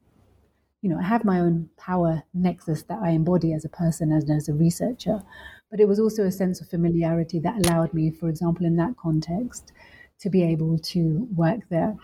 you 0.83 0.90
know, 0.90 0.99
I 0.99 1.05
have 1.05 1.25
my 1.25 1.40
own 1.40 1.71
power 1.79 2.25
nexus 2.35 2.83
that 2.85 2.99
I 3.01 3.11
embody 3.11 3.53
as 3.53 3.64
a 3.64 3.68
person 3.68 4.12
and 4.12 4.29
as 4.31 4.49
a 4.49 4.53
researcher. 4.53 5.23
But 5.71 5.81
it 5.81 5.87
was 5.87 6.01
also 6.01 6.25
a 6.25 6.33
sense 6.33 6.61
of 6.61 6.68
familiarity 6.68 7.38
that 7.38 7.64
allowed 7.64 7.95
me, 7.95 8.11
for 8.11 8.29
example, 8.29 8.66
in 8.66 8.77
that 8.77 8.97
context, 8.97 9.73
to 10.18 10.29
be 10.29 10.42
able 10.42 10.79
to 10.79 11.27
work 11.35 11.61
there. 11.71 11.97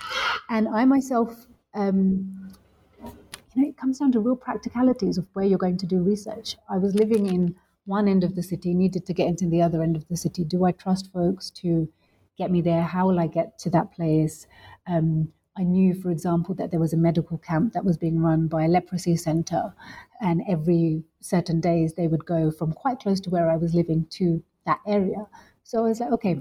And 0.48 0.68
I 0.68 0.84
myself, 0.84 1.46
um, 1.74 2.54
you 3.02 3.62
know, 3.62 3.68
it 3.68 3.76
comes 3.76 3.98
down 3.98 4.12
to 4.12 4.20
real 4.20 4.36
practicalities 4.36 5.18
of 5.18 5.26
where 5.32 5.44
you're 5.44 5.58
going 5.58 5.78
to 5.78 5.86
do 5.86 5.98
research. 6.00 6.56
I 6.70 6.78
was 6.78 6.94
living 6.94 7.26
in 7.26 7.56
one 7.84 8.06
end 8.06 8.22
of 8.22 8.36
the 8.36 8.42
city, 8.42 8.74
needed 8.74 9.06
to 9.06 9.12
get 9.12 9.26
into 9.26 9.48
the 9.48 9.60
other 9.60 9.82
end 9.82 9.96
of 9.96 10.06
the 10.08 10.16
city. 10.16 10.44
Do 10.44 10.64
I 10.64 10.72
trust 10.72 11.12
folks 11.12 11.50
to 11.62 11.88
get 12.36 12.50
me 12.50 12.60
there? 12.60 12.82
How 12.82 13.08
will 13.08 13.18
I 13.18 13.26
get 13.26 13.58
to 13.60 13.70
that 13.70 13.92
place? 13.92 14.46
Um, 14.86 15.32
I 15.58 15.64
knew, 15.64 15.92
for 15.92 16.10
example, 16.10 16.54
that 16.54 16.70
there 16.70 16.78
was 16.78 16.92
a 16.92 16.96
medical 16.96 17.36
camp 17.38 17.72
that 17.72 17.84
was 17.84 17.98
being 17.98 18.20
run 18.22 18.46
by 18.46 18.64
a 18.64 18.68
leprosy 18.68 19.16
center, 19.16 19.74
and 20.20 20.42
every 20.48 21.02
certain 21.20 21.60
days 21.60 21.94
they 21.94 22.06
would 22.06 22.24
go 22.24 22.52
from 22.52 22.72
quite 22.72 23.00
close 23.00 23.20
to 23.22 23.30
where 23.30 23.50
I 23.50 23.56
was 23.56 23.74
living 23.74 24.06
to 24.10 24.42
that 24.66 24.78
area. 24.86 25.26
So 25.64 25.80
I 25.80 25.88
was 25.88 25.98
like, 26.00 26.12
okay, 26.12 26.40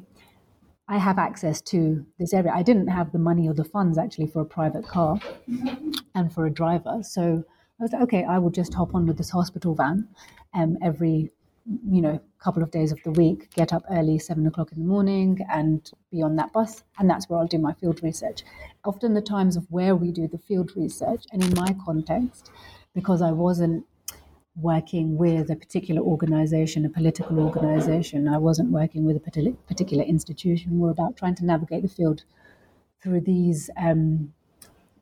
I 0.88 1.00
have 1.00 1.18
access 1.18 1.62
to 1.62 2.06
this 2.20 2.34
area. 2.34 2.52
I 2.54 2.62
didn't 2.62 2.88
have 2.88 3.12
the 3.12 3.20
money 3.20 3.48
or 3.48 3.54
the 3.54 3.64
funds 3.64 3.98
actually 3.98 4.28
for 4.28 4.42
a 4.42 4.46
private 4.46 4.88
car 4.88 5.20
and 6.16 6.32
for 6.32 6.46
a 6.46 6.52
driver. 6.52 7.00
So 7.02 7.44
I 7.80 7.84
was 7.84 7.92
like, 7.92 8.04
okay, 8.04 8.24
I 8.24 8.38
will 8.38 8.52
just 8.52 8.74
hop 8.74 8.94
on 8.96 9.08
with 9.08 9.18
this 9.18 9.32
hospital 9.32 9.74
van 9.76 10.08
um, 10.54 10.78
every 10.82 11.32
you 11.90 12.02
know, 12.02 12.22
a 12.40 12.44
couple 12.44 12.64
of 12.64 12.72
days 12.72 12.92
of 12.92 13.00
the 13.04 13.12
week, 13.12 13.50
get 13.54 13.74
up 13.74 13.84
early, 13.92 14.20
seven 14.20 14.48
o'clock 14.48 14.72
in 14.72 14.80
the 14.80 14.88
morning, 14.88 15.40
and 15.52 15.92
be 16.12 16.22
on 16.22 16.36
that 16.38 16.54
bus. 16.54 16.84
And 16.98 17.10
that's 17.10 17.30
where 17.30 17.40
I'll 17.40 17.48
do 17.48 17.58
my 17.58 17.74
field 17.74 18.02
research. 18.04 18.44
Often, 18.86 19.14
the 19.14 19.22
times 19.22 19.58
of 19.58 19.66
where 19.70 19.96
we 19.96 20.12
do 20.12 20.28
the 20.28 20.38
field 20.38 20.72
research, 20.76 21.26
and 21.32 21.44
in 21.44 21.54
my 21.56 21.76
context, 21.86 22.52
because 22.94 23.22
I 23.22 23.32
wasn't 23.32 23.86
working 24.56 25.18
with 25.18 25.52
a 25.52 25.56
particular 25.56 26.02
organization, 26.02 26.86
a 26.86 26.90
political 26.90 27.40
organization, 27.40 28.28
I 28.28 28.38
wasn't 28.38 28.72
working 28.72 29.06
with 29.06 29.18
a 29.18 29.54
particular 29.68 30.04
institution. 30.04 30.80
We're 30.80 30.92
about 30.92 31.18
trying 31.18 31.36
to 31.36 31.46
navigate 31.46 31.84
the 31.84 31.90
field 31.90 32.24
through 33.04 33.22
these 33.22 33.70
um, 33.78 34.34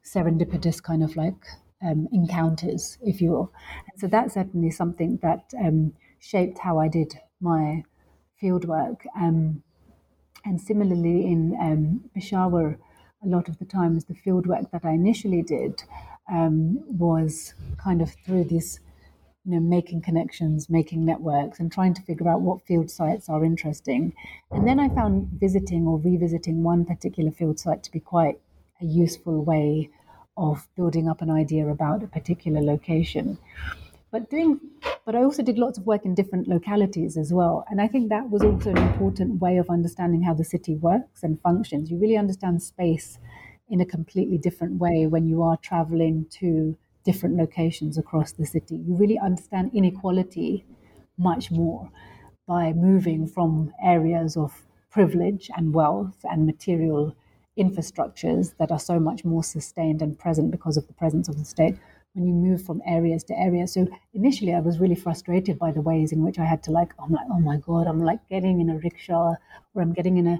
serendipitous 0.03 0.83
kind 0.83 1.03
of 1.03 1.15
like 1.15 1.45
um, 1.81 2.07
encounters, 2.11 2.97
if 3.01 3.21
you 3.21 3.31
will. 3.31 3.53
And 3.91 3.99
so 3.99 4.07
that's 4.07 4.33
certainly 4.33 4.71
something 4.71 5.19
that 5.21 5.53
um, 5.59 5.93
shaped 6.25 6.57
how 6.57 6.79
I 6.79 6.87
did 6.87 7.13
my 7.39 7.83
fieldwork. 8.41 9.01
Um, 9.15 9.61
and 10.43 10.59
similarly, 10.59 11.25
in 11.25 11.55
um, 11.61 12.09
Peshawar, 12.13 12.77
a 13.23 13.27
lot 13.27 13.47
of 13.47 13.59
the 13.59 13.65
times 13.65 14.05
the 14.05 14.15
fieldwork 14.15 14.71
that 14.71 14.85
I 14.85 14.91
initially 14.91 15.43
did 15.43 15.83
um, 16.31 16.83
was 16.87 17.53
kind 17.77 18.01
of 18.01 18.11
through 18.25 18.45
this, 18.45 18.79
you 19.45 19.53
know, 19.53 19.59
making 19.59 20.01
connections, 20.01 20.69
making 20.69 21.05
networks, 21.05 21.59
and 21.59 21.71
trying 21.71 21.93
to 21.93 22.01
figure 22.01 22.27
out 22.27 22.41
what 22.41 22.65
field 22.65 22.89
sites 22.89 23.29
are 23.29 23.45
interesting. 23.45 24.13
And 24.51 24.67
then 24.67 24.79
I 24.79 24.89
found 24.89 25.27
visiting 25.39 25.85
or 25.85 25.99
revisiting 25.99 26.63
one 26.63 26.85
particular 26.85 27.31
field 27.31 27.59
site 27.59 27.83
to 27.83 27.91
be 27.91 27.99
quite 27.99 28.39
a 28.81 28.85
useful 28.85 29.43
way 29.43 29.89
of 30.37 30.67
building 30.75 31.07
up 31.07 31.21
an 31.21 31.29
idea 31.29 31.67
about 31.67 32.03
a 32.03 32.07
particular 32.07 32.61
location. 32.61 33.37
But 34.11 34.29
doing, 34.29 34.59
but 35.05 35.15
I 35.15 35.23
also 35.23 35.43
did 35.43 35.59
lots 35.59 35.77
of 35.77 35.85
work 35.85 36.03
in 36.03 36.15
different 36.15 36.47
localities 36.47 37.15
as 37.15 37.31
well, 37.31 37.63
and 37.69 37.79
I 37.79 37.87
think 37.87 38.09
that 38.09 38.29
was 38.29 38.43
also 38.43 38.71
an 38.71 38.77
important 38.77 39.39
way 39.39 39.57
of 39.57 39.69
understanding 39.69 40.23
how 40.23 40.33
the 40.33 40.43
city 40.43 40.75
works 40.75 41.21
and 41.23 41.39
functions. 41.41 41.91
You 41.91 41.97
really 41.97 42.17
understand 42.17 42.63
space 42.63 43.19
in 43.69 43.81
a 43.81 43.85
completely 43.85 44.37
different 44.37 44.79
way 44.79 45.05
when 45.05 45.27
you 45.27 45.43
are 45.43 45.57
traveling 45.57 46.25
to 46.39 46.75
different 47.03 47.35
locations 47.37 47.97
across 47.97 48.31
the 48.31 48.45
city. 48.45 48.77
You 48.77 48.95
really 48.95 49.19
understand 49.19 49.71
inequality 49.73 50.65
much 51.17 51.51
more 51.51 51.89
by 52.47 52.73
moving 52.73 53.27
from 53.27 53.73
areas 53.83 54.35
of 54.35 54.65
privilege 54.89 55.51
and 55.55 55.73
wealth 55.73 56.17
and 56.23 56.45
material 56.45 57.15
infrastructures 57.59 58.55
that 58.57 58.71
are 58.71 58.79
so 58.79 58.99
much 58.99 59.23
more 59.23 59.43
sustained 59.43 60.01
and 60.01 60.17
present 60.17 60.51
because 60.51 60.77
of 60.77 60.87
the 60.87 60.93
presence 60.93 61.29
of 61.29 61.37
the 61.37 61.45
state 61.45 61.75
when 62.15 62.25
you 62.25 62.33
move 62.33 62.63
from 62.63 62.81
areas 62.87 63.23
to 63.25 63.37
areas. 63.37 63.73
So 63.73 63.87
initially, 64.13 64.53
I 64.53 64.61
was 64.61 64.79
really 64.79 64.95
frustrated 64.95 65.59
by 65.59 65.71
the 65.71 65.81
ways 65.81 66.11
in 66.13 66.23
which 66.23 66.39
I 66.39 66.45
had 66.45 66.63
to 66.63 66.71
like, 66.71 66.93
I'm 66.97 67.11
like, 67.11 67.27
oh 67.29 67.39
my 67.39 67.57
god, 67.57 67.87
I'm 67.87 67.99
like 67.99 68.27
getting 68.29 68.61
in 68.61 68.69
a 68.69 68.79
rickshaw, 68.79 69.35
or 69.73 69.81
I'm 69.81 69.93
getting 69.93 70.17
in 70.17 70.27
a 70.27 70.39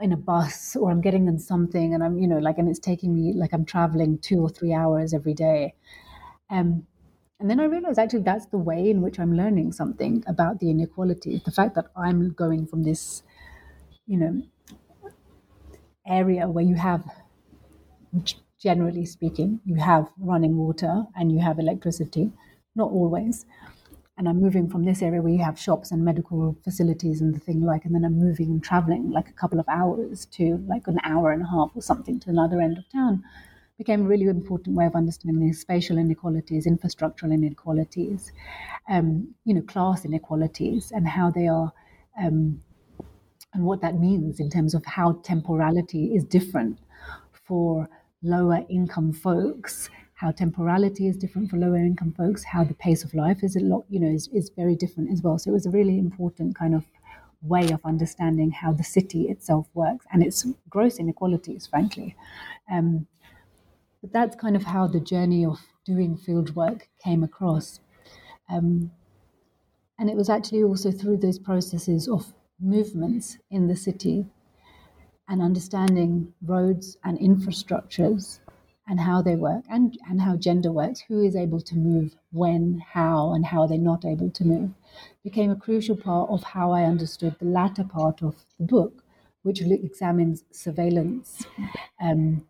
in 0.00 0.12
a 0.12 0.16
bus, 0.16 0.76
or 0.76 0.90
I'm 0.90 1.00
getting 1.00 1.28
in 1.28 1.38
something, 1.38 1.94
and 1.94 2.04
I'm 2.04 2.18
you 2.18 2.28
know 2.28 2.38
like, 2.38 2.58
and 2.58 2.68
it's 2.68 2.78
taking 2.78 3.14
me 3.14 3.32
like 3.34 3.52
I'm 3.52 3.64
traveling 3.64 4.18
two 4.18 4.40
or 4.40 4.50
three 4.50 4.74
hours 4.74 5.14
every 5.14 5.34
day. 5.34 5.74
Um, 6.50 6.86
and 7.40 7.50
then 7.50 7.58
I 7.58 7.64
realized 7.64 7.98
actually 7.98 8.22
that's 8.22 8.46
the 8.46 8.58
way 8.58 8.90
in 8.90 9.00
which 9.02 9.18
I'm 9.18 9.34
learning 9.36 9.72
something 9.72 10.22
about 10.28 10.60
the 10.60 10.70
inequality. 10.70 11.42
The 11.44 11.50
fact 11.50 11.74
that 11.74 11.86
I'm 11.96 12.32
going 12.34 12.66
from 12.66 12.84
this, 12.84 13.22
you 14.06 14.18
know, 14.18 14.42
area 16.06 16.48
where 16.48 16.64
you 16.64 16.74
have 16.74 17.04
generally 18.62 19.04
speaking, 19.04 19.60
you 19.64 19.74
have 19.74 20.08
running 20.18 20.56
water 20.56 21.04
and 21.16 21.32
you 21.32 21.40
have 21.40 21.58
electricity, 21.58 22.30
not 22.76 22.90
always. 22.90 23.44
And 24.16 24.28
I'm 24.28 24.40
moving 24.40 24.68
from 24.68 24.84
this 24.84 25.02
area 25.02 25.20
where 25.20 25.32
you 25.32 25.42
have 25.42 25.58
shops 25.58 25.90
and 25.90 26.04
medical 26.04 26.56
facilities 26.62 27.20
and 27.20 27.34
the 27.34 27.40
thing 27.40 27.60
like, 27.62 27.84
and 27.84 27.94
then 27.94 28.04
I'm 28.04 28.18
moving 28.18 28.50
and 28.50 28.62
traveling 28.62 29.10
like 29.10 29.28
a 29.28 29.32
couple 29.32 29.58
of 29.58 29.68
hours 29.68 30.26
to 30.26 30.58
like 30.68 30.86
an 30.86 31.00
hour 31.02 31.32
and 31.32 31.42
a 31.42 31.46
half 31.46 31.72
or 31.74 31.82
something 31.82 32.20
to 32.20 32.30
another 32.30 32.60
end 32.60 32.78
of 32.78 32.88
town. 32.92 33.24
Became 33.78 34.02
a 34.02 34.08
really 34.08 34.26
important 34.26 34.76
way 34.76 34.86
of 34.86 34.94
understanding 34.94 35.40
these 35.40 35.60
spatial 35.60 35.98
inequalities, 35.98 36.66
infrastructural 36.66 37.32
inequalities, 37.32 38.30
um, 38.88 39.34
you 39.44 39.54
know, 39.54 39.62
class 39.62 40.04
inequalities, 40.04 40.92
and 40.92 41.08
how 41.08 41.30
they 41.30 41.48
are, 41.48 41.72
um, 42.16 42.62
and 43.54 43.64
what 43.64 43.80
that 43.80 43.98
means 43.98 44.38
in 44.38 44.50
terms 44.50 44.74
of 44.74 44.84
how 44.84 45.14
temporality 45.24 46.14
is 46.14 46.22
different 46.22 46.78
for 47.32 47.88
lower 48.22 48.64
income 48.68 49.12
folks, 49.12 49.90
how 50.14 50.30
temporality 50.30 51.08
is 51.08 51.16
different 51.16 51.50
for 51.50 51.56
lower 51.56 51.76
income 51.76 52.14
folks, 52.16 52.44
how 52.44 52.64
the 52.64 52.74
pace 52.74 53.02
of 53.02 53.12
life 53.14 53.42
is 53.42 53.56
a 53.56 53.60
lot, 53.60 53.84
you 53.88 53.98
know, 53.98 54.08
is, 54.08 54.28
is 54.28 54.50
very 54.56 54.76
different 54.76 55.10
as 55.10 55.22
well. 55.22 55.38
So 55.38 55.50
it 55.50 55.54
was 55.54 55.66
a 55.66 55.70
really 55.70 55.98
important 55.98 56.56
kind 56.56 56.74
of 56.74 56.84
way 57.42 57.70
of 57.70 57.80
understanding 57.84 58.52
how 58.52 58.72
the 58.72 58.84
city 58.84 59.22
itself 59.28 59.68
works 59.74 60.06
and 60.12 60.22
its 60.22 60.46
gross 60.70 60.98
inequalities, 60.98 61.66
frankly. 61.66 62.14
Um, 62.70 63.06
but 64.00 64.12
that's 64.12 64.36
kind 64.36 64.54
of 64.54 64.64
how 64.64 64.86
the 64.86 65.00
journey 65.00 65.44
of 65.44 65.58
doing 65.84 66.16
field 66.16 66.54
work 66.54 66.88
came 67.02 67.24
across. 67.24 67.80
Um, 68.48 68.92
and 69.98 70.08
it 70.08 70.16
was 70.16 70.30
actually 70.30 70.62
also 70.62 70.90
through 70.90 71.18
those 71.18 71.38
processes 71.38 72.08
of 72.08 72.32
movements 72.60 73.38
in 73.50 73.66
the 73.66 73.76
city 73.76 74.26
and 75.32 75.40
understanding 75.40 76.30
roads 76.42 76.98
and 77.04 77.18
infrastructures 77.18 78.38
and 78.86 79.00
how 79.00 79.22
they 79.22 79.34
work 79.34 79.64
and, 79.70 79.96
and 80.06 80.20
how 80.20 80.36
gender 80.36 80.70
works, 80.70 81.00
who 81.00 81.24
is 81.24 81.34
able 81.34 81.58
to 81.58 81.74
move 81.74 82.14
when, 82.32 82.82
how, 82.86 83.32
and 83.32 83.46
how 83.46 83.66
they're 83.66 83.78
not 83.78 84.04
able 84.04 84.28
to 84.28 84.44
move, 84.44 84.70
became 85.24 85.50
a 85.50 85.56
crucial 85.56 85.96
part 85.96 86.28
of 86.28 86.42
how 86.42 86.70
I 86.70 86.82
understood 86.82 87.34
the 87.38 87.46
latter 87.46 87.82
part 87.82 88.22
of 88.22 88.44
the 88.58 88.66
book, 88.66 89.02
which 89.42 89.62
examines 89.62 90.44
surveillance, 90.50 91.46
um, 91.98 92.46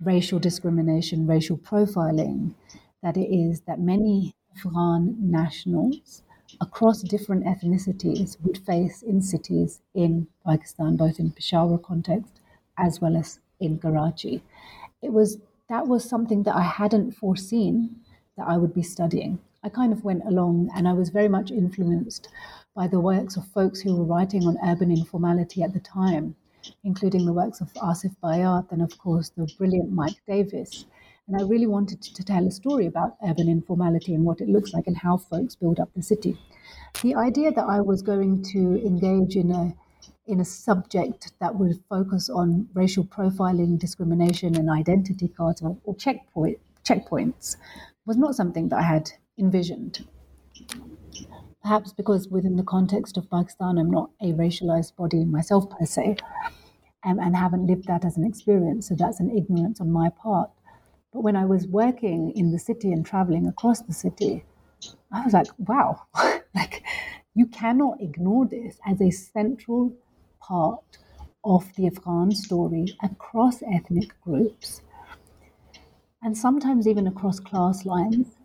racial 0.00 0.38
discrimination, 0.38 1.26
racial 1.26 1.58
profiling, 1.58 2.54
that 3.02 3.16
it 3.16 3.34
is 3.34 3.62
that 3.62 3.80
many 3.80 4.32
Afghan 4.56 5.16
nationals 5.18 6.22
across 6.60 7.02
different 7.02 7.44
ethnicities 7.44 8.40
would 8.42 8.58
face 8.58 9.02
in 9.02 9.22
cities 9.22 9.80
in 9.94 10.26
Pakistan, 10.44 10.96
both 10.96 11.18
in 11.18 11.30
Peshawar 11.30 11.78
context 11.78 12.40
as 12.78 13.00
well 13.00 13.16
as 13.16 13.40
in 13.60 13.78
Karachi. 13.78 14.42
It 15.02 15.12
was 15.12 15.38
that 15.68 15.86
was 15.86 16.08
something 16.08 16.42
that 16.42 16.54
I 16.54 16.62
hadn't 16.62 17.12
foreseen 17.12 18.00
that 18.36 18.46
I 18.48 18.56
would 18.58 18.74
be 18.74 18.82
studying. 18.82 19.38
I 19.62 19.68
kind 19.68 19.92
of 19.92 20.04
went 20.04 20.24
along 20.24 20.70
and 20.74 20.88
I 20.88 20.92
was 20.92 21.10
very 21.10 21.28
much 21.28 21.50
influenced 21.50 22.28
by 22.74 22.88
the 22.88 23.00
works 23.00 23.36
of 23.36 23.46
folks 23.46 23.80
who 23.80 23.96
were 23.96 24.04
writing 24.04 24.46
on 24.46 24.58
urban 24.64 24.90
informality 24.90 25.62
at 25.62 25.72
the 25.72 25.80
time, 25.80 26.34
including 26.84 27.26
the 27.26 27.32
works 27.32 27.60
of 27.60 27.72
Asef 27.74 28.16
Bayat 28.22 28.72
and, 28.72 28.82
of 28.82 28.98
course, 28.98 29.28
the 29.30 29.50
brilliant 29.58 29.92
Mike 29.92 30.20
Davis. 30.26 30.86
And 31.28 31.40
I 31.40 31.44
really 31.44 31.66
wanted 31.66 32.02
to 32.02 32.24
tell 32.24 32.46
a 32.46 32.50
story 32.50 32.86
about 32.86 33.16
urban 33.24 33.48
informality 33.48 34.14
and 34.14 34.24
what 34.24 34.40
it 34.40 34.48
looks 34.48 34.72
like 34.72 34.86
and 34.86 34.96
how 34.96 35.16
folks 35.16 35.54
build 35.54 35.78
up 35.78 35.90
the 35.94 36.02
city. 36.02 36.36
The 37.02 37.14
idea 37.14 37.52
that 37.52 37.64
I 37.64 37.80
was 37.80 38.02
going 38.02 38.42
to 38.52 38.84
engage 38.84 39.36
in 39.36 39.50
a 39.52 39.74
in 40.26 40.40
a 40.40 40.44
subject 40.44 41.32
that 41.40 41.56
would 41.56 41.82
focus 41.88 42.30
on 42.30 42.68
racial 42.74 43.04
profiling, 43.04 43.78
discrimination, 43.78 44.56
and 44.56 44.70
identity 44.70 45.28
cards 45.28 45.62
or, 45.62 45.76
or 45.84 45.96
checkpoint, 45.96 46.58
checkpoints 46.84 47.56
was 48.06 48.16
not 48.16 48.34
something 48.34 48.68
that 48.68 48.78
I 48.78 48.82
had 48.82 49.10
envisioned. 49.38 50.06
Perhaps 51.62 51.92
because 51.92 52.28
within 52.28 52.56
the 52.56 52.62
context 52.64 53.16
of 53.16 53.30
Pakistan, 53.30 53.78
I'm 53.78 53.90
not 53.90 54.10
a 54.20 54.32
racialized 54.32 54.96
body 54.96 55.24
myself 55.24 55.70
per 55.70 55.86
se, 55.86 56.16
um, 57.04 57.18
and 57.18 57.36
haven't 57.36 57.66
lived 57.66 57.86
that 57.86 58.04
as 58.04 58.16
an 58.16 58.24
experience. 58.24 58.88
So 58.88 58.94
that's 58.96 59.20
an 59.20 59.36
ignorance 59.36 59.80
on 59.80 59.90
my 59.90 60.08
part. 60.08 60.50
But 61.12 61.22
when 61.22 61.36
I 61.36 61.44
was 61.44 61.66
working 61.66 62.30
in 62.32 62.52
the 62.52 62.58
city 62.58 62.92
and 62.92 63.04
traveling 63.04 63.46
across 63.46 63.80
the 63.82 63.92
city, 63.92 64.44
I 65.12 65.22
was 65.24 65.34
like, 65.34 65.48
wow, 65.58 66.02
like 66.54 66.82
you 67.34 67.46
cannot 67.46 68.00
ignore 68.00 68.46
this 68.46 68.78
as 68.86 69.00
a 69.00 69.10
central 69.10 69.92
part 70.40 70.98
of 71.44 71.74
the 71.76 71.86
Afghan 71.86 72.32
story 72.32 72.96
across 73.02 73.62
ethnic 73.62 74.18
groups 74.22 74.82
and 76.22 76.38
sometimes 76.38 76.86
even 76.86 77.06
across 77.06 77.40
class 77.40 77.84
lines 77.84 78.36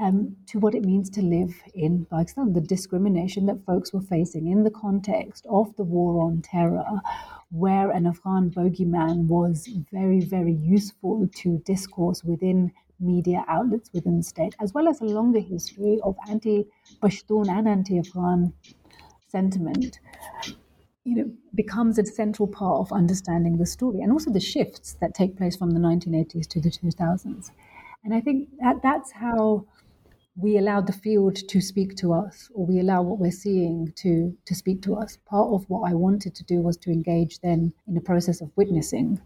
um, 0.00 0.36
to 0.46 0.58
what 0.58 0.74
it 0.74 0.84
means 0.84 1.08
to 1.10 1.22
live 1.22 1.54
in 1.74 2.06
Pakistan, 2.10 2.52
the 2.52 2.60
discrimination 2.60 3.46
that 3.46 3.64
folks 3.64 3.92
were 3.92 4.00
facing 4.00 4.48
in 4.48 4.64
the 4.64 4.70
context 4.70 5.46
of 5.48 5.74
the 5.76 5.84
war 5.84 6.24
on 6.24 6.42
terror, 6.42 6.84
where 7.50 7.90
an 7.90 8.06
Afghan 8.06 8.50
bogeyman 8.50 9.26
was 9.26 9.68
very, 9.92 10.20
very 10.20 10.54
useful 10.54 11.28
to 11.36 11.58
discourse 11.64 12.24
within 12.24 12.72
media 12.98 13.44
outlets 13.48 13.90
within 13.92 14.16
the 14.16 14.22
state, 14.22 14.54
as 14.60 14.72
well 14.72 14.88
as 14.88 15.00
a 15.00 15.04
longer 15.04 15.40
history 15.40 16.00
of 16.02 16.16
anti 16.28 16.66
Pashtun 17.00 17.48
and 17.48 17.68
anti 17.68 17.98
Afghan 17.98 18.52
sentiment 19.28 20.00
you 21.04 21.16
know, 21.16 21.30
becomes 21.54 21.98
a 21.98 22.04
central 22.04 22.48
part 22.48 22.80
of 22.80 22.92
understanding 22.92 23.58
the 23.58 23.66
story 23.66 24.00
and 24.00 24.10
also 24.10 24.30
the 24.30 24.40
shifts 24.40 24.94
that 25.00 25.14
take 25.14 25.36
place 25.36 25.54
from 25.54 25.70
the 25.72 25.80
1980s 25.80 26.48
to 26.48 26.60
the 26.60 26.70
2000s. 26.70 27.50
And 28.04 28.14
I 28.14 28.20
think 28.20 28.48
that 28.60 28.82
that's 28.82 29.12
how 29.12 29.66
we 30.36 30.58
allow 30.58 30.80
the 30.80 30.92
field 30.92 31.36
to 31.36 31.60
speak 31.60 31.94
to 31.96 32.12
us, 32.12 32.50
or 32.54 32.66
we 32.66 32.80
allow 32.80 33.02
what 33.02 33.18
we're 33.18 33.30
seeing 33.30 33.92
to, 33.96 34.36
to 34.46 34.54
speak 34.54 34.82
to 34.82 34.96
us. 34.96 35.16
Part 35.26 35.52
of 35.52 35.64
what 35.68 35.88
I 35.88 35.94
wanted 35.94 36.34
to 36.34 36.44
do 36.44 36.60
was 36.60 36.76
to 36.78 36.90
engage 36.90 37.40
then 37.40 37.72
in 37.86 37.96
a 37.96 38.00
process 38.00 38.40
of 38.40 38.50
witnessing 38.56 39.20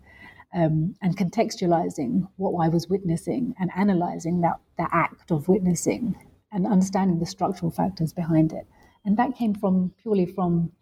um, 0.54 0.94
and 1.00 1.16
contextualizing 1.16 2.28
what 2.36 2.62
I 2.62 2.68
was 2.68 2.88
witnessing 2.88 3.54
and 3.58 3.70
analyzing 3.76 4.42
that, 4.42 4.60
that 4.76 4.90
act 4.92 5.30
of 5.30 5.48
witnessing 5.48 6.14
and 6.52 6.66
understanding 6.66 7.18
the 7.18 7.26
structural 7.26 7.70
factors 7.70 8.12
behind 8.12 8.52
it. 8.52 8.66
And 9.04 9.16
that 9.16 9.34
came 9.34 9.54
from 9.54 9.92
purely 10.02 10.26
from 10.26 10.72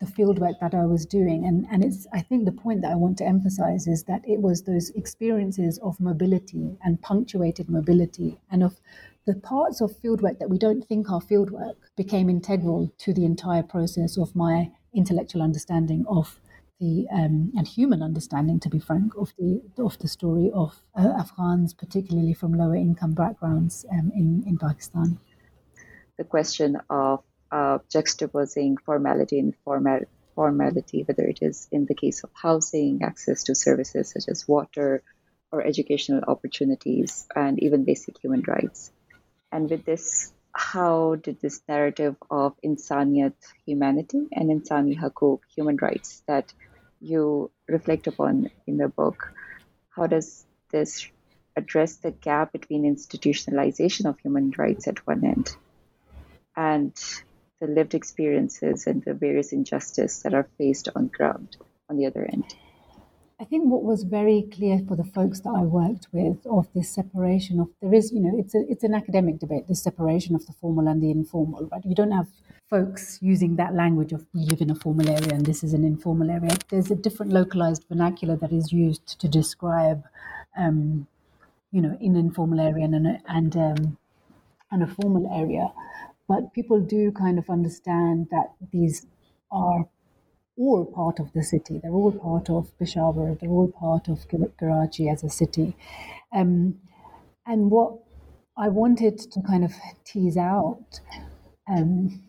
the 0.00 0.06
fieldwork 0.06 0.58
that 0.60 0.74
I 0.74 0.84
was 0.86 1.06
doing. 1.06 1.46
And, 1.46 1.66
and 1.70 1.84
it's, 1.84 2.06
I 2.12 2.20
think 2.20 2.44
the 2.44 2.52
point 2.52 2.82
that 2.82 2.92
I 2.92 2.94
want 2.94 3.18
to 3.18 3.26
emphasize 3.26 3.86
is 3.86 4.04
that 4.04 4.22
it 4.24 4.40
was 4.40 4.62
those 4.62 4.90
experiences 4.90 5.78
of 5.82 6.00
mobility 6.00 6.76
and 6.82 7.00
punctuated 7.00 7.68
mobility 7.70 8.38
and 8.50 8.62
of 8.62 8.80
the 9.26 9.34
parts 9.34 9.80
of 9.80 9.90
fieldwork 10.02 10.38
that 10.38 10.50
we 10.50 10.58
don't 10.58 10.82
think 10.82 11.10
are 11.10 11.20
fieldwork 11.20 11.76
became 11.96 12.28
integral 12.28 12.92
to 12.98 13.14
the 13.14 13.24
entire 13.24 13.62
process 13.62 14.18
of 14.18 14.36
my 14.36 14.70
intellectual 14.94 15.42
understanding 15.42 16.04
of 16.08 16.38
the 16.80 17.06
um, 17.12 17.52
and 17.56 17.66
human 17.66 18.02
understanding, 18.02 18.60
to 18.60 18.68
be 18.68 18.78
frank, 18.78 19.12
of 19.16 19.32
the 19.38 19.62
of 19.78 19.98
the 19.98 20.08
story 20.08 20.50
of 20.52 20.76
uh, 20.98 21.12
Afghans, 21.18 21.72
particularly 21.72 22.34
from 22.34 22.52
lower 22.52 22.74
income 22.76 23.12
backgrounds 23.12 23.86
um, 23.90 24.10
in 24.14 24.44
in 24.46 24.58
Pakistan. 24.58 25.18
The 26.18 26.24
question 26.24 26.76
of 26.90 27.22
uh, 27.50 27.78
juxtaposing 27.94 28.76
formality 28.84 29.38
and 29.38 29.54
formal, 29.64 30.00
formality, 30.34 31.04
whether 31.04 31.24
it 31.24 31.38
is 31.40 31.68
in 31.70 31.86
the 31.86 31.94
case 31.94 32.24
of 32.24 32.30
housing, 32.34 33.02
access 33.02 33.44
to 33.44 33.54
services 33.54 34.10
such 34.10 34.28
as 34.28 34.46
water 34.46 35.02
or 35.52 35.64
educational 35.64 36.22
opportunities, 36.26 37.26
and 37.34 37.62
even 37.62 37.84
basic 37.84 38.18
human 38.18 38.42
rights. 38.46 38.90
And 39.54 39.70
with 39.70 39.84
this, 39.84 40.32
how 40.52 41.14
did 41.14 41.40
this 41.40 41.62
narrative 41.68 42.16
of 42.28 42.54
insaniyat, 42.64 43.34
humanity, 43.64 44.26
and 44.32 44.50
insani 44.50 44.98
hakuk, 44.98 45.42
human 45.54 45.76
rights, 45.76 46.24
that 46.26 46.52
you 47.00 47.52
reflect 47.68 48.08
upon 48.08 48.50
in 48.66 48.78
the 48.78 48.88
book, 48.88 49.32
how 49.90 50.08
does 50.08 50.44
this 50.72 51.06
address 51.56 51.96
the 51.98 52.10
gap 52.10 52.50
between 52.50 52.82
institutionalization 52.82 54.06
of 54.06 54.18
human 54.18 54.52
rights 54.58 54.88
at 54.88 55.06
one 55.06 55.24
end 55.24 55.56
and 56.56 56.92
the 57.60 57.68
lived 57.68 57.94
experiences 57.94 58.88
and 58.88 59.04
the 59.04 59.14
various 59.14 59.52
injustice 59.52 60.22
that 60.22 60.34
are 60.34 60.48
faced 60.58 60.88
on 60.96 61.06
ground 61.06 61.56
on 61.88 61.96
the 61.96 62.06
other 62.06 62.24
end. 62.24 62.56
I 63.40 63.44
think 63.44 63.64
what 63.64 63.82
was 63.82 64.04
very 64.04 64.46
clear 64.52 64.78
for 64.86 64.96
the 64.96 65.04
folks 65.04 65.40
that 65.40 65.50
I 65.50 65.62
worked 65.62 66.06
with 66.12 66.46
of 66.46 66.68
this 66.72 66.88
separation 66.88 67.58
of 67.58 67.68
there 67.82 67.92
is, 67.92 68.12
you 68.12 68.20
know, 68.20 68.32
it's 68.38 68.54
a 68.54 68.64
it's 68.68 68.84
an 68.84 68.94
academic 68.94 69.40
debate, 69.40 69.66
this 69.66 69.82
separation 69.82 70.36
of 70.36 70.46
the 70.46 70.52
formal 70.52 70.86
and 70.86 71.02
the 71.02 71.10
informal, 71.10 71.68
right? 71.72 71.84
You 71.84 71.96
don't 71.96 72.12
have 72.12 72.28
folks 72.70 73.18
using 73.20 73.56
that 73.56 73.74
language 73.74 74.12
of 74.12 74.24
we 74.32 74.44
live 74.44 74.60
in 74.60 74.70
a 74.70 74.74
formal 74.76 75.08
area 75.08 75.30
and 75.34 75.44
this 75.44 75.64
is 75.64 75.72
an 75.74 75.84
informal 75.84 76.30
area. 76.30 76.56
There's 76.68 76.92
a 76.92 76.94
different 76.94 77.32
localized 77.32 77.84
vernacular 77.88 78.36
that 78.36 78.52
is 78.52 78.72
used 78.72 79.18
to 79.20 79.26
describe, 79.26 80.04
um, 80.56 81.08
you 81.72 81.82
know, 81.82 81.98
in 82.00 82.12
an 82.14 82.26
informal 82.26 82.60
area 82.60 82.84
and 82.84 83.20
and 83.26 83.56
um, 83.56 83.98
and 84.70 84.82
a 84.84 84.86
formal 84.86 85.28
area. 85.34 85.72
But 86.28 86.54
people 86.54 86.80
do 86.80 87.10
kind 87.10 87.38
of 87.40 87.50
understand 87.50 88.28
that 88.30 88.52
these 88.72 89.06
are 89.50 89.88
all 90.56 90.84
part 90.84 91.18
of 91.18 91.32
the 91.32 91.42
city. 91.42 91.80
They're 91.82 91.92
all 91.92 92.12
part 92.12 92.50
of 92.50 92.76
Peshawar. 92.78 93.36
They're 93.40 93.50
all 93.50 93.68
part 93.68 94.08
of 94.08 94.26
Karachi 94.58 95.08
as 95.08 95.24
a 95.24 95.30
city. 95.30 95.76
Um, 96.32 96.76
and 97.46 97.70
what 97.70 97.98
I 98.56 98.68
wanted 98.68 99.18
to 99.18 99.40
kind 99.42 99.64
of 99.64 99.72
tease 100.04 100.36
out 100.36 101.00
um, 101.68 102.22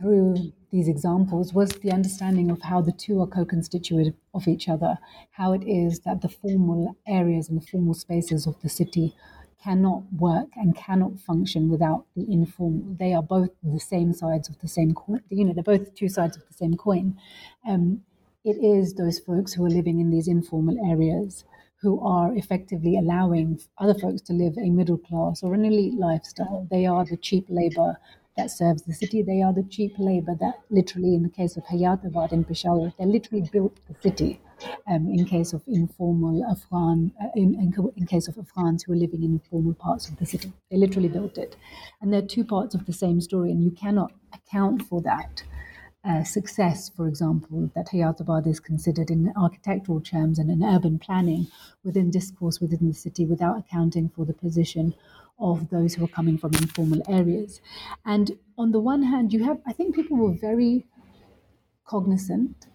through 0.00 0.52
these 0.70 0.88
examples 0.88 1.52
was 1.52 1.70
the 1.70 1.92
understanding 1.92 2.50
of 2.50 2.62
how 2.62 2.80
the 2.80 2.92
two 2.92 3.20
are 3.20 3.26
co-constituted 3.26 4.14
of 4.32 4.48
each 4.48 4.68
other, 4.68 4.98
how 5.32 5.52
it 5.52 5.62
is 5.64 6.00
that 6.00 6.20
the 6.20 6.28
formal 6.28 6.96
areas 7.06 7.48
and 7.48 7.60
the 7.60 7.66
formal 7.66 7.94
spaces 7.94 8.46
of 8.46 8.60
the 8.62 8.68
city 8.68 9.14
cannot 9.64 10.02
work 10.12 10.48
and 10.56 10.76
cannot 10.76 11.18
function 11.18 11.70
without 11.70 12.04
the 12.14 12.30
informal. 12.30 12.94
They 12.98 13.14
are 13.14 13.22
both 13.22 13.50
the 13.62 13.80
same 13.80 14.12
sides 14.12 14.48
of 14.48 14.58
the 14.60 14.68
same 14.68 14.92
coin. 14.92 15.22
You 15.30 15.44
know, 15.44 15.54
they're 15.54 15.62
both 15.76 15.94
two 15.94 16.08
sides 16.08 16.36
of 16.36 16.46
the 16.46 16.54
same 16.54 16.74
coin. 16.76 17.18
Um, 17.66 18.02
it 18.44 18.56
is 18.62 18.94
those 18.94 19.18
folks 19.18 19.54
who 19.54 19.64
are 19.64 19.70
living 19.70 20.00
in 20.00 20.10
these 20.10 20.28
informal 20.28 20.76
areas 20.86 21.44
who 21.80 22.00
are 22.00 22.34
effectively 22.34 22.96
allowing 22.98 23.60
other 23.78 23.94
folks 23.94 24.20
to 24.22 24.32
live 24.32 24.56
a 24.58 24.70
middle 24.70 24.98
class 24.98 25.42
or 25.42 25.54
an 25.54 25.64
elite 25.64 25.94
lifestyle. 25.94 26.66
They 26.70 26.84
are 26.86 27.04
the 27.04 27.16
cheap 27.16 27.46
labor 27.48 27.98
that 28.36 28.50
serves 28.50 28.82
the 28.82 28.92
city. 28.92 29.22
They 29.22 29.42
are 29.42 29.52
the 29.52 29.62
cheap 29.62 29.94
labor 29.98 30.34
that 30.40 30.60
literally, 30.70 31.14
in 31.14 31.22
the 31.22 31.28
case 31.28 31.56
of 31.56 31.64
Hayatabad 31.64 32.32
in 32.32 32.44
Peshawar, 32.44 32.92
they 32.98 33.04
literally 33.04 33.48
built 33.52 33.78
the 33.88 33.94
city. 34.00 34.40
Um, 34.86 35.08
in 35.08 35.24
case 35.26 35.52
of 35.52 35.62
informal 35.66 36.44
Afghan, 36.48 37.12
uh, 37.22 37.26
in, 37.34 37.54
in, 37.54 37.74
in, 37.96 38.06
case 38.06 38.28
of 38.28 38.38
Afghans 38.38 38.84
who 38.84 38.92
are 38.92 38.96
living 38.96 39.22
in 39.22 39.32
informal 39.32 39.74
parts 39.74 40.08
of 40.08 40.16
the 40.16 40.24
city, 40.24 40.52
they 40.70 40.76
literally 40.76 41.08
built 41.08 41.36
it. 41.36 41.56
And 42.00 42.12
they're 42.12 42.22
two 42.22 42.44
parts 42.44 42.74
of 42.74 42.86
the 42.86 42.92
same 42.92 43.20
story, 43.20 43.50
and 43.50 43.62
you 43.62 43.72
cannot 43.72 44.12
account 44.32 44.82
for 44.82 45.02
that 45.02 45.42
uh, 46.04 46.22
success, 46.22 46.90
for 46.90 47.08
example, 47.08 47.70
that 47.74 47.88
Hayatabad 47.88 48.46
is 48.46 48.60
considered 48.60 49.10
in 49.10 49.32
architectural 49.36 50.00
terms 50.00 50.38
and 50.38 50.50
in 50.50 50.62
urban 50.62 50.98
planning 50.98 51.46
within 51.82 52.10
discourse 52.10 52.60
within 52.60 52.86
the 52.86 52.94
city 52.94 53.24
without 53.24 53.58
accounting 53.58 54.10
for 54.10 54.26
the 54.26 54.34
position 54.34 54.94
of 55.38 55.68
those 55.70 55.94
who 55.94 56.04
are 56.04 56.08
coming 56.08 56.38
from 56.38 56.54
informal 56.54 57.02
areas. 57.08 57.60
And 58.04 58.38
on 58.56 58.72
the 58.72 58.80
one 58.80 59.02
hand, 59.02 59.32
you 59.32 59.44
have, 59.44 59.60
I 59.66 59.72
think 59.72 59.94
people 59.94 60.16
were 60.16 60.36
very 60.40 60.86
cognizant 61.84 62.66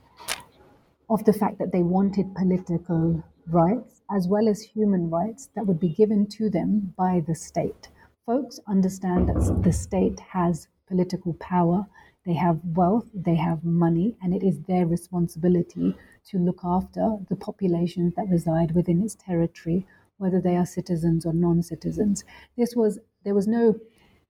of 1.10 1.24
the 1.26 1.34
fact 1.34 1.58
that 1.60 1.72
they 1.72 1.82
wanted 1.82 2.36
political 2.36 3.24
rights 3.48 4.02
as 4.12 4.28
well 4.28 4.48
as 4.48 4.62
human 4.62 5.10
rights 5.10 5.50
that 5.56 5.66
would 5.66 5.80
be 5.80 5.90
given 5.90 6.28
to 6.28 6.50
them 6.50 6.94
by 6.98 7.24
the 7.28 7.36
state. 7.36 7.90
Folks 8.26 8.60
understand 8.68 9.30
that 9.30 9.62
the 9.64 9.74
state 9.74 10.20
has 10.20 10.68
political 10.88 11.34
power, 11.36 11.86
they 12.26 12.34
have 12.34 12.60
wealth, 12.64 13.08
they 13.14 13.36
have 13.36 13.64
money, 13.64 14.16
and 14.22 14.34
it 14.34 14.44
is 14.44 14.60
their 14.68 14.86
responsibility 14.86 15.96
to 16.26 16.38
look 16.38 16.60
after 16.64 17.18
the 17.30 17.36
populations 17.36 18.14
that 18.16 18.30
reside 18.30 18.76
within 18.76 19.02
its 19.02 19.16
territory 19.16 19.88
whether 20.20 20.40
they 20.40 20.56
are 20.56 20.66
citizens 20.66 21.26
or 21.26 21.34
non-citizens. 21.34 22.24
This 22.58 22.76
was 22.76 23.00
there 23.26 23.36
was 23.36 23.48
no 23.48 23.76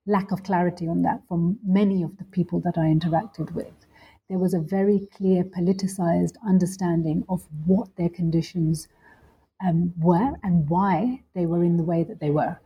lack 0.08 0.32
of 0.32 0.44
clarity 0.44 0.88
on 0.88 1.02
that 1.04 1.22
from 1.28 1.60
many 1.64 2.02
of 2.02 2.18
the 2.18 2.24
people 2.26 2.60
that 2.62 2.78
I 2.78 2.86
interacted 2.86 3.54
with. 3.54 3.74
There 4.30 4.40
was 4.40 4.54
a 4.54 4.60
very 4.60 5.08
clear 5.16 5.44
politicized 5.44 6.36
understanding 6.48 7.24
of 7.30 7.46
what 7.66 7.96
their 7.96 8.10
conditions 8.10 8.88
um, 9.66 9.94
were 10.00 10.34
and 10.44 10.70
why 10.70 11.24
they 11.36 11.46
were 11.46 11.64
in 11.64 11.78
the 11.78 11.84
way 11.84 12.04
that 12.04 12.20
they 12.20 12.30
were. 12.30 12.60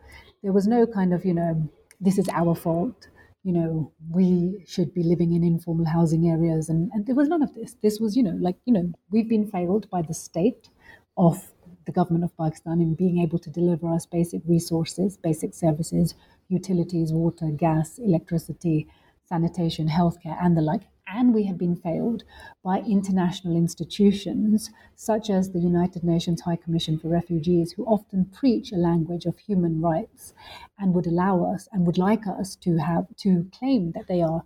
There 0.44 0.54
was 0.54 0.68
no 0.68 0.86
kind 0.86 1.14
of, 1.14 1.26
you 1.26 1.34
know, 1.34 1.70
this 2.00 2.18
is 2.18 2.30
our 2.30 2.56
fault, 2.56 3.08
you 3.44 3.52
know, 3.52 3.92
we 4.10 4.64
should 4.68 4.94
be 4.94 5.04
living 5.04 5.34
in 5.34 5.44
informal 5.44 5.86
housing 5.86 6.30
areas. 6.30 6.70
And, 6.70 6.90
and 6.94 7.06
there 7.06 7.16
was 7.16 7.28
none 7.28 7.44
of 7.44 7.54
this. 7.54 7.76
This 7.82 8.00
was, 8.00 8.16
you 8.16 8.24
know, 8.24 8.38
like, 8.40 8.58
you 8.66 8.74
know, 8.74 8.92
we've 9.10 9.30
been 9.30 9.50
failed 9.50 9.90
by 9.90 10.02
the 10.02 10.14
state 10.14 10.70
of 11.18 11.53
the 11.86 11.92
government 11.92 12.24
of 12.24 12.36
Pakistan 12.38 12.82
in 12.82 12.96
being 12.96 13.20
able 13.20 13.40
to 13.40 13.50
deliver 13.50 13.88
us 13.94 14.06
basic 14.06 14.42
resources, 14.46 15.18
basic 15.18 15.54
services, 15.54 16.16
utilities, 16.50 17.12
water, 17.12 17.50
gas, 17.52 17.98
electricity, 17.98 18.88
sanitation, 19.26 19.88
healthcare, 19.88 20.38
and 20.42 20.56
the 20.58 20.62
like. 20.62 20.84
And 21.08 21.34
we 21.34 21.46
have 21.46 21.58
been 21.58 21.76
failed 21.76 22.24
by 22.64 22.80
international 22.80 23.56
institutions 23.56 24.72
such 24.96 25.30
as 25.30 25.52
the 25.52 25.60
United 25.60 26.04
Nations 26.04 26.42
High 26.42 26.56
Commission 26.56 26.98
for 26.98 27.10
Refugees, 27.10 27.74
who 27.74 27.86
often 27.86 28.26
preach 28.26 28.72
a 28.72 28.78
language 28.78 29.26
of 29.26 29.38
human 29.38 29.82
rights 29.82 30.34
and 30.80 30.94
would 30.94 31.06
allow 31.06 31.44
us 31.44 31.68
and 31.72 31.86
would 31.86 31.98
like 31.98 32.26
us 32.26 32.56
to 32.58 32.78
have 32.78 33.06
to 33.18 33.50
claim 33.58 33.92
that 33.92 34.08
they 34.08 34.22
are 34.22 34.44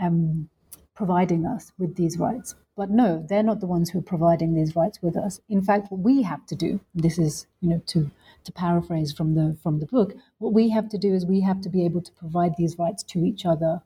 um, 0.00 0.48
providing 0.94 1.46
us 1.46 1.72
with 1.78 1.96
these 1.96 2.18
rights. 2.18 2.54
But 2.78 2.90
no, 2.90 3.26
they're 3.28 3.42
not 3.42 3.58
the 3.58 3.66
ones 3.66 3.90
who 3.90 3.98
are 3.98 4.12
providing 4.14 4.54
these 4.54 4.76
rights 4.76 5.02
with 5.02 5.16
us. 5.16 5.40
In 5.48 5.60
fact, 5.60 5.90
what 5.90 5.98
we 5.98 6.22
have 6.22 6.46
to 6.46 6.54
do, 6.54 6.78
this 6.94 7.18
is, 7.18 7.48
you 7.60 7.68
know, 7.68 7.82
to 7.86 8.08
to 8.44 8.52
paraphrase 8.52 9.12
from 9.12 9.34
the 9.34 9.56
from 9.64 9.80
the 9.80 9.86
book, 9.86 10.14
what 10.38 10.52
we 10.52 10.70
have 10.70 10.88
to 10.90 10.98
do 11.06 11.12
is 11.12 11.26
we 11.26 11.40
have 11.40 11.60
to 11.62 11.68
be 11.68 11.84
able 11.84 12.02
to 12.02 12.12
provide 12.12 12.52
these 12.56 12.78
rights 12.78 13.02
to 13.02 13.24
each 13.24 13.44
other 13.44 13.82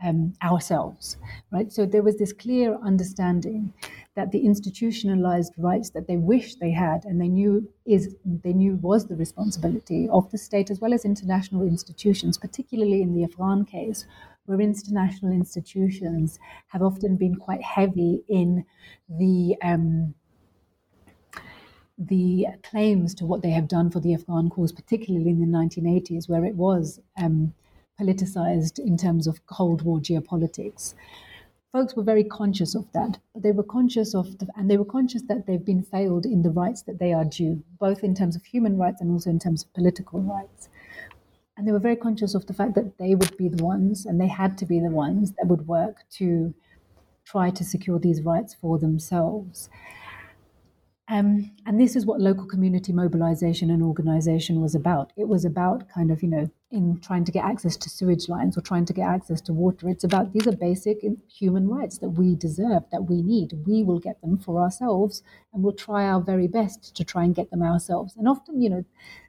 um, 0.00 0.34
ourselves, 0.44 1.16
right? 1.50 1.72
So 1.72 1.86
there 1.86 2.04
was 2.04 2.16
this 2.18 2.32
clear 2.32 2.78
understanding 2.84 3.72
that 4.14 4.30
the 4.30 4.44
institutionalized 4.46 5.52
rights 5.58 5.90
that 5.90 6.06
they 6.06 6.16
wished 6.16 6.60
they 6.60 6.70
had 6.70 7.04
and 7.04 7.20
they 7.20 7.28
knew 7.28 7.68
is 7.84 8.14
they 8.24 8.52
knew 8.52 8.76
was 8.76 9.06
the 9.08 9.16
responsibility 9.16 10.08
of 10.08 10.30
the 10.30 10.38
state 10.38 10.70
as 10.70 10.80
well 10.80 10.94
as 10.94 11.04
international 11.04 11.62
institutions, 11.62 12.38
particularly 12.38 13.02
in 13.02 13.12
the 13.12 13.24
Afghan 13.24 13.64
case, 13.64 14.06
where 14.46 14.60
international 14.60 15.32
institutions 15.32 16.38
have 16.68 16.82
often 16.82 17.16
been 17.16 17.34
quite 17.34 17.62
heavy 17.62 18.22
in 18.28 18.64
the 19.08 19.56
um, 19.62 20.14
the 21.96 22.46
claims 22.62 23.14
to 23.14 23.24
what 23.24 23.42
they 23.42 23.50
have 23.50 23.68
done 23.68 23.90
for 23.90 24.00
the 24.00 24.14
Afghan 24.14 24.50
cause, 24.50 24.72
particularly 24.72 25.30
in 25.30 25.40
the 25.40 25.58
1980s, 25.58 26.28
where 26.28 26.44
it 26.44 26.56
was 26.56 27.00
um, 27.16 27.54
politicized 28.00 28.78
in 28.78 28.96
terms 28.96 29.26
of 29.26 29.46
Cold 29.46 29.82
War 29.82 30.00
geopolitics. 30.00 30.94
Folks 31.72 31.96
were 31.96 32.02
very 32.02 32.24
conscious 32.24 32.74
of 32.74 32.90
that, 32.92 33.18
but 33.32 33.42
they 33.42 33.52
were 33.52 33.64
conscious 33.64 34.14
of, 34.14 34.38
the, 34.38 34.48
and 34.56 34.70
they 34.70 34.76
were 34.76 34.84
conscious 34.84 35.22
that 35.22 35.46
they've 35.46 35.64
been 35.64 35.82
failed 35.82 36.24
in 36.24 36.42
the 36.42 36.50
rights 36.50 36.82
that 36.82 36.98
they 36.98 37.12
are 37.12 37.24
due, 37.24 37.62
both 37.78 38.04
in 38.04 38.14
terms 38.14 38.36
of 38.36 38.44
human 38.44 38.76
rights 38.76 39.00
and 39.00 39.10
also 39.10 39.30
in 39.30 39.38
terms 39.38 39.64
of 39.64 39.72
political 39.74 40.20
rights. 40.20 40.68
And 41.56 41.66
they 41.66 41.72
were 41.72 41.78
very 41.78 41.96
conscious 41.96 42.34
of 42.34 42.46
the 42.46 42.54
fact 42.54 42.74
that 42.74 42.98
they 42.98 43.14
would 43.14 43.36
be 43.36 43.48
the 43.48 43.64
ones, 43.64 44.06
and 44.06 44.20
they 44.20 44.28
had 44.28 44.58
to 44.58 44.66
be 44.66 44.80
the 44.80 44.90
ones 44.90 45.32
that 45.38 45.46
would 45.46 45.66
work 45.66 45.98
to 46.18 46.54
try 47.24 47.50
to 47.50 47.64
secure 47.64 47.98
these 47.98 48.22
rights 48.22 48.54
for 48.54 48.78
themselves. 48.78 49.68
Um, 51.08 51.50
and 51.66 51.78
this 51.78 51.96
is 51.96 52.06
what 52.06 52.20
local 52.20 52.46
community 52.46 52.92
mobilization 52.92 53.70
and 53.70 53.82
organization 53.82 54.62
was 54.62 54.74
about. 54.74 55.12
It 55.16 55.28
was 55.28 55.44
about 55.44 55.88
kind 55.90 56.10
of, 56.10 56.22
you 56.22 56.28
know, 56.28 56.50
in 56.70 56.98
trying 57.00 57.24
to 57.26 57.32
get 57.32 57.44
access 57.44 57.76
to 57.76 57.90
sewage 57.90 58.28
lines 58.28 58.56
or 58.56 58.62
trying 58.62 58.86
to 58.86 58.94
get 58.94 59.06
access 59.06 59.40
to 59.42 59.52
water. 59.52 59.88
It's 59.88 60.02
about 60.02 60.32
these 60.32 60.46
are 60.46 60.56
basic 60.56 61.04
human 61.28 61.68
rights 61.68 61.98
that 61.98 62.08
we 62.10 62.34
deserve, 62.34 62.84
that 62.90 63.04
we 63.04 63.22
need. 63.22 63.52
We 63.66 63.82
will 63.82 64.00
get 64.00 64.20
them 64.22 64.38
for 64.38 64.60
ourselves 64.60 65.22
and 65.52 65.62
we'll 65.62 65.74
try 65.74 66.04
our 66.04 66.22
very 66.22 66.48
best 66.48 66.96
to 66.96 67.04
try 67.04 67.24
and 67.24 67.34
get 67.34 67.50
them 67.50 67.62
ourselves. 67.62 68.16
And 68.16 68.26
often, 68.26 68.62
you 68.62 68.70
know, 68.70 68.84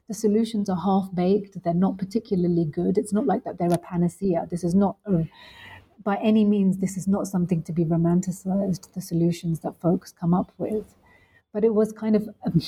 the 0.08 0.14
solutions 0.14 0.70
are 0.70 0.78
half 0.78 1.14
baked, 1.14 1.64
they're 1.64 1.74
not 1.74 1.98
particularly 1.98 2.66
good. 2.66 2.98
It's 2.98 3.14
not 3.14 3.26
like 3.26 3.44
that 3.44 3.58
they're 3.58 3.74
a 3.74 3.78
panacea. 3.78 4.48
This 4.50 4.64
is 4.64 4.76
not, 4.76 4.98
a, 5.06 5.28
by 6.04 6.18
any 6.18 6.46
means, 6.46 6.78
this 6.78 6.98
is 6.98 7.08
not 7.08 7.28
something 7.28 7.64
to 7.64 7.72
be 7.72 7.86
romanticized, 7.86 8.94
the 8.94 9.02
solutions 9.02 9.62
that 9.62 9.82
folks 9.82 10.12
come 10.12 10.34
up 10.34 10.52
with. 10.58 10.96
But 11.54 11.64
it 11.64 11.74
was 11.74 11.92
kind 11.92 12.16
of, 12.16 12.30
um, 12.46 12.62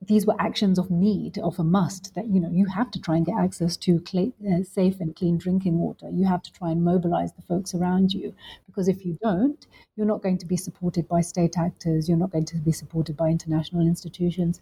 these 0.00 0.26
were 0.26 0.34
actions 0.38 0.78
of 0.78 0.90
need, 0.90 1.38
of 1.38 1.58
a 1.58 1.64
must, 1.64 2.14
that, 2.14 2.26
you 2.28 2.40
know, 2.40 2.50
you 2.50 2.66
have 2.66 2.90
to 2.90 3.00
try 3.00 3.16
and 3.16 3.26
get 3.26 3.36
access 3.38 3.76
to 3.78 4.02
uh, 4.16 4.62
safe 4.62 5.00
and 5.00 5.16
clean 5.16 5.38
drinking 5.38 5.78
water. 5.78 6.08
You 6.10 6.26
have 6.26 6.42
to 6.42 6.52
try 6.52 6.70
and 6.70 6.84
mobilize 6.84 7.32
the 7.32 7.42
folks 7.42 7.74
around 7.74 8.12
you. 8.12 8.34
Because 8.66 8.88
if 8.88 9.04
you 9.04 9.18
don't, 9.22 9.66
you're 9.96 10.06
not 10.06 10.22
going 10.22 10.38
to 10.38 10.46
be 10.46 10.56
supported 10.56 11.08
by 11.08 11.20
state 11.22 11.56
actors, 11.56 12.08
you're 12.08 12.18
not 12.18 12.30
going 12.30 12.44
to 12.46 12.56
be 12.56 12.72
supported 12.72 13.16
by 13.16 13.28
international 13.28 13.86
institutions. 13.86 14.60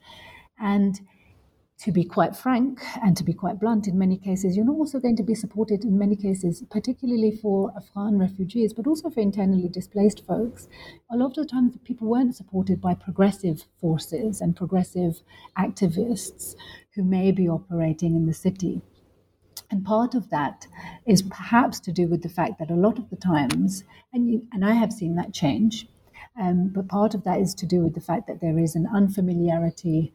And 0.59 1.01
to 1.79 1.93
be 1.93 2.05
quite 2.05 2.35
frank 2.35 2.83
and 3.03 3.16
to 3.16 3.24
be 3.24 3.35
quite 3.35 3.61
blunt, 3.61 3.87
in 3.87 3.99
many 3.99 4.16
cases, 4.16 4.57
you're 4.57 4.64
not 4.64 4.77
also 4.77 4.99
going 4.99 5.16
to 5.16 5.22
be 5.22 5.35
supported 5.35 5.85
in 5.85 5.99
many 5.99 6.16
cases, 6.16 6.62
particularly 6.70 7.31
for 7.31 7.70
Afghan 7.77 8.18
refugees, 8.18 8.72
but 8.72 8.87
also 8.87 9.11
for 9.11 9.20
internally 9.20 9.68
displaced 9.68 10.27
folks. 10.27 10.68
A 11.11 11.16
lot 11.16 11.37
of 11.37 11.47
the 11.47 11.53
times, 11.53 11.77
people 11.85 12.09
weren't 12.09 12.35
supported 12.35 12.81
by 12.81 12.95
progressive 12.95 13.64
forces 13.79 14.41
and 14.41 14.57
progressive 14.57 15.20
activists 15.59 16.55
who 16.95 17.05
may 17.05 17.31
be 17.31 17.47
operating 17.47 18.16
in 18.16 18.27
the 18.27 18.33
city. 18.33 18.81
And 19.70 19.85
part 19.85 20.14
of 20.14 20.31
that 20.31 20.66
is 21.05 21.22
perhaps 21.22 21.79
to 21.81 21.93
do 21.93 22.07
with 22.09 22.22
the 22.22 22.29
fact 22.31 22.59
that 22.59 22.70
a 22.70 22.74
lot 22.74 22.99
of 22.99 23.11
the 23.11 23.16
times, 23.16 23.85
and, 24.14 24.31
you, 24.31 24.47
and 24.53 24.64
I 24.64 24.72
have 24.72 24.93
seen 24.93 25.16
that 25.16 25.35
change, 25.35 25.89
um, 26.41 26.68
but 26.68 26.89
part 26.89 27.14
of 27.14 27.24
that 27.24 27.41
is 27.41 27.55
to 27.57 27.66
do 27.66 27.81
with 27.81 27.95
the 27.95 28.01
fact 28.01 28.29
that 28.29 28.41
there 28.41 28.59
is 28.59 28.77
an 28.77 28.87
unfamiliarity 28.95 30.14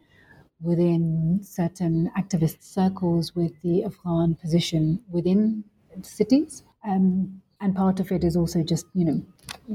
within 0.62 1.40
certain 1.44 2.12
activist 2.18 2.64
circles 2.64 3.36
with 3.36 3.54
the 3.64 3.84
Afghan 3.84 4.36
position 4.36 5.02
within 5.10 5.64
cities. 6.04 6.64
Um, 6.88 7.42
and 7.60 7.76
part 7.76 8.00
of 8.00 8.12
it 8.12 8.24
is 8.24 8.36
also 8.36 8.64
just, 8.64 8.88
you 8.96 9.06
know, 9.06 9.22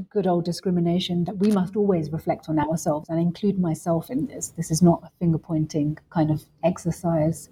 good 0.09 0.27
old 0.27 0.43
discrimination 0.43 1.23
that 1.23 1.37
we 1.37 1.51
must 1.51 1.77
always 1.77 2.11
reflect 2.11 2.49
on 2.49 2.59
ourselves 2.59 3.07
and 3.07 3.19
include 3.19 3.59
myself 3.59 4.09
in 4.09 4.27
this. 4.27 4.49
This 4.49 4.71
is 4.71 4.81
not 4.81 5.03
a 5.03 5.11
finger 5.19 5.37
pointing 5.37 5.97
kind 6.09 6.29
of 6.29 6.43
exercise. 6.63 7.49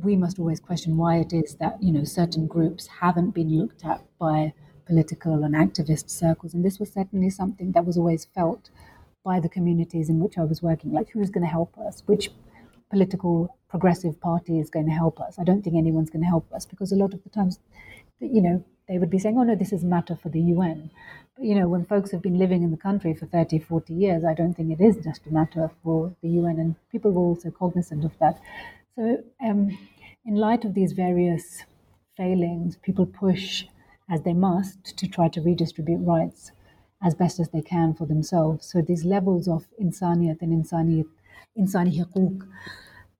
We 0.00 0.16
must 0.16 0.38
always 0.38 0.60
question 0.60 0.96
why 0.96 1.16
it 1.16 1.32
is 1.32 1.56
that, 1.56 1.82
you 1.82 1.92
know, 1.92 2.04
certain 2.04 2.46
groups 2.46 2.86
haven't 2.86 3.30
been 3.30 3.58
looked 3.58 3.84
at 3.84 4.00
by 4.18 4.52
political 4.86 5.42
and 5.42 5.54
activist 5.54 6.08
circles. 6.08 6.54
And 6.54 6.64
this 6.64 6.78
was 6.78 6.92
certainly 6.92 7.30
something 7.30 7.72
that 7.72 7.84
was 7.84 7.96
always 7.96 8.26
felt 8.26 8.70
by 9.24 9.40
the 9.40 9.48
communities 9.48 10.08
in 10.08 10.20
which 10.20 10.38
I 10.38 10.44
was 10.44 10.62
working, 10.62 10.92
like 10.92 11.10
who's 11.10 11.30
going 11.30 11.44
to 11.44 11.50
help 11.50 11.76
us, 11.78 12.02
which 12.06 12.30
political 12.94 13.34
progressive 13.68 14.20
party 14.20 14.60
is 14.60 14.70
going 14.70 14.86
to 14.86 14.92
help 14.92 15.20
us. 15.20 15.36
I 15.36 15.44
don't 15.44 15.62
think 15.62 15.76
anyone's 15.76 16.10
going 16.10 16.22
to 16.22 16.34
help 16.36 16.46
us 16.52 16.64
because 16.64 16.92
a 16.92 16.96
lot 16.96 17.12
of 17.12 17.24
the 17.24 17.30
times, 17.30 17.58
you 18.20 18.40
know, 18.40 18.64
they 18.86 18.98
would 18.98 19.10
be 19.10 19.18
saying, 19.18 19.36
oh 19.36 19.42
no, 19.42 19.56
this 19.56 19.72
is 19.72 19.82
a 19.82 19.86
matter 19.96 20.16
for 20.22 20.28
the 20.28 20.40
UN. 20.54 20.90
But, 21.34 21.44
you 21.44 21.56
know, 21.56 21.66
when 21.66 21.84
folks 21.84 22.12
have 22.12 22.22
been 22.22 22.38
living 22.38 22.62
in 22.62 22.70
the 22.70 22.76
country 22.76 23.12
for 23.12 23.26
30, 23.26 23.58
40 23.58 23.92
years, 23.92 24.24
I 24.24 24.34
don't 24.34 24.54
think 24.54 24.70
it 24.70 24.80
is 24.80 24.96
just 25.04 25.26
a 25.26 25.32
matter 25.32 25.70
for 25.82 26.14
the 26.22 26.28
UN, 26.40 26.60
and 26.60 26.76
people 26.92 27.10
were 27.10 27.28
also 27.30 27.50
cognizant 27.50 28.04
of 28.04 28.16
that. 28.20 28.40
So, 28.94 29.24
um, 29.44 29.76
in 30.24 30.36
light 30.36 30.64
of 30.64 30.74
these 30.74 30.92
various 30.92 31.64
failings, 32.16 32.76
people 32.76 33.06
push 33.06 33.64
as 34.08 34.22
they 34.22 34.34
must 34.34 34.96
to 34.98 35.08
try 35.08 35.28
to 35.30 35.40
redistribute 35.40 36.06
rights 36.06 36.52
as 37.02 37.14
best 37.14 37.40
as 37.40 37.48
they 37.50 37.62
can 37.62 37.92
for 37.94 38.06
themselves. 38.06 38.70
So 38.70 38.80
these 38.80 39.04
levels 39.04 39.48
of 39.48 39.66
insaniyat 39.82 40.40
and 40.42 40.64
insaniyat, 40.64 41.08
insani 41.58 41.98
hukuk, 41.98 42.46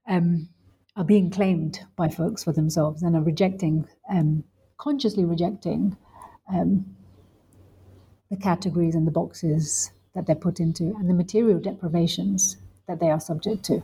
um, 0.08 0.48
are 0.96 1.04
being 1.04 1.30
claimed 1.30 1.80
by 1.96 2.08
folks 2.08 2.44
for 2.44 2.52
themselves 2.52 3.02
and 3.02 3.16
are 3.16 3.22
rejecting, 3.22 3.86
um, 4.08 4.44
consciously 4.78 5.24
rejecting 5.24 5.96
um, 6.52 6.96
the 8.30 8.36
categories 8.36 8.94
and 8.94 9.06
the 9.06 9.10
boxes 9.10 9.90
that 10.14 10.26
they're 10.26 10.36
put 10.36 10.60
into 10.60 10.94
and 10.98 11.08
the 11.10 11.14
material 11.14 11.58
deprivations 11.58 12.56
that 12.86 13.00
they 13.00 13.10
are 13.10 13.20
subject 13.20 13.64
to. 13.64 13.82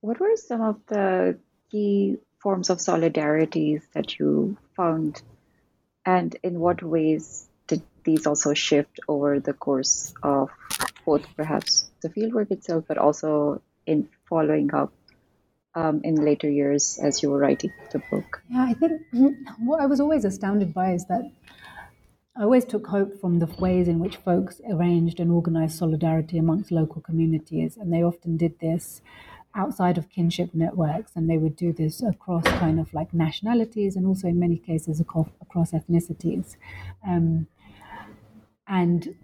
What 0.00 0.20
were 0.20 0.36
some 0.36 0.60
of 0.60 0.80
the 0.86 1.38
key 1.70 2.18
forms 2.38 2.70
of 2.70 2.78
solidarities 2.78 3.82
that 3.92 4.18
you 4.18 4.56
found, 4.76 5.20
and 6.04 6.36
in 6.44 6.60
what 6.60 6.82
ways 6.82 7.45
did 7.66 7.82
these 8.04 8.26
also 8.26 8.54
shift 8.54 9.00
over 9.08 9.40
the 9.40 9.52
course 9.52 10.14
of 10.22 10.50
both 11.04 11.24
perhaps 11.36 11.90
the 12.02 12.08
fieldwork 12.08 12.50
itself, 12.50 12.84
but 12.88 12.98
also 12.98 13.60
in 13.86 14.08
following 14.28 14.72
up 14.74 14.92
um, 15.74 16.00
in 16.04 16.16
later 16.16 16.50
years 16.50 16.98
as 17.02 17.22
you 17.22 17.30
were 17.30 17.38
writing 17.38 17.72
the 17.92 18.00
book? 18.10 18.42
Yeah, 18.50 18.66
I 18.68 18.74
think 18.74 19.02
what 19.58 19.80
I 19.80 19.86
was 19.86 20.00
always 20.00 20.24
astounded 20.24 20.72
by 20.72 20.92
is 20.92 21.04
that 21.06 21.30
I 22.36 22.42
always 22.42 22.64
took 22.64 22.86
hope 22.86 23.18
from 23.20 23.38
the 23.38 23.46
ways 23.46 23.88
in 23.88 23.98
which 23.98 24.16
folks 24.18 24.60
arranged 24.68 25.20
and 25.20 25.30
organized 25.30 25.78
solidarity 25.78 26.36
amongst 26.38 26.70
local 26.70 27.00
communities, 27.00 27.76
and 27.76 27.92
they 27.92 28.02
often 28.02 28.36
did 28.36 28.58
this 28.58 29.00
outside 29.54 29.96
of 29.96 30.10
kinship 30.10 30.50
networks, 30.52 31.12
and 31.16 31.30
they 31.30 31.38
would 31.38 31.56
do 31.56 31.72
this 31.72 32.02
across 32.02 32.44
kind 32.44 32.78
of 32.78 32.92
like 32.92 33.14
nationalities 33.14 33.96
and 33.96 34.06
also 34.06 34.28
in 34.28 34.38
many 34.38 34.58
cases 34.58 35.00
across, 35.00 35.28
across 35.40 35.72
ethnicities. 35.72 36.56
Um, 37.06 37.46
and 38.68 39.14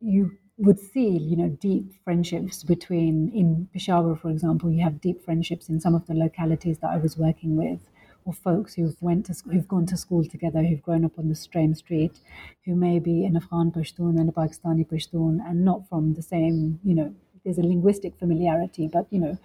you 0.00 0.38
would 0.58 0.78
see, 0.78 1.08
you 1.18 1.36
know, 1.36 1.48
deep 1.48 1.92
friendships 2.04 2.62
between, 2.62 3.30
in 3.34 3.68
Peshawar, 3.72 4.16
for 4.16 4.30
example, 4.30 4.70
you 4.70 4.82
have 4.82 5.00
deep 5.00 5.24
friendships 5.24 5.68
in 5.68 5.80
some 5.80 5.94
of 5.94 6.06
the 6.06 6.14
localities 6.14 6.78
that 6.78 6.90
I 6.90 6.98
was 6.98 7.16
working 7.16 7.56
with, 7.56 7.80
or 8.24 8.32
folks 8.32 8.74
who've 8.74 9.00
went 9.00 9.26
to 9.26 9.34
who've 9.50 9.66
gone 9.66 9.86
to 9.86 9.96
school 9.96 10.24
together, 10.24 10.62
who've 10.62 10.82
grown 10.82 11.04
up 11.04 11.18
on 11.18 11.28
the 11.28 11.34
same 11.34 11.74
street, 11.74 12.20
who 12.64 12.76
may 12.76 12.98
be 12.98 13.24
an 13.24 13.36
Afghan 13.36 13.72
Pashtun 13.72 14.20
and 14.20 14.28
a 14.28 14.32
Pakistani 14.32 14.86
Pashtun, 14.86 15.40
and 15.44 15.64
not 15.64 15.88
from 15.88 16.14
the 16.14 16.22
same, 16.22 16.78
you 16.84 16.94
know, 16.94 17.14
there's 17.44 17.58
a 17.58 17.62
linguistic 17.62 18.16
familiarity, 18.18 18.88
but 18.92 19.06
you 19.10 19.18
know, 19.18 19.38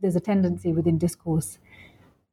there's 0.00 0.16
a 0.16 0.20
tendency 0.20 0.72
within 0.72 0.98
discourse 0.98 1.58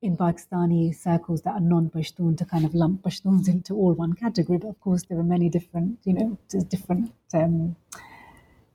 in 0.01 0.15
Pakistani 0.15 0.93
circles 0.95 1.41
that 1.41 1.53
are 1.53 1.59
non-Pashtun 1.59 2.37
to 2.37 2.45
kind 2.45 2.65
of 2.65 2.75
lump 2.75 3.01
Pashtuns 3.01 3.47
into 3.55 3.73
all 3.73 3.93
one 3.93 4.13
category. 4.13 4.57
But 4.57 4.69
of 4.69 4.79
course, 4.79 5.03
there 5.03 5.19
are 5.19 5.23
many 5.23 5.49
different, 5.49 5.99
you 6.03 6.13
know, 6.13 6.37
different 6.69 7.11
um, 7.33 7.75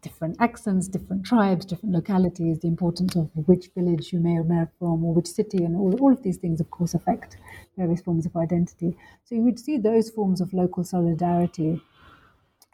different 0.03 0.37
accents, 0.41 0.89
different 0.89 1.25
tribes, 1.25 1.65
different 1.65 1.95
localities. 1.95 2.59
The 2.59 2.67
importance 2.67 3.15
of 3.15 3.31
which 3.47 3.71
village 3.77 4.13
you 4.13 4.19
may 4.19 4.37
or 4.37 4.45
may 4.45 4.57
have 4.57 4.73
from, 4.79 5.05
or 5.05 5.15
which 5.15 5.29
city, 5.29 5.65
and 5.65 5.77
all, 5.77 5.95
all 6.01 6.13
of 6.13 6.23
these 6.25 6.39
things, 6.39 6.61
of 6.61 6.71
course, 6.71 6.95
affect 6.95 7.37
various 7.77 8.01
forms 8.01 8.27
of 8.27 8.37
identity. 8.37 8.97
So 9.25 9.37
you 9.37 9.43
would 9.43 9.61
see 9.61 9.79
those 9.79 10.11
forms 10.11 10.41
of 10.41 10.53
local 10.53 10.83
solidarity 10.83 11.81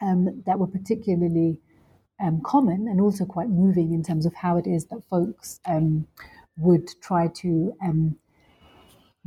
um, 0.01 0.41
that 0.47 0.57
were 0.57 0.67
particularly 0.67 1.59
um, 2.19 2.41
common 2.41 2.87
and 2.87 2.99
also 2.99 3.25
quite 3.25 3.49
moving 3.49 3.93
in 3.93 4.03
terms 4.03 4.25
of 4.25 4.33
how 4.33 4.57
it 4.57 4.65
is 4.65 4.85
that 4.85 5.03
folks 5.09 5.59
um, 5.65 6.07
would 6.57 6.89
try 7.01 7.27
to 7.27 7.73
um, 7.83 8.17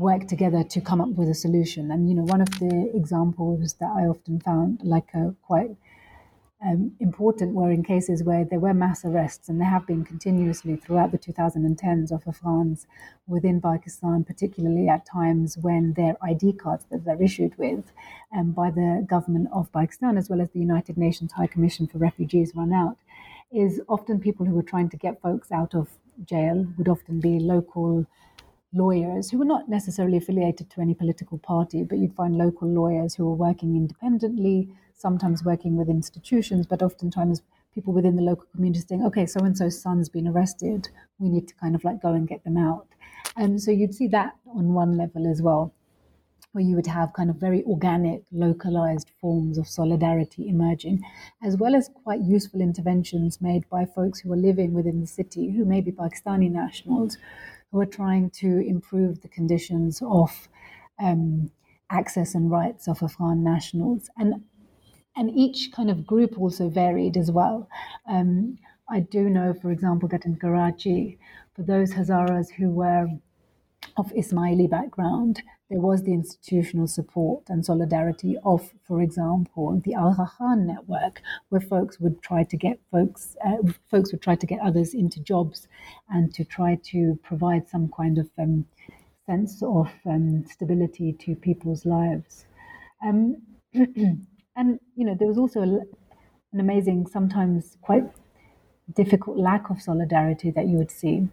work 0.03 0.27
together 0.27 0.63
to 0.65 0.81
come 0.81 1.01
up 1.01 1.11
with 1.11 1.29
a 1.29 1.35
solution. 1.35 1.91
And 1.91 2.09
you 2.09 2.15
know, 2.15 2.25
one 2.25 2.41
of 2.41 2.51
the 2.59 2.91
examples 2.95 3.75
that 3.75 3.91
I 3.91 4.03
often 4.07 4.41
found 4.41 4.81
like 4.83 5.09
a 5.15 5.35
quite 5.43 5.71
um, 6.65 6.93
important 7.01 7.55
were 7.55 7.73
in 7.73 7.83
cases 7.83 8.23
where 8.23 8.45
there 8.45 8.61
were 8.61 8.75
mass 8.75 9.05
arrests, 9.05 9.49
and 9.49 9.61
there 9.61 9.69
have 9.69 9.87
been 9.87 10.05
continuously 10.05 10.77
throughout 10.77 11.11
the 11.11 11.19
2010s 11.19 12.13
of 12.13 12.23
Afghans 12.27 12.87
within 13.27 13.61
Pakistan, 13.61 14.23
particularly 14.23 14.89
at 14.89 15.05
times 15.05 15.59
when 15.59 15.95
their 15.95 16.17
ID 16.23 16.53
cards 16.53 16.85
that 16.91 17.05
they're 17.05 17.23
issued 17.23 17.57
with 17.59 17.85
um, 18.37 18.53
by 18.53 18.71
the 18.71 19.05
government 19.09 19.49
of 19.53 19.73
Pakistan, 19.73 20.17
as 20.17 20.31
well 20.31 20.41
as 20.41 20.51
the 20.51 20.61
United 20.61 20.97
Nations 20.97 21.33
High 21.33 21.49
Commission 21.49 21.89
for 21.89 21.99
Refugees, 21.99 22.53
run 22.55 22.73
out, 22.73 22.97
is 23.51 23.81
often 23.89 24.21
people 24.21 24.47
who 24.47 24.55
were 24.55 24.63
trying 24.63 24.89
to 24.91 24.97
get 24.97 25.21
folks 25.21 25.51
out 25.51 25.75
of 25.75 25.89
jail 26.25 26.67
would 26.79 26.89
often 26.89 27.21
be 27.21 27.41
local 27.41 28.07
lawyers 28.73 29.31
who 29.31 29.39
were 29.39 29.45
not 29.45 29.69
necessarily 29.69 30.17
affiliated 30.17 30.71
to 30.71 30.81
any 30.81 30.95
political 30.95 31.39
party, 31.39 31.83
but 31.83 31.99
you'd 31.99 32.15
find 32.15 32.37
local 32.37 32.69
lawyers 32.69 33.15
who 33.15 33.25
were 33.27 33.35
working 33.35 33.77
independently 33.77 34.69
sometimes 34.95 35.45
working 35.45 35.77
with 35.77 35.89
institutions, 35.89 36.67
but 36.67 36.83
oftentimes 36.83 37.43
people 37.75 37.93
within 37.93 38.17
the 38.17 38.23
local 38.23 38.47
community 38.55 38.85
saying, 38.87 39.05
okay, 39.05 39.27
so 39.27 39.41
and 39.41 39.57
so's 39.57 39.81
son's 39.81 40.09
been 40.09 40.29
arrested. 40.29 40.89
We 41.19 41.29
need 41.29 41.49
to 41.49 41.55
kind 41.55 41.75
of 41.75 41.85
like 41.85 42.01
go 42.01 42.13
and 42.13 42.29
get 42.29 42.45
them 42.45 42.57
out. 42.57 42.87
And 43.37 43.61
so 43.61 43.71
you'd 43.71 43.95
see 43.95 44.09
that 44.09 44.37
on 44.55 44.75
one 44.75 44.97
level 44.97 45.27
as 45.31 45.43
well, 45.43 45.75
where 46.53 46.65
you 46.65 46.77
would 46.77 46.87
have 46.87 47.15
kind 47.15 47.31
of 47.31 47.37
very 47.37 47.65
organic, 47.65 48.23
localized 48.31 49.11
forms 49.21 49.59
of 49.59 49.67
solidarity 49.67 50.49
emerging, 50.49 51.03
as 51.43 51.57
well 51.57 51.75
as 51.75 51.91
quite 52.05 52.21
useful 52.21 52.61
interventions 52.61 53.41
made 53.41 53.69
by 53.71 53.87
folks 53.87 54.21
who 54.21 54.33
are 54.33 54.37
living 54.37 54.75
within 54.75 55.01
the 55.01 55.07
city, 55.07 55.51
who 55.51 55.65
may 55.65 55.81
be 55.81 55.91
Pakistani 55.91 56.51
nationals, 56.51 57.17
who 57.73 57.81
are 57.81 57.87
trying 57.87 58.31
to 58.31 58.59
improve 58.61 59.23
the 59.23 59.29
conditions 59.29 60.03
of 60.07 60.49
um, 61.03 61.51
access 61.91 62.35
and 62.35 62.51
rights 62.51 62.87
of 62.87 63.03
Afghan 63.03 63.43
nationals. 63.43 64.11
And 64.17 64.45
and 65.17 65.31
each 65.31 65.73
kind 65.73 65.91
of 65.91 66.07
group 66.07 66.39
also 66.39 66.71
varied 66.71 67.17
as 67.17 67.31
well. 67.31 67.69
Um, 68.09 68.59
I 68.89 69.01
do 69.01 69.29
know, 69.29 69.53
for 69.53 69.71
example, 69.71 70.09
that 70.09 70.25
in 70.25 70.37
Karachi, 70.37 71.19
for 71.55 71.63
those 71.63 71.93
Hazaras 71.93 72.51
who 72.51 72.71
were 72.71 73.09
of 73.97 74.11
Ismaili 74.13 74.71
background, 74.71 75.43
there 75.73 75.81
was 75.81 76.03
the 76.03 76.13
institutional 76.13 76.87
support 76.87 77.45
and 77.49 77.65
solidarity 77.65 78.37
of, 78.45 78.75
for 78.87 79.01
example, 79.01 79.81
the 79.87 79.95
Aga 79.95 80.31
Khan 80.37 80.67
network, 80.67 81.23
where 81.49 81.63
folks 81.63 81.99
would 81.99 82.21
try 82.21 82.45
to 82.45 82.59
get 82.59 82.79
folks, 82.91 83.39
uh, 83.43 83.57
folks 83.91 84.13
would 84.13 84.21
try 84.21 84.35
to 84.35 84.47
get 84.47 84.61
others 84.61 84.93
into 84.93 85.19
jobs, 85.21 85.69
and 86.11 86.35
to 86.35 86.45
try 86.45 86.79
to 86.91 87.19
provide 87.23 87.67
some 87.67 87.91
kind 87.97 88.19
of 88.19 88.29
um, 88.39 88.67
sense 89.25 89.63
of 89.63 89.91
um, 90.05 90.45
stability 90.45 91.15
to 91.15 91.35
people's 91.35 91.87
lives. 91.87 92.45
Um, 93.03 93.39
and 93.73 94.79
you 94.95 95.07
know 95.07 95.17
there 95.19 95.29
was 95.29 95.39
also 95.39 95.63
an 95.63 96.61
amazing, 96.61 97.07
sometimes 97.07 97.79
quite 97.81 98.05
difficult 98.95 99.39
lack 99.39 99.71
of 99.71 99.81
solidarity 99.81 100.51
that 100.51 100.69
you 100.69 100.77
would 100.77 100.91
see 100.91 101.29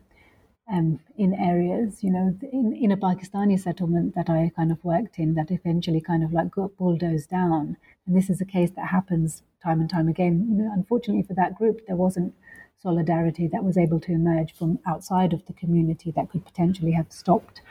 um, 0.72 1.00
in 1.18 1.34
areas, 1.34 2.04
you 2.04 2.12
know, 2.12 2.38
in, 2.52 2.74
in 2.74 2.92
a 2.92 2.98
Pakistani 2.98 3.60
settlement 3.60 4.14
that 4.16 4.30
I 4.30 4.52
kind 4.56 4.72
of 4.72 4.84
worked 4.84 5.18
in 5.18 5.34
that 5.36 5.52
eventually 5.52 6.02
kind 6.02 6.24
of 6.24 6.32
like 6.32 6.52
got 6.52 6.78
bulldozed 6.78 7.30
down. 7.30 7.78
And 8.06 8.16
this 8.16 8.30
is 8.30 8.40
a 8.40 8.46
case 8.46 8.72
that 8.76 8.88
happens 8.88 9.42
time 9.64 9.80
and 9.82 9.90
time 9.90 10.08
again. 10.08 10.46
You 10.50 10.64
know, 10.64 10.72
unfortunately 10.74 11.24
for 11.24 11.34
that 11.34 11.56
group, 11.56 11.82
there 11.88 11.96
wasn't 11.96 12.34
solidarity 12.82 13.48
that 13.48 13.64
was 13.64 13.78
able 13.78 14.00
to 14.00 14.12
emerge 14.12 14.54
from 14.54 14.80
outside 14.86 15.34
of 15.34 15.46
the 15.48 15.54
community 15.54 16.12
that 16.16 16.30
could 16.30 16.46
potentially 16.46 16.92
have 16.92 17.12
stopped 17.12 17.62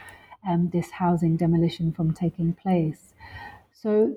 um, 0.46 0.70
this 0.72 0.90
housing 0.90 1.36
demolition 1.36 1.92
from 1.92 2.12
taking 2.12 2.52
place. 2.52 3.14
So 3.72 4.16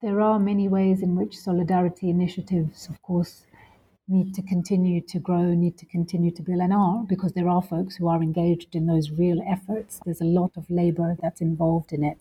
there 0.00 0.20
are 0.20 0.38
many 0.38 0.68
ways 0.68 1.02
in 1.02 1.16
which 1.16 1.36
solidarity 1.36 2.08
initiatives, 2.08 2.88
of 2.88 3.02
course, 3.02 3.46
need 4.08 4.34
to 4.34 4.42
continue 4.42 5.00
to 5.00 5.18
grow, 5.18 5.54
need 5.54 5.76
to 5.78 5.86
continue 5.86 6.30
to 6.30 6.42
build, 6.42 6.60
and 6.60 6.72
are 6.72 7.04
because 7.08 7.32
there 7.32 7.48
are 7.48 7.62
folks 7.62 7.96
who 7.96 8.08
are 8.08 8.22
engaged 8.22 8.74
in 8.74 8.86
those 8.86 9.10
real 9.10 9.42
efforts. 9.48 10.00
There's 10.04 10.20
a 10.20 10.24
lot 10.24 10.52
of 10.56 10.70
labor 10.70 11.16
that's 11.20 11.40
involved 11.40 11.92
in 11.92 12.04
it. 12.04 12.18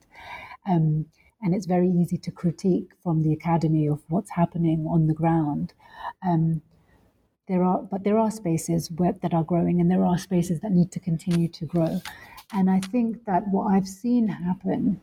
Um, 0.67 1.05
and 1.41 1.53
it's 1.53 1.67
very 1.67 1.89
easy 1.89 2.17
to 2.17 2.31
critique 2.31 2.91
from 3.03 3.21
the 3.21 3.33
academy 3.33 3.87
of 3.87 4.01
what's 4.09 4.31
happening 4.31 4.87
on 4.89 5.05
the 5.05 5.13
ground. 5.13 5.73
Um, 6.25 6.61
there 7.47 7.63
are, 7.63 7.83
but 7.83 8.03
there 8.03 8.17
are 8.17 8.31
spaces 8.31 8.89
where, 8.89 9.13
that 9.21 9.33
are 9.33 9.43
growing, 9.43 9.79
and 9.79 9.91
there 9.91 10.03
are 10.03 10.17
spaces 10.17 10.61
that 10.61 10.71
need 10.71 10.91
to 10.93 10.99
continue 10.99 11.47
to 11.49 11.65
grow. 11.65 12.01
And 12.51 12.69
I 12.69 12.79
think 12.79 13.25
that 13.25 13.47
what 13.49 13.65
I've 13.71 13.87
seen 13.87 14.27
happen 14.27 14.99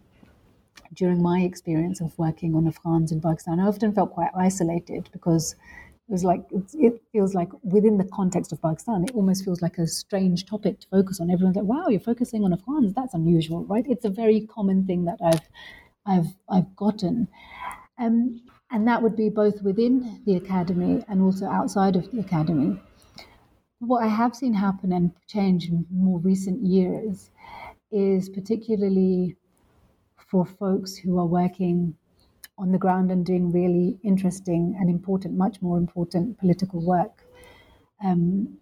during 0.95 1.23
my 1.23 1.41
experience 1.41 2.01
of 2.01 2.19
working 2.19 2.57
on 2.57 2.67
Afghans 2.67 3.13
in 3.13 3.21
Pakistan, 3.21 3.61
I 3.61 3.67
often 3.67 3.95
felt 3.95 4.13
quite 4.13 4.31
isolated 4.37 5.09
because 5.13 5.55
was 6.13 6.23
like 6.25 6.45
it 6.53 7.03
feels 7.11 7.35
like 7.35 7.49
within 7.63 7.97
the 7.97 8.05
context 8.05 8.53
of 8.53 8.61
Pakistan, 8.61 9.05
it 9.05 9.15
almost 9.15 9.45
feels 9.45 9.63
like 9.63 9.79
a 9.79 9.87
strange 9.87 10.45
topic 10.45 10.79
to 10.81 10.89
focus 10.89 11.21
on. 11.21 11.31
Everyone's 11.31 11.57
like, 11.57 11.65
"Wow, 11.65 11.89
you're 11.89 12.01
focusing 12.01 12.45
on 12.45 12.53
Afghans? 12.53 12.93
That's 12.95 13.15
unusual, 13.15 13.65
right?" 13.65 13.85
It's 13.89 14.05
a 14.05 14.11
very 14.11 14.43
common 14.47 14.87
thing 14.87 15.07
that 15.07 15.19
I've 15.25 15.49
I've 16.07 16.33
I've 16.49 16.77
gotten, 16.77 17.29
um, 17.99 18.43
and 18.71 18.87
that 18.87 19.03
would 19.03 19.17
be 19.17 19.31
both 19.31 19.63
within 19.63 20.23
the 20.27 20.37
academy 20.37 21.03
and 21.09 21.23
also 21.23 21.47
outside 21.47 21.97
of 21.97 22.11
the 22.13 22.21
academy. 22.21 22.79
What 23.81 24.05
I 24.05 24.09
have 24.09 24.37
seen 24.37 24.55
happen 24.55 24.93
and 24.93 25.13
change 25.27 25.69
in 25.69 25.87
more 25.91 26.21
recent 26.21 26.63
years 26.63 27.31
is 27.91 28.29
particularly 28.29 29.37
for 30.31 30.45
folks 30.45 30.95
who 30.97 31.19
are 31.19 31.27
working 31.27 31.97
on 32.59 32.73
the 32.73 32.79
ground 32.79 33.11
and 33.11 33.25
doing 33.25 33.51
really 33.51 33.99
interesting 34.03 34.77
and 34.79 34.91
important, 34.91 35.37
much 35.37 35.61
more 35.63 35.79
important 35.79 36.39
political 36.39 36.85
work 36.85 37.25
um, 38.05 38.59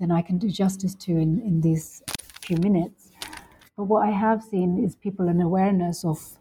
than 0.00 0.10
I 0.10 0.22
can 0.22 0.38
do 0.38 0.48
justice 0.50 0.94
to 0.96 1.12
in, 1.12 1.40
in 1.40 1.60
these 1.60 2.02
few 2.42 2.56
minutes. 2.56 3.10
But 3.76 3.84
what 3.84 4.06
I 4.06 4.10
have 4.10 4.42
seen 4.42 4.82
is 4.84 4.96
people 4.96 5.28
an 5.28 5.40
awareness 5.40 6.04
of, 6.04 6.38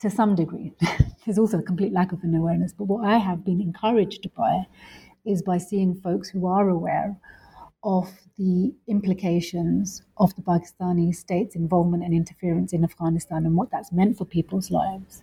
to 0.00 0.10
some 0.10 0.34
degree, 0.34 0.72
there's 1.24 1.38
also 1.38 1.58
a 1.58 1.62
complete 1.62 1.92
lack 1.92 2.12
of 2.12 2.22
an 2.22 2.34
awareness, 2.34 2.72
but 2.72 2.84
what 2.84 3.04
I 3.06 3.18
have 3.18 3.44
been 3.44 3.60
encouraged 3.60 4.32
by 4.34 4.66
is 5.24 5.42
by 5.42 5.58
seeing 5.58 5.94
folks 5.94 6.28
who 6.30 6.46
are 6.46 6.68
aware 6.68 7.16
of 7.82 8.10
the 8.36 8.74
implications 8.86 10.02
of 10.18 10.34
the 10.36 10.42
Pakistani 10.42 11.14
state's 11.14 11.56
involvement 11.56 12.04
and 12.04 12.12
interference 12.12 12.72
in 12.72 12.84
Afghanistan 12.84 13.46
and 13.46 13.56
what 13.56 13.70
that's 13.70 13.92
meant 13.92 14.18
for 14.18 14.24
people's 14.24 14.70
lives, 14.70 15.22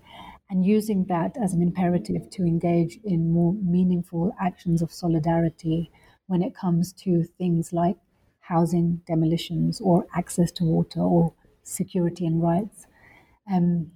and 0.49 0.65
using 0.65 1.05
that 1.05 1.37
as 1.37 1.53
an 1.53 1.61
imperative 1.61 2.29
to 2.31 2.43
engage 2.43 2.99
in 3.03 3.31
more 3.31 3.53
meaningful 3.53 4.33
actions 4.41 4.81
of 4.81 4.91
solidarity 4.91 5.91
when 6.27 6.41
it 6.41 6.55
comes 6.55 6.93
to 6.93 7.23
things 7.37 7.71
like 7.73 7.97
housing 8.39 9.01
demolitions 9.05 9.81
or 9.81 10.07
access 10.15 10.51
to 10.53 10.63
water 10.63 11.01
or 11.01 11.33
security 11.63 12.25
and 12.25 12.41
rights, 12.41 12.87
um, 13.51 13.91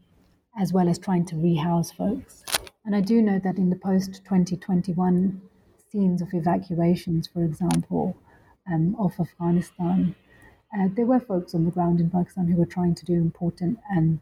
as 0.59 0.73
well 0.73 0.89
as 0.89 0.99
trying 0.99 1.25
to 1.25 1.35
rehouse 1.35 1.91
folks. 1.91 2.43
And 2.85 2.95
I 2.95 3.01
do 3.01 3.21
know 3.21 3.39
that 3.43 3.57
in 3.57 3.69
the 3.69 3.75
post 3.75 4.21
2021 4.25 5.41
scenes 5.91 6.21
of 6.21 6.29
evacuations, 6.33 7.27
for 7.27 7.43
example, 7.43 8.17
um, 8.71 8.95
of 8.99 9.13
Afghanistan, 9.19 10.15
uh, 10.77 10.87
there 10.95 11.05
were 11.05 11.19
folks 11.19 11.53
on 11.53 11.65
the 11.65 11.71
ground 11.71 11.99
in 11.99 12.09
Pakistan 12.09 12.47
who 12.47 12.57
were 12.57 12.65
trying 12.65 12.95
to 12.95 13.05
do 13.05 13.13
important 13.13 13.79
and 13.89 14.19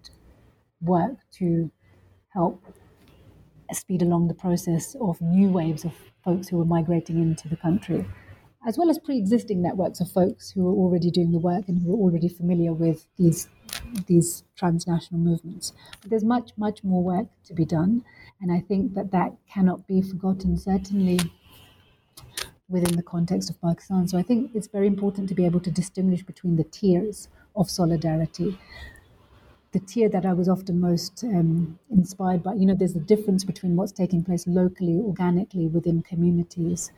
work 0.82 1.18
to 1.34 1.72
help 2.34 2.64
speed 3.72 4.02
along 4.02 4.28
the 4.28 4.34
process 4.34 4.96
of 5.00 5.22
new 5.22 5.50
waves 5.50 5.86
of 5.86 5.94
folks 6.24 6.48
who 6.48 6.58
were 6.58 6.66
migrating 6.66 7.22
into 7.22 7.48
the 7.48 7.56
country, 7.58 8.06
as 8.68 8.78
well 8.78 8.90
as 8.90 8.98
pre-existing 9.00 9.62
networks 9.62 10.00
of 10.00 10.12
folks 10.12 10.50
who 10.50 10.64
were 10.64 10.74
already 10.74 11.12
doing 11.12 11.32
the 11.32 11.40
work 11.40 11.68
and 11.68 11.82
who 11.82 11.90
were 11.90 12.04
already 12.04 12.28
familiar 12.28 12.74
with 12.74 13.08
these 13.18 13.48
these 14.08 14.44
transnational 14.56 15.22
movements. 15.22 15.74
But 16.02 16.10
there's 16.10 16.24
much, 16.24 16.52
much 16.58 16.84
more 16.84 17.04
work 17.04 17.28
to 17.46 17.54
be 17.54 17.66
done, 17.66 18.04
and 18.42 18.52
I 18.52 18.60
think 18.62 18.96
that 18.96 19.12
that 19.12 19.34
cannot 19.52 19.88
be 19.88 20.02
forgotten. 20.02 20.58
Certainly 20.58 21.20
within 22.70 22.96
the 22.96 23.04
context 23.04 23.50
of 23.50 23.60
Pakistan. 23.62 24.08
So 24.08 24.18
I 24.18 24.22
think 24.22 24.52
it's 24.54 24.68
very 24.68 24.88
important 24.88 25.28
to 25.30 25.36
be 25.36 25.46
able 25.46 25.60
to 25.62 25.72
distinguish 25.72 26.24
between 26.24 26.56
the 26.56 26.64
tiers 26.64 27.28
of 27.56 27.70
solidarity. 27.70 28.58
The 29.72 29.80
tier 29.80 30.10
that 30.10 30.26
I 30.26 30.34
was 30.34 30.48
often 30.48 30.80
most 30.80 31.24
um, 31.24 31.78
inspired 31.92 32.44
by, 32.44 32.54
you 32.54 32.66
know, 32.66 32.76
there's 32.76 32.96
a 32.96 33.00
difference 33.00 33.44
between 33.44 33.76
what's 33.76 33.92
taking 33.92 34.24
place 34.24 34.48
locally, 34.48 35.00
organically 35.00 35.68
within 35.68 36.02
communities. 36.02 36.92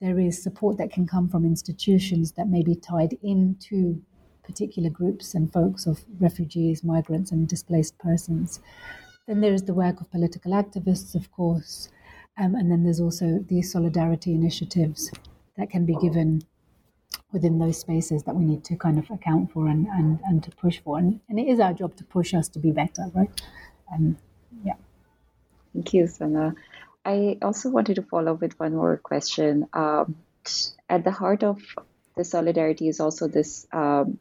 There 0.00 0.18
is 0.18 0.42
support 0.42 0.78
that 0.78 0.92
can 0.92 1.06
come 1.06 1.28
from 1.28 1.44
institutions 1.44 2.32
that 2.32 2.48
may 2.48 2.62
be 2.62 2.74
tied 2.74 3.18
into 3.22 4.02
particular 4.44 4.88
groups 4.90 5.34
and 5.34 5.52
folks 5.52 5.86
of 5.86 6.04
refugees, 6.20 6.84
migrants, 6.84 7.32
and 7.32 7.48
displaced 7.48 7.98
persons. 7.98 8.60
Then 9.26 9.40
there 9.40 9.52
is 9.52 9.64
the 9.64 9.74
work 9.74 10.00
of 10.00 10.10
political 10.10 10.52
activists, 10.52 11.14
of 11.14 11.32
course, 11.32 11.88
um, 12.38 12.54
and 12.54 12.70
then 12.70 12.84
there's 12.84 13.00
also 13.00 13.44
these 13.48 13.72
solidarity 13.72 14.34
initiatives 14.34 15.10
that 15.56 15.70
can 15.70 15.86
be 15.86 15.96
given 15.96 16.42
within 17.32 17.58
those 17.58 17.78
spaces 17.78 18.22
that 18.24 18.34
we 18.34 18.44
need 18.44 18.64
to 18.64 18.76
kind 18.76 18.98
of 18.98 19.10
account 19.10 19.50
for 19.52 19.68
and, 19.68 19.86
and, 19.88 20.20
and 20.24 20.42
to 20.42 20.50
push 20.50 20.80
for. 20.80 20.98
And, 20.98 21.20
and 21.28 21.38
it 21.38 21.48
is 21.48 21.60
our 21.60 21.72
job 21.72 21.96
to 21.96 22.04
push 22.04 22.34
us 22.34 22.48
to 22.50 22.58
be 22.58 22.70
better, 22.70 23.10
right? 23.14 23.30
Um, 23.92 24.16
yeah. 24.64 24.74
Thank 25.72 25.94
you, 25.94 26.06
Sana. 26.06 26.54
I 27.04 27.38
also 27.42 27.70
wanted 27.70 27.96
to 27.96 28.02
follow 28.02 28.34
up 28.34 28.40
with 28.40 28.58
one 28.58 28.74
more 28.74 28.96
question. 28.96 29.68
Um, 29.72 30.16
at 30.88 31.04
the 31.04 31.10
heart 31.10 31.42
of 31.42 31.60
the 32.16 32.24
solidarity 32.24 32.88
is 32.88 33.00
also 33.00 33.28
this 33.28 33.66
um, 33.72 34.18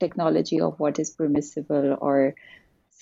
technology 0.00 0.60
of 0.60 0.78
what 0.78 0.98
is 0.98 1.10
permissible 1.10 1.96
or 2.00 2.34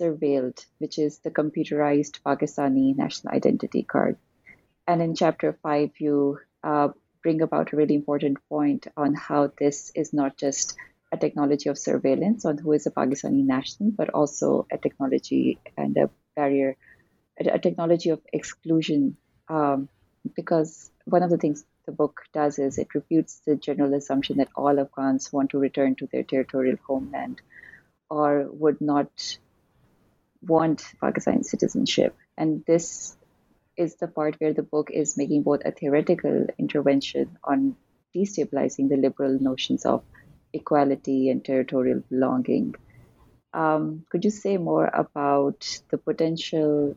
surveilled, 0.01 0.65
which 0.79 0.99
is 0.99 1.19
the 1.19 1.31
computerized 1.31 2.21
Pakistani 2.25 2.97
national 2.97 3.35
identity 3.35 3.83
card. 3.83 4.17
And 4.87 5.01
in 5.01 5.15
chapter 5.15 5.57
five, 5.63 5.91
you 5.99 6.39
uh, 6.63 6.89
bring 7.23 7.43
about 7.43 7.73
a 7.73 7.77
really 7.77 7.95
important 7.95 8.39
point 8.49 8.87
on 8.97 9.15
how 9.15 9.53
this 9.59 9.93
is 9.95 10.13
not 10.13 10.37
just 10.37 10.77
a 11.13 11.17
technology 11.17 11.69
of 11.69 11.79
surveillance 11.79 12.45
on 12.45 12.59
who 12.59 12.73
is 12.73 12.87
a 12.87 12.91
Pakistani 12.91 13.45
national, 13.45 13.91
but 13.91 14.11
also 14.11 14.67
a 14.73 14.79
technology 14.79 15.59
and 15.77 15.97
a 15.97 16.11
barrier, 16.35 16.77
a, 17.39 17.59
technology 17.59 18.11
of 18.11 18.21
exclusion. 18.33 19.17
Um, 19.49 19.89
because 20.35 20.91
one 21.05 21.23
of 21.23 21.31
the 21.31 21.37
things 21.37 21.65
the 21.85 21.93
book 21.93 22.23
does 22.33 22.59
is 22.59 22.79
it 22.79 22.95
refutes 22.95 23.41
the 23.45 23.57
general 23.57 23.93
assumption 23.95 24.39
that 24.39 24.49
all 24.55 24.79
Afghans 24.79 25.33
want 25.33 25.51
to 25.51 25.59
return 25.59 25.97
to 25.97 26.07
their 26.07 26.23
territorial 26.23 26.77
homeland 26.87 27.41
or 28.09 28.49
would 28.51 28.81
not 28.81 29.39
want 30.47 30.85
Pakistani 31.01 31.45
citizenship. 31.45 32.17
And 32.37 32.65
this 32.67 33.17
is 33.77 33.97
the 33.97 34.09
part 34.09 34.37
where 34.39 34.53
the 34.53 34.63
book 34.63 34.91
is 34.91 35.17
making 35.17 35.43
both 35.43 35.63
a 35.65 35.73
theoretical 35.73 36.47
intervention 36.59 37.39
on 37.45 37.77
destabilizing 38.15 38.89
the 38.89 38.97
liberal 38.97 39.39
notions 39.41 39.87
of 39.87 40.05
equality 40.53 41.31
and 41.31 41.45
territorial 41.45 42.03
belonging. 42.11 42.75
Um, 43.55 44.05
could 44.11 44.25
you 44.25 44.31
say 44.31 44.57
more 44.57 44.91
about 44.93 45.81
the 45.91 45.99
potential, 45.99 46.97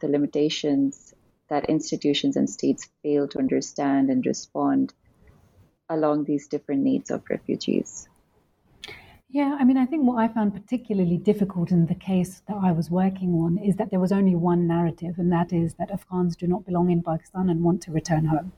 the 0.00 0.08
limitations 0.08 1.14
that 1.48 1.68
institutions 1.68 2.36
and 2.36 2.48
states 2.48 2.88
fail 3.02 3.28
to 3.28 3.38
understand 3.38 4.10
and 4.10 4.24
respond 4.24 4.92
along 5.88 6.24
these 6.24 6.48
different 6.48 6.82
needs 6.82 7.10
of 7.10 7.22
refugees? 7.28 8.08
Yeah, 9.34 9.56
I 9.58 9.64
mean, 9.64 9.78
I 9.78 9.86
think 9.86 10.04
what 10.04 10.18
I 10.18 10.28
found 10.28 10.52
particularly 10.52 11.16
difficult 11.16 11.70
in 11.70 11.86
the 11.86 11.94
case 11.94 12.42
that 12.48 12.58
I 12.62 12.70
was 12.70 12.90
working 12.90 13.32
on 13.32 13.56
is 13.56 13.76
that 13.76 13.88
there 13.88 13.98
was 13.98 14.12
only 14.12 14.34
one 14.34 14.66
narrative, 14.66 15.14
and 15.16 15.32
that 15.32 15.54
is 15.54 15.72
that 15.78 15.90
Afghans 15.90 16.36
do 16.36 16.46
not 16.46 16.66
belong 16.66 16.90
in 16.90 17.02
Pakistan 17.02 17.48
and 17.48 17.64
want 17.64 17.80
to 17.84 17.92
return 17.92 18.26
home. 18.26 18.52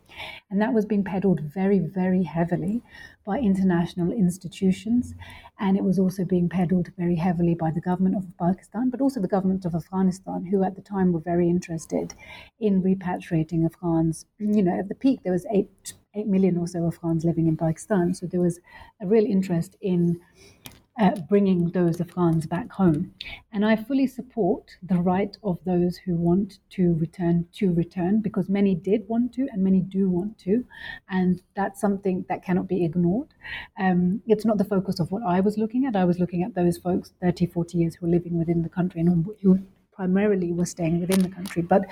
And 0.51 0.61
that 0.61 0.75
was 0.75 0.85
being 0.85 1.05
peddled 1.05 1.43
very, 1.43 1.79
very 1.79 2.25
heavily 2.25 2.83
by 3.25 3.39
international 3.39 4.13
institutions. 4.13 5.15
And 5.59 5.77
it 5.77 5.85
was 5.85 5.99
also 5.99 6.25
being 6.25 6.49
peddled 6.49 6.91
very 6.99 7.17
heavily 7.17 7.55
by 7.55 7.71
the 7.71 7.81
government 7.81 8.17
of 8.17 8.27
Pakistan, 8.39 8.91
but 8.91 9.01
also 9.01 9.21
the 9.21 9.29
government 9.29 9.65
of 9.65 9.75
Afghanistan, 9.75 10.45
who 10.45 10.65
at 10.65 10.77
the 10.77 10.83
time 10.83 11.13
were 11.13 11.21
very 11.21 11.49
interested 11.49 12.15
in 12.61 12.83
repatriating 12.83 13.65
Afghans. 13.65 14.27
You 14.39 14.63
know, 14.63 14.79
at 14.79 14.89
the 14.89 14.95
peak, 14.95 15.21
there 15.23 15.33
was 15.33 15.47
eight, 15.53 15.95
8 16.15 16.27
million 16.27 16.59
or 16.59 16.67
so 16.67 16.87
Afghans 16.87 17.25
living 17.25 17.47
in 17.47 17.57
Pakistan. 17.57 18.15
So 18.15 18.27
there 18.27 18.41
was 18.41 18.61
a 19.01 19.07
real 19.07 19.25
interest 19.25 19.77
in 19.81 20.21
uh, 21.01 21.11
bringing 21.29 21.71
those 21.71 22.01
Afghans 22.01 22.47
back 22.47 22.71
home. 22.71 23.15
And 23.53 23.65
I 23.65 23.77
fully 23.77 24.07
support 24.07 24.71
the 24.83 24.97
right 24.97 25.37
of 25.43 25.59
those 25.65 25.97
who 25.97 26.15
want 26.15 26.59
to 26.71 26.95
return 26.95 27.47
to 27.55 27.73
return 27.73 28.21
because 28.21 28.49
many 28.49 28.75
did 28.75 29.09
want 29.09 29.33
to 29.35 29.49
and 29.53 29.63
many 29.63 29.81
do 29.81 30.09
want 30.09 30.39
to. 30.41 30.65
And 31.09 31.43
that's 31.57 31.81
something 31.81 32.25
that 32.29 32.45
cannot 32.45 32.69
be 32.69 32.85
ignored. 32.85 33.35
Um, 33.79 34.23
it's 34.27 34.45
not 34.45 34.59
the 34.59 34.65
focus 34.65 35.01
of 35.01 35.11
what 35.11 35.23
I 35.27 35.41
was 35.41 35.59
looking 35.59 35.85
at. 35.85 35.97
I 35.97 36.05
was 36.05 36.19
looking 36.19 36.43
at 36.45 36.55
those 36.55 36.79
folks 36.79 37.13
30, 37.21 37.47
40 37.47 37.79
years 37.79 37.95
who 37.97 38.07
are 38.07 38.11
living 38.11 38.39
within 38.39 38.63
the 38.63 38.69
country 38.69 39.01
and 39.01 39.27
who 39.43 39.59
primarily 39.93 40.53
were 40.53 40.67
staying 40.67 41.01
within 41.01 41.23
the 41.23 41.29
country. 41.29 41.63
But 41.63 41.87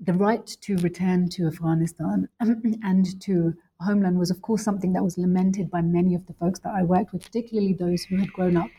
the 0.00 0.12
right 0.12 0.46
to 0.62 0.76
return 0.78 1.28
to 1.30 1.46
Afghanistan 1.46 2.28
and 2.40 3.20
to 3.22 3.54
homeland 3.82 4.18
was, 4.18 4.30
of 4.30 4.42
course, 4.42 4.62
something 4.62 4.92
that 4.94 5.02
was 5.02 5.18
lamented 5.18 5.70
by 5.70 5.82
many 5.82 6.14
of 6.14 6.26
the 6.26 6.34
folks 6.34 6.60
that 6.60 6.74
I 6.74 6.82
worked 6.82 7.12
with, 7.12 7.22
particularly 7.22 7.74
those 7.74 8.04
who 8.04 8.16
had 8.16 8.32
grown 8.32 8.56
up 8.56 8.70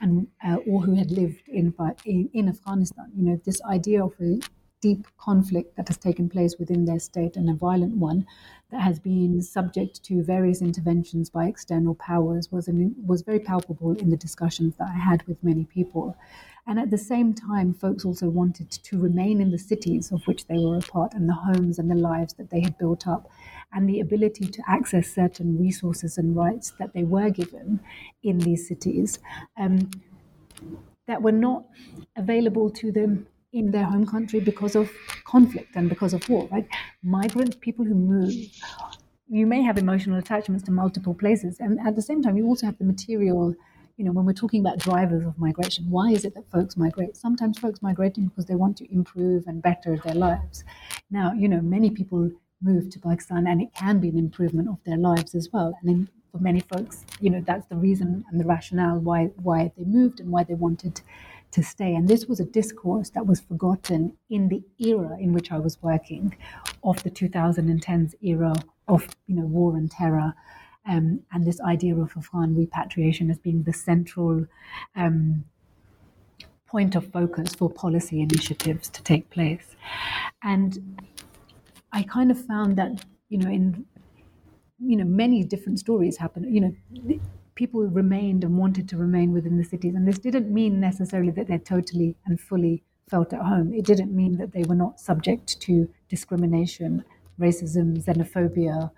and 0.00 0.28
uh, 0.44 0.56
or 0.66 0.82
who 0.82 0.94
had 0.94 1.10
lived 1.10 1.42
in, 1.48 1.74
in, 2.04 2.30
in 2.32 2.48
Afghanistan. 2.48 3.10
You 3.16 3.24
know, 3.24 3.40
this 3.44 3.60
idea 3.62 4.04
of 4.04 4.12
a 4.20 4.40
deep 4.84 5.06
conflict 5.16 5.76
that 5.76 5.88
has 5.88 5.96
taken 5.96 6.28
place 6.28 6.58
within 6.58 6.84
their 6.84 6.98
state 6.98 7.36
and 7.36 7.48
a 7.48 7.54
violent 7.54 7.96
one 7.96 8.26
that 8.70 8.82
has 8.82 9.00
been 9.00 9.40
subject 9.40 10.04
to 10.04 10.22
various 10.22 10.60
interventions 10.60 11.30
by 11.30 11.46
external 11.46 11.94
powers 11.94 12.52
was 12.52 12.68
an, 12.68 12.94
was 13.06 13.22
very 13.22 13.40
palpable 13.40 13.92
in 13.92 14.10
the 14.10 14.16
discussions 14.18 14.74
that 14.76 14.88
I 14.88 14.98
had 14.98 15.26
with 15.26 15.42
many 15.42 15.64
people. 15.64 16.14
And 16.66 16.78
at 16.78 16.90
the 16.90 16.98
same 16.98 17.32
time, 17.32 17.72
folks 17.72 18.04
also 18.04 18.28
wanted 18.28 18.70
to 18.70 19.00
remain 19.00 19.40
in 19.40 19.50
the 19.52 19.58
cities 19.58 20.12
of 20.12 20.22
which 20.26 20.46
they 20.48 20.58
were 20.58 20.76
a 20.76 20.90
part 20.92 21.14
and 21.14 21.30
the 21.30 21.40
homes 21.48 21.78
and 21.78 21.90
the 21.90 21.94
lives 21.94 22.34
that 22.34 22.50
they 22.50 22.60
had 22.60 22.76
built 22.76 23.06
up 23.06 23.30
and 23.72 23.88
the 23.88 24.00
ability 24.00 24.48
to 24.48 24.62
access 24.68 25.08
certain 25.08 25.58
resources 25.58 26.18
and 26.18 26.36
rights 26.36 26.74
that 26.78 26.92
they 26.92 27.04
were 27.04 27.30
given 27.30 27.80
in 28.22 28.36
these 28.38 28.68
cities 28.68 29.18
um, 29.56 29.90
that 31.06 31.22
were 31.22 31.38
not 31.48 31.64
available 32.16 32.68
to 32.70 32.92
them 32.92 33.26
in 33.54 33.70
their 33.70 33.84
home 33.84 34.04
country 34.04 34.40
because 34.40 34.74
of 34.74 34.90
conflict 35.24 35.76
and 35.76 35.88
because 35.88 36.12
of 36.12 36.28
war, 36.28 36.48
right? 36.50 36.68
Migrant 37.02 37.60
people 37.60 37.84
who 37.84 37.94
move, 37.94 38.34
you 39.28 39.46
may 39.46 39.62
have 39.62 39.78
emotional 39.78 40.18
attachments 40.18 40.64
to 40.64 40.72
multiple 40.72 41.14
places. 41.14 41.60
And 41.60 41.78
at 41.86 41.94
the 41.94 42.02
same 42.02 42.20
time, 42.20 42.36
you 42.36 42.46
also 42.46 42.66
have 42.66 42.78
the 42.78 42.84
material, 42.84 43.54
you 43.96 44.04
know, 44.04 44.10
when 44.10 44.26
we're 44.26 44.32
talking 44.32 44.60
about 44.60 44.78
drivers 44.78 45.24
of 45.24 45.38
migration, 45.38 45.88
why 45.88 46.10
is 46.10 46.24
it 46.24 46.34
that 46.34 46.50
folks 46.50 46.76
migrate? 46.76 47.16
Sometimes 47.16 47.56
folks 47.58 47.80
migrating 47.80 48.26
because 48.26 48.46
they 48.46 48.56
want 48.56 48.76
to 48.78 48.92
improve 48.92 49.44
and 49.46 49.62
better 49.62 49.96
their 50.04 50.14
lives. 50.14 50.64
Now, 51.10 51.32
you 51.32 51.48
know, 51.48 51.60
many 51.60 51.90
people 51.90 52.30
move 52.60 52.90
to 52.90 52.98
Pakistan 52.98 53.46
and 53.46 53.62
it 53.62 53.72
can 53.74 54.00
be 54.00 54.08
an 54.08 54.18
improvement 54.18 54.68
of 54.68 54.78
their 54.84 54.96
lives 54.96 55.34
as 55.36 55.48
well. 55.52 55.78
And 55.80 55.90
in, 55.90 56.08
for 56.32 56.38
many 56.38 56.58
folks, 56.60 57.04
you 57.20 57.30
know, 57.30 57.40
that's 57.46 57.66
the 57.68 57.76
reason 57.76 58.24
and 58.30 58.40
the 58.40 58.44
rationale 58.44 58.98
why 58.98 59.26
why 59.48 59.70
they 59.76 59.84
moved 59.84 60.18
and 60.18 60.30
why 60.30 60.42
they 60.42 60.54
wanted 60.54 61.00
to 61.54 61.62
stay. 61.62 61.94
And 61.94 62.08
this 62.08 62.26
was 62.26 62.40
a 62.40 62.44
discourse 62.44 63.10
that 63.10 63.26
was 63.26 63.40
forgotten 63.40 64.16
in 64.28 64.48
the 64.48 64.62
era 64.78 65.16
in 65.20 65.32
which 65.32 65.52
I 65.52 65.58
was 65.58 65.80
working, 65.82 66.36
of 66.82 67.02
the 67.04 67.10
2010s 67.10 68.14
era 68.20 68.52
of 68.88 69.08
you 69.26 69.36
know 69.36 69.46
war 69.46 69.76
and 69.76 69.90
terror, 69.90 70.34
um, 70.86 71.20
and 71.32 71.46
this 71.46 71.60
idea 71.60 71.96
of 71.96 72.12
Afghan 72.16 72.56
repatriation 72.56 73.30
as 73.30 73.38
being 73.38 73.62
the 73.62 73.72
central 73.72 74.46
um, 74.96 75.44
point 76.66 76.96
of 76.96 77.10
focus 77.12 77.54
for 77.54 77.70
policy 77.70 78.20
initiatives 78.20 78.88
to 78.88 79.02
take 79.02 79.30
place. 79.30 79.76
And 80.42 81.00
I 81.92 82.02
kind 82.02 82.32
of 82.32 82.44
found 82.44 82.76
that 82.78 83.04
you 83.28 83.38
know 83.38 83.48
in 83.48 83.86
you 84.80 84.96
know 84.96 85.04
many 85.04 85.44
different 85.44 85.78
stories 85.78 86.16
happen. 86.16 86.52
You 86.52 86.60
know 86.62 87.20
people 87.54 87.82
remained 87.86 88.44
and 88.44 88.56
wanted 88.56 88.88
to 88.88 88.96
remain 88.96 89.32
within 89.32 89.56
the 89.56 89.64
cities. 89.64 89.94
And 89.94 90.06
this 90.06 90.18
didn't 90.18 90.52
mean 90.52 90.80
necessarily 90.80 91.30
that 91.32 91.46
they 91.46 91.58
totally 91.58 92.16
and 92.26 92.40
fully 92.40 92.82
felt 93.08 93.32
at 93.32 93.42
home. 93.42 93.72
It 93.72 93.84
didn't 93.84 94.14
mean 94.14 94.38
that 94.38 94.52
they 94.52 94.64
were 94.64 94.74
not 94.74 94.98
subject 94.98 95.60
to 95.62 95.88
discrimination, 96.08 97.04
racism, 97.38 98.02
xenophobia, 98.02 98.90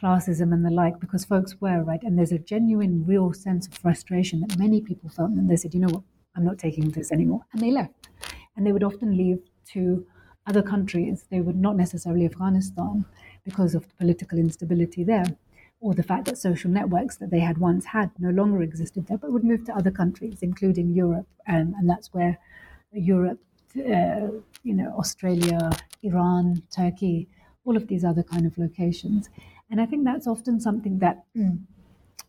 classism, 0.00 0.52
and 0.52 0.64
the 0.64 0.70
like, 0.70 0.98
because 1.00 1.24
folks 1.24 1.60
were, 1.60 1.82
right? 1.82 2.02
And 2.02 2.18
there's 2.18 2.32
a 2.32 2.38
genuine, 2.38 3.04
real 3.06 3.32
sense 3.32 3.66
of 3.66 3.74
frustration 3.74 4.40
that 4.40 4.58
many 4.58 4.80
people 4.80 5.10
felt. 5.10 5.30
And 5.30 5.48
they 5.48 5.56
said, 5.56 5.74
you 5.74 5.80
know 5.80 5.88
what, 5.88 6.02
I'm 6.36 6.44
not 6.44 6.58
taking 6.58 6.90
this 6.90 7.12
anymore. 7.12 7.42
And 7.52 7.62
they 7.62 7.70
left. 7.70 8.08
And 8.56 8.66
they 8.66 8.72
would 8.72 8.84
often 8.84 9.16
leave 9.16 9.38
to 9.72 10.06
other 10.46 10.62
countries. 10.62 11.26
They 11.30 11.40
would 11.40 11.56
not 11.56 11.76
necessarily 11.76 12.26
Afghanistan 12.26 13.04
because 13.44 13.74
of 13.74 13.86
the 13.88 13.94
political 13.94 14.38
instability 14.38 15.04
there 15.04 15.24
or 15.80 15.94
the 15.94 16.02
fact 16.02 16.26
that 16.26 16.36
social 16.36 16.70
networks 16.70 17.16
that 17.16 17.30
they 17.30 17.40
had 17.40 17.56
once 17.58 17.86
had 17.86 18.10
no 18.18 18.30
longer 18.30 18.62
existed 18.62 19.06
there, 19.06 19.16
but 19.16 19.32
would 19.32 19.44
move 19.44 19.64
to 19.64 19.74
other 19.74 19.90
countries, 19.90 20.38
including 20.42 20.90
Europe, 20.90 21.26
um, 21.48 21.74
and 21.78 21.88
that's 21.88 22.12
where 22.12 22.38
Europe, 22.92 23.40
uh, 23.78 24.28
you 24.62 24.74
know, 24.74 24.94
Australia, 24.98 25.70
Iran, 26.02 26.62
Turkey, 26.74 27.28
all 27.64 27.76
of 27.76 27.86
these 27.88 28.04
other 28.04 28.22
kind 28.22 28.46
of 28.46 28.58
locations. 28.58 29.30
And 29.70 29.80
I 29.80 29.86
think 29.86 30.04
that's 30.04 30.26
often 30.26 30.60
something 30.60 30.98
that 30.98 31.24
mm, 31.36 31.58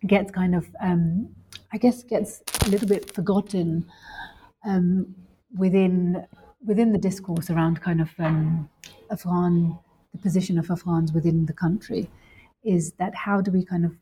gets 0.07 0.31
kind 0.31 0.55
of, 0.55 0.67
um, 0.79 1.35
I 1.73 1.77
guess, 1.77 2.03
gets 2.03 2.41
a 2.65 2.69
little 2.69 2.87
bit 2.87 3.13
forgotten 3.13 3.85
um, 4.65 5.15
within 5.57 6.25
within 6.63 6.91
the 6.91 6.99
discourse 6.99 7.49
around 7.49 7.81
kind 7.81 7.99
of 7.99 8.11
um, 8.19 8.69
Afghan, 9.09 9.79
the 10.11 10.19
position 10.19 10.59
of 10.59 10.69
Afghans 10.69 11.11
within 11.11 11.47
the 11.47 11.53
country 11.53 12.07
is 12.63 12.93
that 12.93 13.15
how 13.15 13.41
do 13.41 13.51
we 13.51 13.65
kind 13.65 13.85
of 13.85 13.95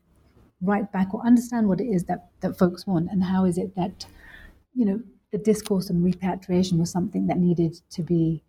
write 0.62 0.92
back 0.92 1.14
or 1.14 1.24
understand 1.26 1.68
what 1.68 1.80
it 1.80 1.86
is 1.86 2.04
that, 2.04 2.30
that 2.40 2.58
folks 2.58 2.86
want 2.86 3.10
and 3.10 3.24
how 3.24 3.44
is 3.44 3.56
it 3.58 3.74
that, 3.76 4.06
you 4.74 4.84
know, 4.84 5.00
the 5.32 5.38
discourse 5.38 5.90
on 5.90 6.02
repatriation 6.02 6.78
was 6.78 6.90
something 6.90 7.26
that 7.28 7.38
needed 7.38 7.80
to 7.90 8.02
be 8.02 8.42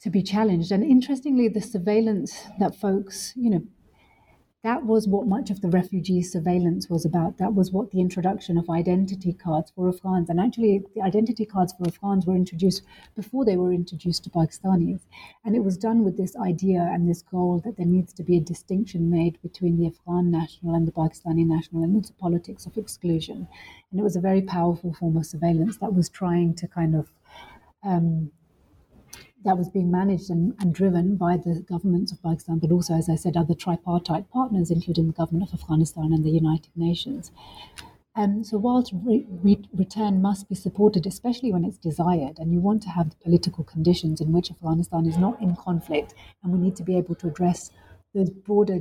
to 0.00 0.10
be 0.10 0.22
challenged. 0.22 0.72
And 0.72 0.82
interestingly, 0.82 1.46
the 1.46 1.60
surveillance 1.60 2.48
that 2.58 2.74
folks, 2.74 3.32
you 3.36 3.50
know, 3.50 3.62
that 4.64 4.86
was 4.86 5.08
what 5.08 5.26
much 5.26 5.50
of 5.50 5.60
the 5.60 5.68
refugee 5.68 6.22
surveillance 6.22 6.88
was 6.88 7.04
about. 7.04 7.38
That 7.38 7.54
was 7.54 7.72
what 7.72 7.90
the 7.90 8.00
introduction 8.00 8.56
of 8.56 8.70
identity 8.70 9.32
cards 9.32 9.72
for 9.74 9.88
Afghans, 9.88 10.30
and 10.30 10.38
actually, 10.38 10.84
the 10.94 11.02
identity 11.02 11.44
cards 11.44 11.72
for 11.72 11.86
Afghans 11.88 12.26
were 12.26 12.36
introduced 12.36 12.82
before 13.16 13.44
they 13.44 13.56
were 13.56 13.72
introduced 13.72 14.22
to 14.24 14.30
Pakistanis. 14.30 15.00
And 15.44 15.56
it 15.56 15.64
was 15.64 15.76
done 15.76 16.04
with 16.04 16.16
this 16.16 16.36
idea 16.36 16.88
and 16.92 17.08
this 17.08 17.22
goal 17.22 17.60
that 17.64 17.76
there 17.76 17.86
needs 17.86 18.12
to 18.14 18.22
be 18.22 18.36
a 18.36 18.40
distinction 18.40 19.10
made 19.10 19.42
between 19.42 19.76
the 19.78 19.88
Afghan 19.88 20.30
national 20.30 20.76
and 20.76 20.86
the 20.86 20.92
Pakistani 20.92 21.44
national, 21.44 21.82
and 21.82 21.96
it's 21.96 22.10
a 22.10 22.14
politics 22.14 22.64
of 22.64 22.76
exclusion. 22.76 23.48
And 23.90 24.00
it 24.00 24.04
was 24.04 24.16
a 24.16 24.20
very 24.20 24.42
powerful 24.42 24.94
form 24.94 25.16
of 25.16 25.26
surveillance 25.26 25.78
that 25.78 25.92
was 25.92 26.08
trying 26.08 26.54
to 26.54 26.68
kind 26.68 26.94
of 26.94 27.08
um, 27.82 28.30
that 29.44 29.58
was 29.58 29.68
being 29.68 29.90
managed 29.90 30.30
and, 30.30 30.54
and, 30.60 30.74
driven 30.74 31.16
by 31.16 31.36
the 31.36 31.64
governments 31.68 32.12
of 32.12 32.22
Pakistan, 32.22 32.58
but 32.58 32.70
also, 32.70 32.94
as 32.94 33.08
I 33.08 33.16
said, 33.16 33.36
other 33.36 33.54
tripartite 33.54 34.30
partners, 34.30 34.70
including 34.70 35.06
the 35.06 35.12
government 35.12 35.52
of 35.52 35.60
Afghanistan 35.60 36.12
and 36.12 36.24
the 36.24 36.30
United 36.30 36.70
Nations. 36.76 37.32
Um, 38.14 38.44
so, 38.44 38.58
whilst 38.58 38.92
re- 38.92 39.26
re- 39.42 39.68
return 39.72 40.20
must 40.20 40.48
be 40.48 40.54
supported, 40.54 41.06
especially 41.06 41.52
when 41.52 41.64
it's 41.64 41.78
desired, 41.78 42.38
and 42.38 42.52
you 42.52 42.60
want 42.60 42.82
to 42.82 42.90
have 42.90 43.10
the 43.10 43.16
political 43.16 43.64
conditions 43.64 44.20
in 44.20 44.32
which 44.32 44.50
Afghanistan 44.50 45.06
is 45.06 45.16
not 45.16 45.40
in 45.40 45.56
conflict, 45.56 46.14
and 46.42 46.52
we 46.52 46.58
need 46.58 46.76
to 46.76 46.82
be 46.82 46.96
able 46.96 47.14
to 47.16 47.28
address 47.28 47.70
those 48.14 48.30
broader 48.30 48.80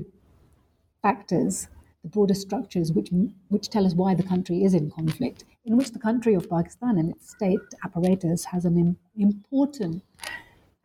factors, 1.02 1.68
the 2.04 2.10
broader 2.10 2.34
structures 2.34 2.92
which 2.92 3.10
which 3.48 3.70
tell 3.70 3.86
us 3.86 3.94
why 3.94 4.14
the 4.14 4.24
country 4.24 4.64
is 4.64 4.74
in 4.74 4.92
conflict, 4.92 5.46
in 5.66 5.78
which 5.78 5.92
the 5.92 6.00
country 6.00 6.34
of 6.34 6.50
Pakistan 6.50 6.98
and 6.98 7.10
its 7.10 7.30
state 7.30 7.60
apparatus 7.86 8.46
has 8.46 8.66
an 8.66 8.78
Im- 8.78 8.98
important 9.16 10.04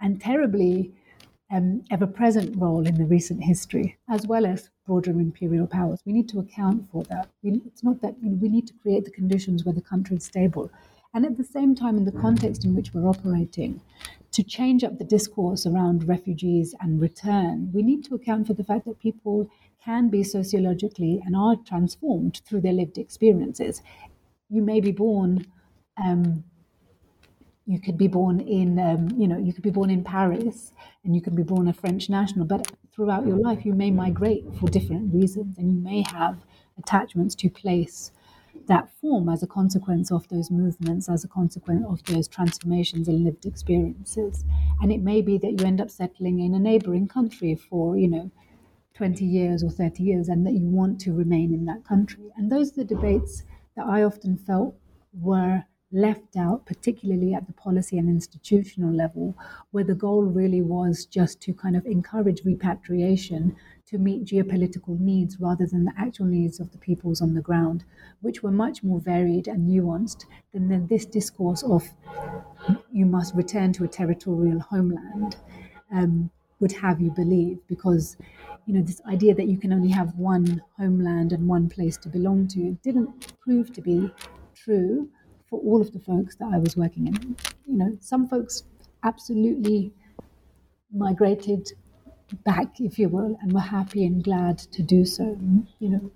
and 0.00 0.20
terribly 0.20 0.92
um, 1.50 1.82
ever 1.90 2.06
present 2.06 2.56
role 2.56 2.86
in 2.86 2.96
the 2.96 3.04
recent 3.04 3.42
history, 3.42 3.96
as 4.08 4.26
well 4.26 4.46
as 4.46 4.70
broader 4.84 5.12
imperial 5.12 5.66
powers. 5.66 6.00
We 6.04 6.12
need 6.12 6.28
to 6.30 6.40
account 6.40 6.90
for 6.90 7.04
that. 7.04 7.28
We, 7.42 7.62
it's 7.66 7.84
not 7.84 8.00
that 8.02 8.16
you 8.20 8.30
know, 8.30 8.38
we 8.40 8.48
need 8.48 8.66
to 8.68 8.74
create 8.74 9.04
the 9.04 9.10
conditions 9.10 9.64
where 9.64 9.74
the 9.74 9.80
country 9.80 10.16
is 10.16 10.24
stable. 10.24 10.70
And 11.14 11.24
at 11.24 11.36
the 11.36 11.44
same 11.44 11.74
time, 11.74 11.96
in 11.96 12.04
the 12.04 12.12
context 12.12 12.64
in 12.64 12.74
which 12.74 12.92
we're 12.92 13.08
operating, 13.08 13.80
to 14.32 14.42
change 14.42 14.84
up 14.84 14.98
the 14.98 15.04
discourse 15.04 15.66
around 15.66 16.06
refugees 16.06 16.74
and 16.80 17.00
return, 17.00 17.70
we 17.72 17.82
need 17.82 18.04
to 18.04 18.14
account 18.14 18.46
for 18.46 18.54
the 18.54 18.64
fact 18.64 18.84
that 18.84 18.98
people 18.98 19.48
can 19.82 20.08
be 20.08 20.22
sociologically 20.22 21.22
and 21.24 21.34
are 21.36 21.56
transformed 21.56 22.42
through 22.44 22.60
their 22.60 22.72
lived 22.72 22.98
experiences. 22.98 23.80
You 24.50 24.62
may 24.62 24.80
be 24.80 24.92
born 24.92 25.46
um, 26.04 26.44
you 27.66 27.80
could 27.80 27.98
be 27.98 28.06
born 28.06 28.40
in, 28.40 28.78
um, 28.78 29.08
you 29.16 29.26
know, 29.26 29.36
you 29.36 29.52
could 29.52 29.64
be 29.64 29.70
born 29.70 29.90
in 29.90 30.04
Paris 30.04 30.72
and 31.04 31.14
you 31.14 31.20
could 31.20 31.34
be 31.34 31.42
born 31.42 31.66
a 31.66 31.72
French 31.72 32.08
national, 32.08 32.46
but 32.46 32.72
throughout 32.94 33.26
your 33.26 33.36
life 33.36 33.66
you 33.66 33.74
may 33.74 33.90
migrate 33.90 34.44
for 34.58 34.68
different 34.68 35.12
reasons 35.12 35.58
and 35.58 35.72
you 35.72 35.80
may 35.80 36.04
have 36.12 36.38
attachments 36.78 37.34
to 37.34 37.50
place 37.50 38.12
that 38.68 38.88
form 39.00 39.28
as 39.28 39.42
a 39.42 39.46
consequence 39.46 40.10
of 40.12 40.26
those 40.28 40.50
movements, 40.50 41.08
as 41.08 41.24
a 41.24 41.28
consequence 41.28 41.84
of 41.88 42.02
those 42.04 42.28
transformations 42.28 43.08
and 43.08 43.24
lived 43.24 43.44
experiences. 43.44 44.44
And 44.80 44.92
it 44.92 45.02
may 45.02 45.20
be 45.20 45.36
that 45.38 45.60
you 45.60 45.66
end 45.66 45.80
up 45.80 45.90
settling 45.90 46.40
in 46.40 46.54
a 46.54 46.58
neighboring 46.58 47.08
country 47.08 47.54
for, 47.54 47.96
you 47.96 48.08
know, 48.08 48.30
20 48.94 49.24
years 49.24 49.62
or 49.62 49.70
30 49.70 50.02
years 50.02 50.28
and 50.28 50.46
that 50.46 50.54
you 50.54 50.66
want 50.66 51.00
to 51.00 51.12
remain 51.12 51.52
in 51.52 51.64
that 51.66 51.84
country. 51.84 52.30
And 52.36 52.50
those 52.50 52.72
are 52.72 52.76
the 52.76 52.84
debates 52.84 53.42
that 53.76 53.86
I 53.86 54.02
often 54.02 54.38
felt 54.38 54.74
were 55.12 55.64
left 55.92 56.36
out, 56.36 56.66
particularly 56.66 57.32
at 57.32 57.46
the 57.46 57.52
policy 57.52 57.96
and 57.96 58.08
institutional 58.08 58.92
level, 58.92 59.36
where 59.70 59.84
the 59.84 59.94
goal 59.94 60.22
really 60.22 60.60
was 60.60 61.06
just 61.06 61.40
to 61.40 61.52
kind 61.52 61.76
of 61.76 61.86
encourage 61.86 62.44
repatriation 62.44 63.54
to 63.86 63.98
meet 63.98 64.24
geopolitical 64.24 64.98
needs 64.98 65.38
rather 65.38 65.66
than 65.66 65.84
the 65.84 65.92
actual 65.96 66.26
needs 66.26 66.58
of 66.58 66.72
the 66.72 66.78
peoples 66.78 67.22
on 67.22 67.34
the 67.34 67.40
ground, 67.40 67.84
which 68.20 68.42
were 68.42 68.50
much 68.50 68.82
more 68.82 69.00
varied 69.00 69.46
and 69.46 69.70
nuanced 69.70 70.24
than, 70.52 70.86
this 70.88 71.06
discourse 71.06 71.62
of 71.62 71.88
you 72.92 73.06
must 73.06 73.34
return 73.34 73.72
to 73.72 73.84
a 73.84 73.88
territorial 73.88 74.60
homeland. 74.60 75.36
Um, 75.92 76.30
would 76.58 76.72
have 76.72 77.00
you 77.00 77.10
believe 77.10 77.58
because 77.68 78.16
you 78.64 78.72
know 78.72 78.82
this 78.82 79.02
idea 79.06 79.34
that 79.34 79.46
you 79.46 79.58
can 79.58 79.74
only 79.74 79.90
have 79.90 80.14
one 80.16 80.62
homeland 80.78 81.32
and 81.32 81.46
one 81.46 81.68
place 81.68 81.98
to 81.98 82.08
belong 82.08 82.48
to 82.48 82.78
didn't 82.82 83.36
prove 83.40 83.72
to 83.74 83.82
be 83.82 84.10
true 84.54 85.08
for 85.48 85.60
all 85.60 85.80
of 85.80 85.92
the 85.92 86.00
folks 86.00 86.36
that 86.36 86.50
I 86.52 86.58
was 86.58 86.76
working 86.76 87.06
in. 87.06 87.36
You 87.66 87.76
know, 87.76 87.96
some 88.00 88.28
folks 88.28 88.64
absolutely 89.02 89.92
migrated 90.92 91.72
back, 92.44 92.80
if 92.80 92.98
you 92.98 93.08
will, 93.08 93.36
and 93.40 93.52
were 93.52 93.60
happy 93.60 94.04
and 94.04 94.22
glad 94.22 94.58
to 94.58 94.82
do 94.82 95.04
so. 95.04 95.38
You 95.78 95.90
know, 95.90 96.10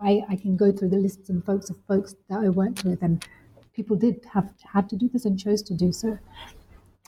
I, 0.00 0.22
I 0.28 0.36
can 0.36 0.56
go 0.56 0.72
through 0.72 0.90
the 0.90 0.96
lists 0.96 1.30
and 1.30 1.44
folks 1.44 1.70
of 1.70 1.76
folks 1.86 2.14
that 2.28 2.40
I 2.40 2.48
worked 2.48 2.84
with, 2.84 3.02
and 3.02 3.24
people 3.72 3.96
did 3.96 4.24
have 4.32 4.52
had 4.72 4.88
to 4.90 4.96
do 4.96 5.08
this 5.08 5.24
and 5.24 5.38
chose 5.38 5.62
to 5.62 5.74
do 5.74 5.92
so. 5.92 6.18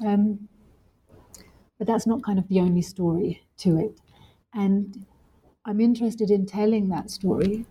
Um, 0.04 0.48
but 1.78 1.86
that's 1.86 2.06
not 2.06 2.22
kind 2.24 2.38
of 2.38 2.48
the 2.48 2.60
only 2.60 2.82
story 2.82 3.42
to 3.58 3.78
it. 3.78 4.00
And 4.54 5.06
I'm 5.64 5.80
interested 5.80 6.30
in 6.30 6.46
telling 6.46 6.88
that 6.88 7.10
story 7.10 7.66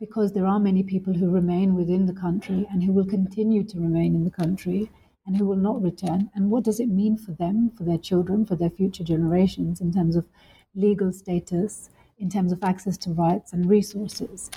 because 0.00 0.32
there 0.32 0.46
are 0.46 0.58
many 0.58 0.82
people 0.82 1.14
who 1.14 1.30
remain 1.30 1.74
within 1.74 2.06
the 2.06 2.12
country 2.12 2.66
and 2.70 2.82
who 2.82 2.92
will 2.92 3.06
continue 3.06 3.64
to 3.64 3.80
remain 3.80 4.14
in 4.14 4.24
the 4.24 4.30
country 4.30 4.90
and 5.26 5.36
who 5.36 5.46
will 5.46 5.56
not 5.56 5.82
return. 5.82 6.30
And 6.34 6.50
what 6.50 6.64
does 6.64 6.80
it 6.80 6.88
mean 6.88 7.16
for 7.16 7.32
them, 7.32 7.70
for 7.76 7.84
their 7.84 7.98
children, 7.98 8.44
for 8.44 8.56
their 8.56 8.70
future 8.70 9.04
generations 9.04 9.80
in 9.80 9.92
terms 9.92 10.16
of 10.16 10.26
legal 10.74 11.12
status, 11.12 11.90
in 12.18 12.28
terms 12.28 12.52
of 12.52 12.62
access 12.62 12.98
to 12.98 13.10
rights 13.10 13.52
and 13.52 13.68
resources? 13.68 14.50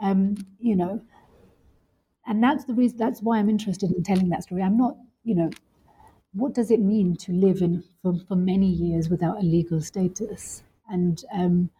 Um, 0.00 0.36
you 0.58 0.76
know, 0.76 1.02
and 2.26 2.42
that's 2.42 2.64
the 2.64 2.74
reason. 2.74 2.98
That's 2.98 3.20
why 3.20 3.38
I'm 3.38 3.50
interested 3.50 3.90
in 3.90 4.02
telling 4.02 4.30
that 4.30 4.44
story. 4.44 4.62
I'm 4.62 4.78
not, 4.78 4.96
you 5.24 5.34
know, 5.34 5.50
what 6.32 6.54
does 6.54 6.70
it 6.70 6.80
mean 6.80 7.16
to 7.16 7.32
live 7.32 7.60
in 7.60 7.84
for, 8.02 8.14
for 8.26 8.36
many 8.36 8.66
years 8.66 9.08
without 9.08 9.38
a 9.38 9.42
legal 9.44 9.80
status? 9.80 10.62
And 10.88 11.22
um, 11.32 11.70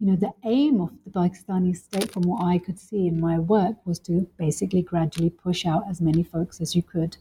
you 0.00 0.06
know, 0.06 0.16
the 0.16 0.32
aim 0.44 0.80
of 0.80 0.90
the 1.04 1.10
Pakistani 1.10 1.76
state, 1.76 2.12
from 2.12 2.22
what 2.22 2.44
I 2.44 2.58
could 2.58 2.78
see 2.78 3.08
in 3.08 3.20
my 3.20 3.38
work, 3.38 3.76
was 3.84 3.98
to 4.00 4.28
basically 4.38 4.82
gradually 4.82 5.30
push 5.30 5.66
out 5.66 5.82
as 5.90 6.00
many 6.00 6.22
folks 6.22 6.60
as 6.60 6.76
you 6.76 6.82
could 6.82 7.16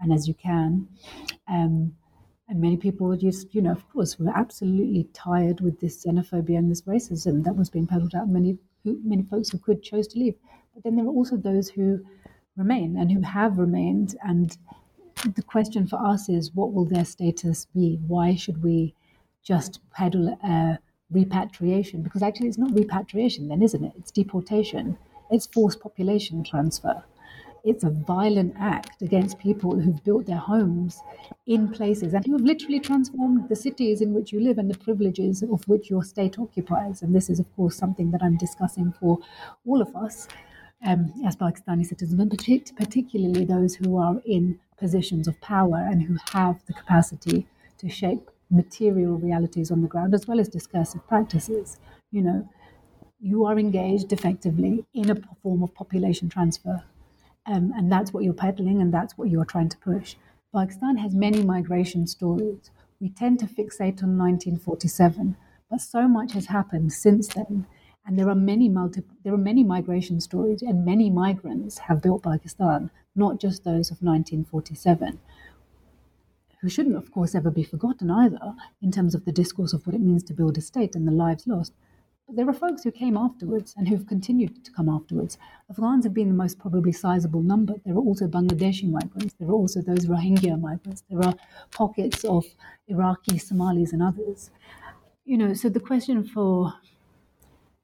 and 0.00 0.12
as 0.12 0.28
you 0.28 0.34
can. 0.34 0.86
Um, 1.48 1.94
and 2.48 2.60
many 2.60 2.76
people 2.76 3.08
would 3.08 3.20
just, 3.20 3.54
you 3.54 3.62
know, 3.62 3.72
of 3.72 3.88
course, 3.92 4.18
were 4.18 4.32
absolutely 4.34 5.08
tired 5.12 5.60
with 5.60 5.80
this 5.80 6.04
xenophobia 6.04 6.58
and 6.58 6.70
this 6.70 6.82
racism 6.82 7.44
that 7.44 7.56
was 7.56 7.70
being 7.70 7.86
peddled 7.86 8.14
out. 8.14 8.28
Many, 8.28 8.58
who, 8.84 9.00
many 9.04 9.22
folks 9.24 9.50
who 9.50 9.58
could 9.58 9.82
chose 9.82 10.06
to 10.08 10.18
leave. 10.18 10.34
But 10.74 10.84
then 10.84 10.96
there 10.96 11.04
are 11.04 11.08
also 11.08 11.36
those 11.36 11.68
who 11.68 12.04
remain 12.56 12.96
and 12.96 13.10
who 13.10 13.22
have 13.22 13.58
remained. 13.58 14.16
And 14.24 14.56
the 15.34 15.42
question 15.42 15.86
for 15.86 16.04
us 16.04 16.28
is, 16.28 16.54
what 16.54 16.72
will 16.72 16.84
their 16.84 17.04
status 17.04 17.66
be? 17.66 17.98
Why 18.06 18.36
should 18.36 18.62
we 18.62 18.94
just 19.42 19.80
peddle 19.90 20.36
a 20.44 20.78
repatriation? 21.10 22.02
Because 22.02 22.22
actually, 22.22 22.48
it's 22.48 22.58
not 22.58 22.74
repatriation, 22.74 23.48
then, 23.48 23.62
isn't 23.62 23.84
it? 23.84 23.92
It's 23.98 24.10
deportation. 24.10 24.98
It's 25.30 25.46
forced 25.46 25.80
population 25.80 26.42
transfer 26.42 27.04
it's 27.64 27.84
a 27.84 27.90
violent 27.90 28.54
act 28.58 29.02
against 29.02 29.38
people 29.38 29.78
who've 29.78 30.02
built 30.04 30.26
their 30.26 30.38
homes 30.38 31.02
in 31.46 31.68
places 31.68 32.14
and 32.14 32.24
who 32.24 32.32
have 32.32 32.42
literally 32.42 32.80
transformed 32.80 33.48
the 33.48 33.56
cities 33.56 34.00
in 34.00 34.14
which 34.14 34.32
you 34.32 34.40
live 34.40 34.58
and 34.58 34.70
the 34.70 34.78
privileges 34.78 35.42
of 35.42 35.66
which 35.68 35.90
your 35.90 36.02
state 36.02 36.38
occupies. 36.38 37.02
And 37.02 37.14
this 37.14 37.28
is, 37.28 37.38
of 37.38 37.54
course, 37.56 37.76
something 37.76 38.10
that 38.12 38.22
I'm 38.22 38.36
discussing 38.36 38.92
for 38.92 39.18
all 39.66 39.82
of 39.82 39.94
us 39.94 40.28
um, 40.86 41.12
as 41.26 41.36
Pakistani 41.36 41.84
citizens, 41.84 42.72
particularly 42.76 43.44
those 43.44 43.74
who 43.74 43.98
are 43.98 44.20
in 44.24 44.58
positions 44.78 45.28
of 45.28 45.38
power 45.40 45.76
and 45.76 46.02
who 46.02 46.16
have 46.32 46.64
the 46.66 46.72
capacity 46.72 47.46
to 47.78 47.88
shape 47.88 48.30
material 48.50 49.16
realities 49.18 49.70
on 49.70 49.82
the 49.82 49.88
ground 49.88 50.14
as 50.14 50.26
well 50.26 50.40
as 50.40 50.48
discursive 50.48 51.06
practices. 51.08 51.78
You 52.12 52.22
know, 52.22 52.48
you 53.20 53.44
are 53.46 53.58
engaged 53.58 54.12
effectively 54.12 54.84
in 54.94 55.10
a 55.10 55.16
form 55.42 55.62
of 55.62 55.74
population 55.74 56.28
transfer 56.28 56.84
um, 57.46 57.72
and 57.76 57.90
that's 57.90 58.12
what 58.12 58.24
you're 58.24 58.34
peddling 58.34 58.80
and 58.80 58.92
that's 58.94 59.18
what 59.18 59.30
you're 59.30 59.44
trying 59.44 59.68
to 59.70 59.78
push. 59.78 60.16
Pakistan 60.54 60.96
has 60.98 61.14
many 61.14 61.42
migration 61.42 62.06
stories. 62.06 62.70
We 63.00 63.10
tend 63.10 63.38
to 63.40 63.46
fixate 63.46 64.02
on 64.02 64.18
1947, 64.18 65.36
but 65.70 65.80
so 65.80 66.08
much 66.08 66.32
has 66.34 66.46
happened 66.46 66.92
since 66.92 67.28
then. 67.28 67.66
And 68.06 68.18
there 68.18 68.28
are 68.30 68.34
many 68.34 68.68
multi- 68.68 69.04
there 69.24 69.34
are 69.34 69.38
many 69.38 69.64
migration 69.64 70.20
stories, 70.20 70.62
and 70.62 70.84
many 70.84 71.10
migrants 71.10 71.78
have 71.78 72.02
built 72.02 72.24
Pakistan, 72.24 72.90
not 73.16 73.40
just 73.40 73.64
those 73.64 73.90
of 73.90 74.02
1947, 74.02 75.20
who 76.60 76.68
shouldn't, 76.68 76.96
of 76.96 77.10
course, 77.10 77.34
ever 77.34 77.50
be 77.50 77.64
forgotten 77.64 78.10
either 78.10 78.54
in 78.82 78.90
terms 78.92 79.14
of 79.14 79.24
the 79.24 79.32
discourse 79.32 79.72
of 79.72 79.86
what 79.86 79.94
it 79.94 80.00
means 80.00 80.22
to 80.24 80.34
build 80.34 80.58
a 80.58 80.60
state 80.60 80.94
and 80.94 81.06
the 81.06 81.12
lives 81.12 81.46
lost 81.46 81.72
But 82.26 82.36
there 82.36 82.48
are 82.48 82.54
folks 82.54 82.84
who 82.84 82.92
came 82.92 83.16
afterwards 83.16 83.74
and 83.76 83.88
who've 83.88 84.06
continued 84.06 84.64
to 84.64 84.70
come 84.70 84.88
afterwards. 84.88 85.36
Afghans 85.68 86.04
have 86.04 86.14
been 86.14 86.28
the 86.28 86.34
most 86.34 86.60
probably 86.60 86.92
sizable 86.92 87.42
number. 87.42 87.74
There 87.84 87.94
are 87.94 87.98
also 87.98 88.28
Bangladeshi 88.28 88.88
migrants. 88.88 89.34
There 89.38 89.48
are 89.48 89.52
also 89.52 89.82
those 89.82 90.06
Rohingya 90.06 90.60
migrants. 90.60 91.02
There 91.10 91.24
are 91.24 91.34
pockets 91.72 92.24
of 92.24 92.44
Iraqi, 92.86 93.38
Somalis, 93.38 93.92
and 93.92 94.02
others. 94.02 94.50
You 95.24 95.38
know, 95.38 95.54
so 95.54 95.68
the 95.68 95.80
question 95.80 96.22
for 96.22 96.74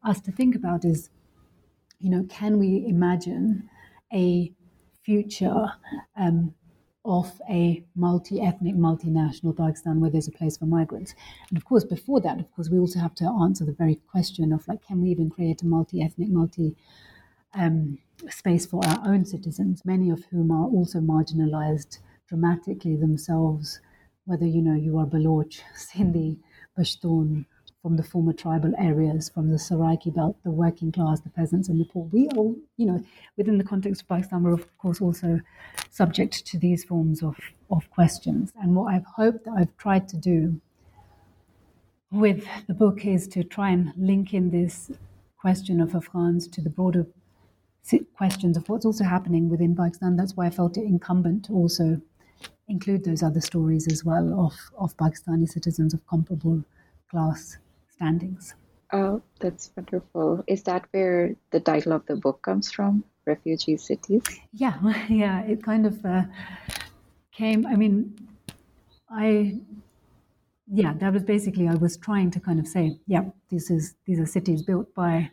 us 0.05 0.21
to 0.21 0.31
think 0.31 0.55
about 0.55 0.85
is, 0.85 1.11
you 1.99 2.11
know, 2.11 2.25
can 2.29 2.59
we 2.59 2.87
imagine 2.87 3.69
a 4.13 4.53
future 5.03 5.73
um, 6.17 6.55
of 7.07 7.41
a 7.49 7.85
multi-ethnic, 7.95 8.75
multinational 8.75 9.57
Pakistan 9.57 10.01
where 10.01 10.11
there's 10.11 10.29
a 10.29 10.33
place 10.33 10.57
for 10.57 10.67
migrants. 10.67 11.15
And 11.49 11.57
of 11.57 11.65
course, 11.65 11.85
before 11.85 12.21
that, 12.21 12.41
of 12.41 12.53
course, 12.53 12.69
we 12.69 12.79
also 12.79 12.99
have 12.99 13.15
to 13.17 13.25
answer 13.25 13.65
the 13.65 13.73
very 13.73 13.95
question 14.11 14.53
of 14.53 14.67
like, 14.69 14.85
can 14.85 15.01
we 15.01 15.11
even 15.11 15.31
create 15.31 15.63
a 15.63 15.67
multi-ethnic, 15.67 16.29
multi 16.29 16.77
um, 17.55 17.99
space 18.29 18.67
for 18.67 18.85
our 18.85 19.01
own 19.07 19.25
citizens, 19.25 19.85
many 19.85 20.11
of 20.11 20.25
whom 20.31 20.51
are 20.51 20.67
also 20.67 20.99
marginalized 20.99 21.99
dramatically 22.29 22.97
themselves, 22.97 23.81
whether 24.25 24.47
you 24.47 24.61
know 24.61 24.75
you 24.75 24.99
are 24.99 25.07
Baloch, 25.07 25.61
Sindhi, 25.77 26.39
Pashtun, 26.77 27.47
from 27.87 27.97
the 27.97 28.03
former 28.03 28.33
tribal 28.33 28.73
areas, 28.79 29.29
from 29.29 29.49
the 29.49 29.57
Saraiki 29.57 30.13
belt, 30.13 30.37
the 30.43 30.51
working 30.51 30.91
class, 30.91 31.21
the 31.21 31.31
peasants, 31.31 31.69
and 31.69 31.81
the 31.81 31.85
poor. 31.85 32.09
We 32.11 32.27
all, 32.31 32.57
you 32.77 32.85
know, 32.85 33.01
within 33.37 33.59
the 33.59 33.63
context 33.73 34.03
of 34.03 34.09
Pakistan, 34.09 34.43
we're 34.43 34.55
of 34.55 34.77
course 34.79 35.01
also 35.01 35.39
subject 35.89 36.45
to 36.47 36.59
these 36.59 36.83
forms 36.83 37.23
of, 37.23 37.37
of 37.71 37.89
questions. 37.91 38.53
And 38.61 38.75
what 38.75 38.93
I've 38.93 39.05
hoped 39.05 39.45
that 39.45 39.55
I've 39.57 39.77
tried 39.77 40.09
to 40.09 40.17
do 40.17 40.61
with 42.11 42.45
the 42.67 42.75
book 42.75 43.07
is 43.07 43.29
to 43.29 43.45
try 43.45 43.71
and 43.71 43.93
link 43.97 44.35
in 44.35 44.51
this 44.51 44.91
question 45.41 45.81
of 45.81 45.95
Afghans 45.95 46.49
to 46.49 46.61
the 46.61 46.71
broader 46.71 47.07
questions 48.17 48.57
of 48.57 48.69
what's 48.69 48.85
also 48.85 49.05
happening 49.05 49.49
within 49.49 49.77
Pakistan. 49.77 50.17
That's 50.17 50.37
why 50.37 50.47
I 50.47 50.51
felt 50.51 50.77
it 50.77 50.83
incumbent 50.83 51.45
to 51.45 51.53
also 51.53 52.01
include 52.67 53.05
those 53.05 53.23
other 53.23 53.41
stories 53.41 53.87
as 53.87 54.05
well 54.05 54.45
of, 54.45 54.55
of 54.77 54.97
Pakistani 54.97 55.49
citizens 55.49 55.95
of 55.95 56.05
comparable 56.09 56.65
class 57.09 57.59
standings. 57.97 58.55
Oh, 58.93 59.23
that's 59.41 59.71
wonderful. 59.77 60.45
Is 60.47 60.63
that 60.65 60.87
where 60.93 61.35
the 61.51 61.61
title 61.61 61.93
of 61.93 62.07
the 62.07 62.17
book 62.17 62.43
comes 62.43 62.71
from? 62.71 63.05
Refugee 63.27 63.77
Cities? 63.77 64.23
Yeah, 64.53 64.79
yeah. 65.09 65.43
It 65.43 65.63
kind 65.63 65.87
of 65.87 66.05
uh, 66.05 66.23
came, 67.33 67.67
I 67.67 67.75
mean, 67.75 68.15
I, 69.11 69.59
yeah, 70.69 70.95
that 70.95 71.13
was 71.13 71.25
basically, 71.25 71.69
I 71.69 71.75
was 71.75 71.97
trying 71.97 72.31
to 72.33 72.41
kind 72.41 72.61
of 72.61 72.69
say, 72.69 72.99
yeah, 73.07 73.25
this 73.51 73.71
is, 73.71 73.95
these 74.07 74.21
are 74.21 74.27
cities 74.27 74.63
built 74.63 74.95
by 74.95 75.31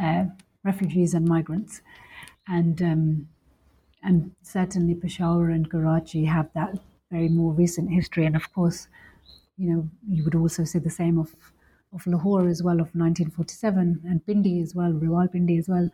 uh, 0.00 0.24
refugees 0.64 1.14
and 1.14 1.26
migrants. 1.26 1.80
And, 2.46 2.80
um, 2.82 3.28
and 4.04 4.32
certainly 4.42 4.94
Peshawar 4.94 5.50
and 5.50 5.68
Karachi 5.70 6.24
have 6.24 6.48
that 6.54 6.78
very 7.10 7.28
more 7.28 7.52
recent 7.52 7.90
history. 7.90 8.24
And 8.26 8.36
of 8.36 8.52
course, 8.52 8.88
you 9.56 9.72
know, 9.72 9.88
you 10.08 10.24
would 10.24 10.34
also 10.34 10.64
say 10.64 10.78
the 10.78 10.90
same 10.90 11.18
of 11.18 11.34
of 11.92 12.06
Lahore 12.06 12.48
as 12.48 12.62
well 12.62 12.80
of 12.80 12.94
1947 12.94 14.02
and 14.04 14.26
Pindi 14.26 14.60
as 14.60 14.74
well, 14.74 14.92
Rawalpindi 14.92 15.58
as 15.58 15.68
well. 15.68 15.90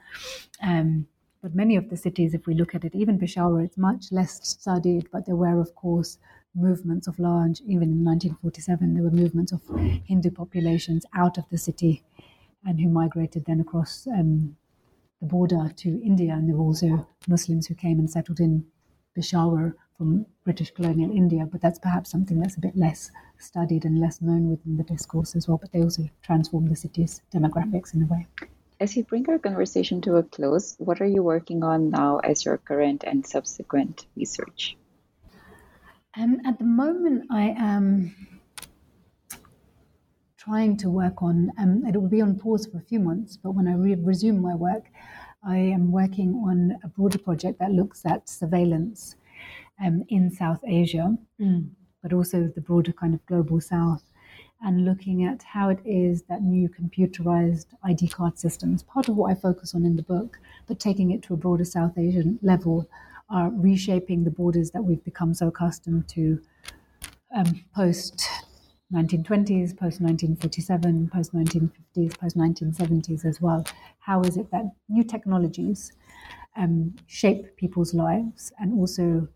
Um, 0.63 1.07
but 1.43 1.55
many 1.55 1.77
of 1.77 1.89
the 1.89 1.97
cities, 1.97 2.35
if 2.35 2.47
we 2.47 2.55
look 2.55 2.75
at 2.75 2.85
it, 2.85 2.95
even 2.95 3.19
Peshawar, 3.19 3.63
it's 3.63 3.79
much 3.79 4.11
less 4.11 4.47
studied, 4.47 5.09
but 5.13 5.27
there 5.27 5.37
were, 5.37 5.61
of 5.61 5.75
course, 5.75 6.19
movements 6.55 7.07
of 7.07 7.19
large, 7.19 7.61
even 7.61 7.91
in 7.91 8.05
1947, 8.05 8.95
there 8.95 9.05
were 9.05 9.11
movements 9.11 9.53
of 9.53 9.63
Hindu 10.05 10.31
populations 10.31 11.07
out 11.15 11.39
of 11.39 11.49
the 11.51 11.59
city 11.59 12.03
and 12.65 12.81
who 12.81 12.89
migrated 12.89 13.45
then 13.45 13.61
across 13.61 14.07
um, 14.09 14.57
the 15.21 15.27
border 15.27 15.73
to 15.77 16.03
India. 16.03 16.33
And 16.33 16.49
there 16.49 16.57
were 16.57 16.65
also 16.65 17.07
Muslims 17.29 17.67
who 17.67 17.75
came 17.75 17.99
and 17.99 18.11
settled 18.11 18.41
in 18.41 18.67
Peshawar 19.15 19.77
from 19.99 20.25
British 20.45 20.71
colonial 20.71 21.11
India, 21.11 21.45
but 21.51 21.61
that's 21.61 21.81
perhaps 21.81 22.09
something 22.11 22.39
that's 22.39 22.57
a 22.57 22.61
bit 22.61 22.77
less 22.77 23.11
studied 23.39 23.85
and 23.85 23.99
less 23.99 24.23
known 24.23 24.49
within 24.49 24.77
the 24.77 24.85
discourse 24.85 25.35
as 25.35 25.49
well. 25.49 25.59
But 25.59 25.73
they 25.73 25.83
also 25.83 26.09
transform 26.23 26.69
the 26.69 26.77
city's 26.77 27.21
demographics 27.35 27.95
in 27.95 28.05
a 28.05 28.07
way. 28.07 28.27
As 28.81 28.97
you 28.97 29.03
bring 29.03 29.29
our 29.29 29.41
conversation 29.41 30.01
to 30.03 30.17
a 30.17 30.23
close, 30.23 30.77
what 30.79 31.01
are 31.01 31.07
you 31.07 31.25
working 31.25 31.65
on 31.65 31.91
now 31.91 32.19
as 32.19 32.45
your 32.45 32.59
current 32.59 33.03
and 33.05 33.27
subsequent 33.27 34.07
research? 34.17 34.77
Um, 36.17 36.41
at 36.47 36.59
the 36.59 36.65
moment, 36.65 37.27
I 37.31 37.55
am 37.59 38.15
trying 40.37 40.77
to 40.79 40.91
work 40.91 41.23
on, 41.23 41.51
um, 41.59 41.85
it 41.85 42.01
will 42.01 42.09
be 42.09 42.23
on 42.23 42.39
pause 42.39 42.67
for 42.67 42.79
a 42.79 42.83
few 42.83 43.01
months, 43.01 43.37
but 43.37 43.51
when 43.51 43.67
I 43.67 43.75
re- 43.75 43.97
resume 43.97 44.41
my 44.41 44.55
work, 44.55 44.85
I 45.45 45.59
am 45.59 45.91
working 45.91 46.35
on 46.47 46.79
a 46.85 46.89
broader 46.89 47.19
project 47.19 47.59
that 47.59 47.73
looks 47.73 48.07
at 48.07 48.29
surveillance 48.29 49.17
um, 49.85 50.05
in 50.09 50.31
South 50.31 50.61
Asia, 50.67 51.17
mm. 51.41 51.69
but 52.03 52.13
also 52.13 52.51
the 52.55 52.61
broader 52.61 52.93
kind 52.93 53.15
of 53.15 53.25
global 53.27 53.61
South, 53.61 54.03
and 54.61 54.85
looking 54.85 55.25
at 55.25 55.43
how 55.43 55.69
it 55.69 55.79
is 55.85 56.23
that 56.25 56.43
new 56.43 56.69
computerized 56.69 57.67
ID 57.85 58.09
card 58.09 58.39
systems, 58.39 58.83
part 58.83 59.09
of 59.09 59.17
what 59.17 59.31
I 59.31 59.35
focus 59.35 59.75
on 59.75 59.85
in 59.85 59.97
the 59.97 60.03
book, 60.03 60.39
but 60.67 60.81
taking 60.81 61.11
it 61.11 61.23
to 61.25 61.35
a 61.35 61.37
broader 61.37 61.65
South 61.65 61.97
Asian 61.97 62.39
level, 62.43 62.89
are 63.31 63.51
reshaping 63.51 64.25
the 64.25 64.31
borders 64.31 64.71
that 64.71 64.83
we've 64.83 65.05
become 65.05 65.35
so 65.35 65.49
accustomed 65.49 66.09
to 66.09 66.41
um, 67.37 67.65
post 67.75 68.27
1920s, 68.93 69.77
post 69.77 70.01
1947, 70.01 71.11
post 71.13 71.35
1950s, 71.35 72.19
post 72.19 72.39
1970s 72.39 73.27
as 73.27 73.41
well. 73.41 73.67
How 73.99 74.23
is 74.23 74.39
it 74.39 74.51
that 74.51 74.65
new 74.89 75.05
technologies 75.05 75.93
um, 76.57 76.97
shape 77.07 77.55
people's 77.57 77.93
lives 77.93 78.51
and 78.59 78.73
also 78.73 79.29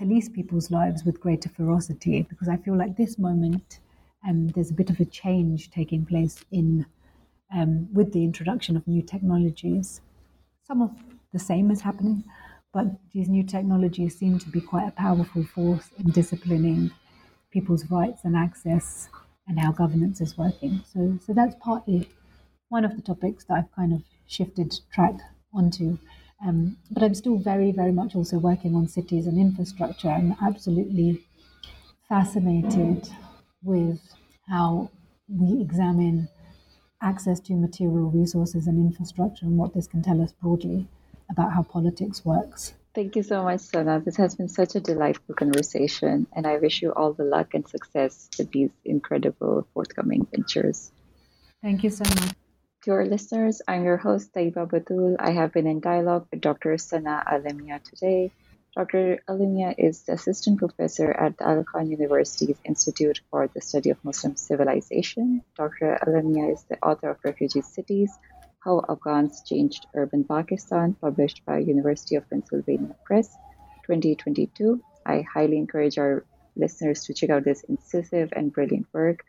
police 0.00 0.30
people's 0.30 0.70
lives 0.70 1.04
with 1.04 1.20
greater 1.20 1.50
ferocity? 1.50 2.22
Because 2.22 2.48
I 2.48 2.56
feel 2.56 2.74
like 2.74 2.96
this 2.96 3.18
moment, 3.18 3.80
um, 4.26 4.48
there's 4.48 4.70
a 4.70 4.80
bit 4.80 4.88
of 4.88 4.98
a 4.98 5.04
change 5.04 5.70
taking 5.70 6.06
place 6.06 6.42
in 6.50 6.86
um, 7.54 7.92
with 7.92 8.12
the 8.14 8.24
introduction 8.24 8.76
of 8.76 8.86
new 8.88 9.02
technologies. 9.02 10.00
Some 10.62 10.80
of 10.80 10.90
the 11.34 11.38
same 11.38 11.70
is 11.70 11.82
happening, 11.82 12.24
but 12.72 12.86
these 13.12 13.28
new 13.28 13.42
technologies 13.42 14.18
seem 14.18 14.38
to 14.38 14.48
be 14.48 14.60
quite 14.62 14.88
a 14.88 14.92
powerful 14.92 15.44
force 15.44 15.90
in 15.98 16.10
disciplining 16.12 16.92
people's 17.50 17.90
rights 17.90 18.22
and 18.24 18.34
access 18.34 19.10
and 19.48 19.60
how 19.60 19.70
governance 19.70 20.22
is 20.22 20.38
working. 20.38 20.82
So, 20.90 21.18
so 21.26 21.34
that's 21.34 21.56
partly 21.60 22.08
one 22.70 22.86
of 22.86 22.96
the 22.96 23.02
topics 23.02 23.44
that 23.44 23.54
I've 23.54 23.72
kind 23.72 23.92
of 23.92 24.02
shifted 24.26 24.80
track 24.94 25.16
onto. 25.52 25.98
Um, 26.46 26.78
but 26.90 27.02
I'm 27.02 27.14
still 27.14 27.36
very, 27.36 27.70
very 27.70 27.92
much 27.92 28.14
also 28.14 28.38
working 28.38 28.74
on 28.74 28.88
cities 28.88 29.26
and 29.26 29.38
infrastructure. 29.38 30.08
I'm 30.08 30.34
absolutely 30.42 31.22
fascinated 32.08 33.08
with 33.62 34.00
how 34.48 34.90
we 35.28 35.60
examine 35.60 36.28
access 37.02 37.40
to 37.40 37.54
material 37.54 38.10
resources 38.10 38.66
and 38.66 38.78
infrastructure 38.78 39.46
and 39.46 39.56
what 39.56 39.74
this 39.74 39.86
can 39.86 40.02
tell 40.02 40.20
us 40.20 40.32
broadly 40.32 40.88
about 41.30 41.52
how 41.52 41.62
politics 41.62 42.24
works. 42.24 42.74
Thank 42.94 43.14
you 43.14 43.22
so 43.22 43.44
much, 43.44 43.60
Sana. 43.60 44.00
This 44.00 44.16
has 44.16 44.34
been 44.34 44.48
such 44.48 44.74
a 44.74 44.80
delightful 44.80 45.36
conversation, 45.36 46.26
and 46.34 46.46
I 46.46 46.56
wish 46.58 46.82
you 46.82 46.92
all 46.92 47.12
the 47.12 47.24
luck 47.24 47.54
and 47.54 47.66
success 47.68 48.28
with 48.36 48.50
these 48.50 48.70
incredible 48.84 49.66
forthcoming 49.72 50.26
ventures. 50.34 50.90
Thank 51.62 51.84
you 51.84 51.90
so 51.90 52.02
much. 52.04 52.34
To 52.84 52.92
our 52.92 53.04
listeners, 53.04 53.60
I'm 53.68 53.84
your 53.84 53.98
host, 53.98 54.32
Taiba 54.32 54.66
Batul. 54.66 55.16
I 55.20 55.32
have 55.32 55.52
been 55.52 55.66
in 55.66 55.80
dialogue 55.80 56.26
with 56.30 56.40
Dr. 56.40 56.78
Sana 56.78 57.22
Alimia 57.26 57.82
today. 57.82 58.32
Dr. 58.74 59.18
Alimia 59.28 59.74
is 59.76 60.04
the 60.04 60.14
assistant 60.14 60.58
professor 60.58 61.12
at 61.12 61.34
Aga 61.42 61.64
Khan 61.64 61.90
University's 61.90 62.56
Institute 62.64 63.20
for 63.30 63.48
the 63.48 63.60
Study 63.60 63.90
of 63.90 64.02
Muslim 64.02 64.34
Civilization. 64.34 65.42
Dr. 65.58 65.98
Alimia 66.00 66.54
is 66.54 66.64
the 66.70 66.78
author 66.82 67.10
of 67.10 67.18
Refugee 67.22 67.60
Cities, 67.60 68.18
how 68.60 68.80
Afghans 68.88 69.42
Changed 69.44 69.84
Urban 69.94 70.24
Pakistan, 70.24 70.94
published 70.94 71.44
by 71.44 71.58
University 71.58 72.16
of 72.16 72.30
Pennsylvania 72.30 72.96
Press, 73.04 73.28
2022. 73.84 74.80
I 75.04 75.20
highly 75.20 75.58
encourage 75.58 75.98
our 75.98 76.24
listeners 76.56 77.04
to 77.04 77.12
check 77.12 77.28
out 77.28 77.44
this 77.44 77.62
incisive 77.64 78.32
and 78.32 78.50
brilliant 78.50 78.86
work. 78.94 79.26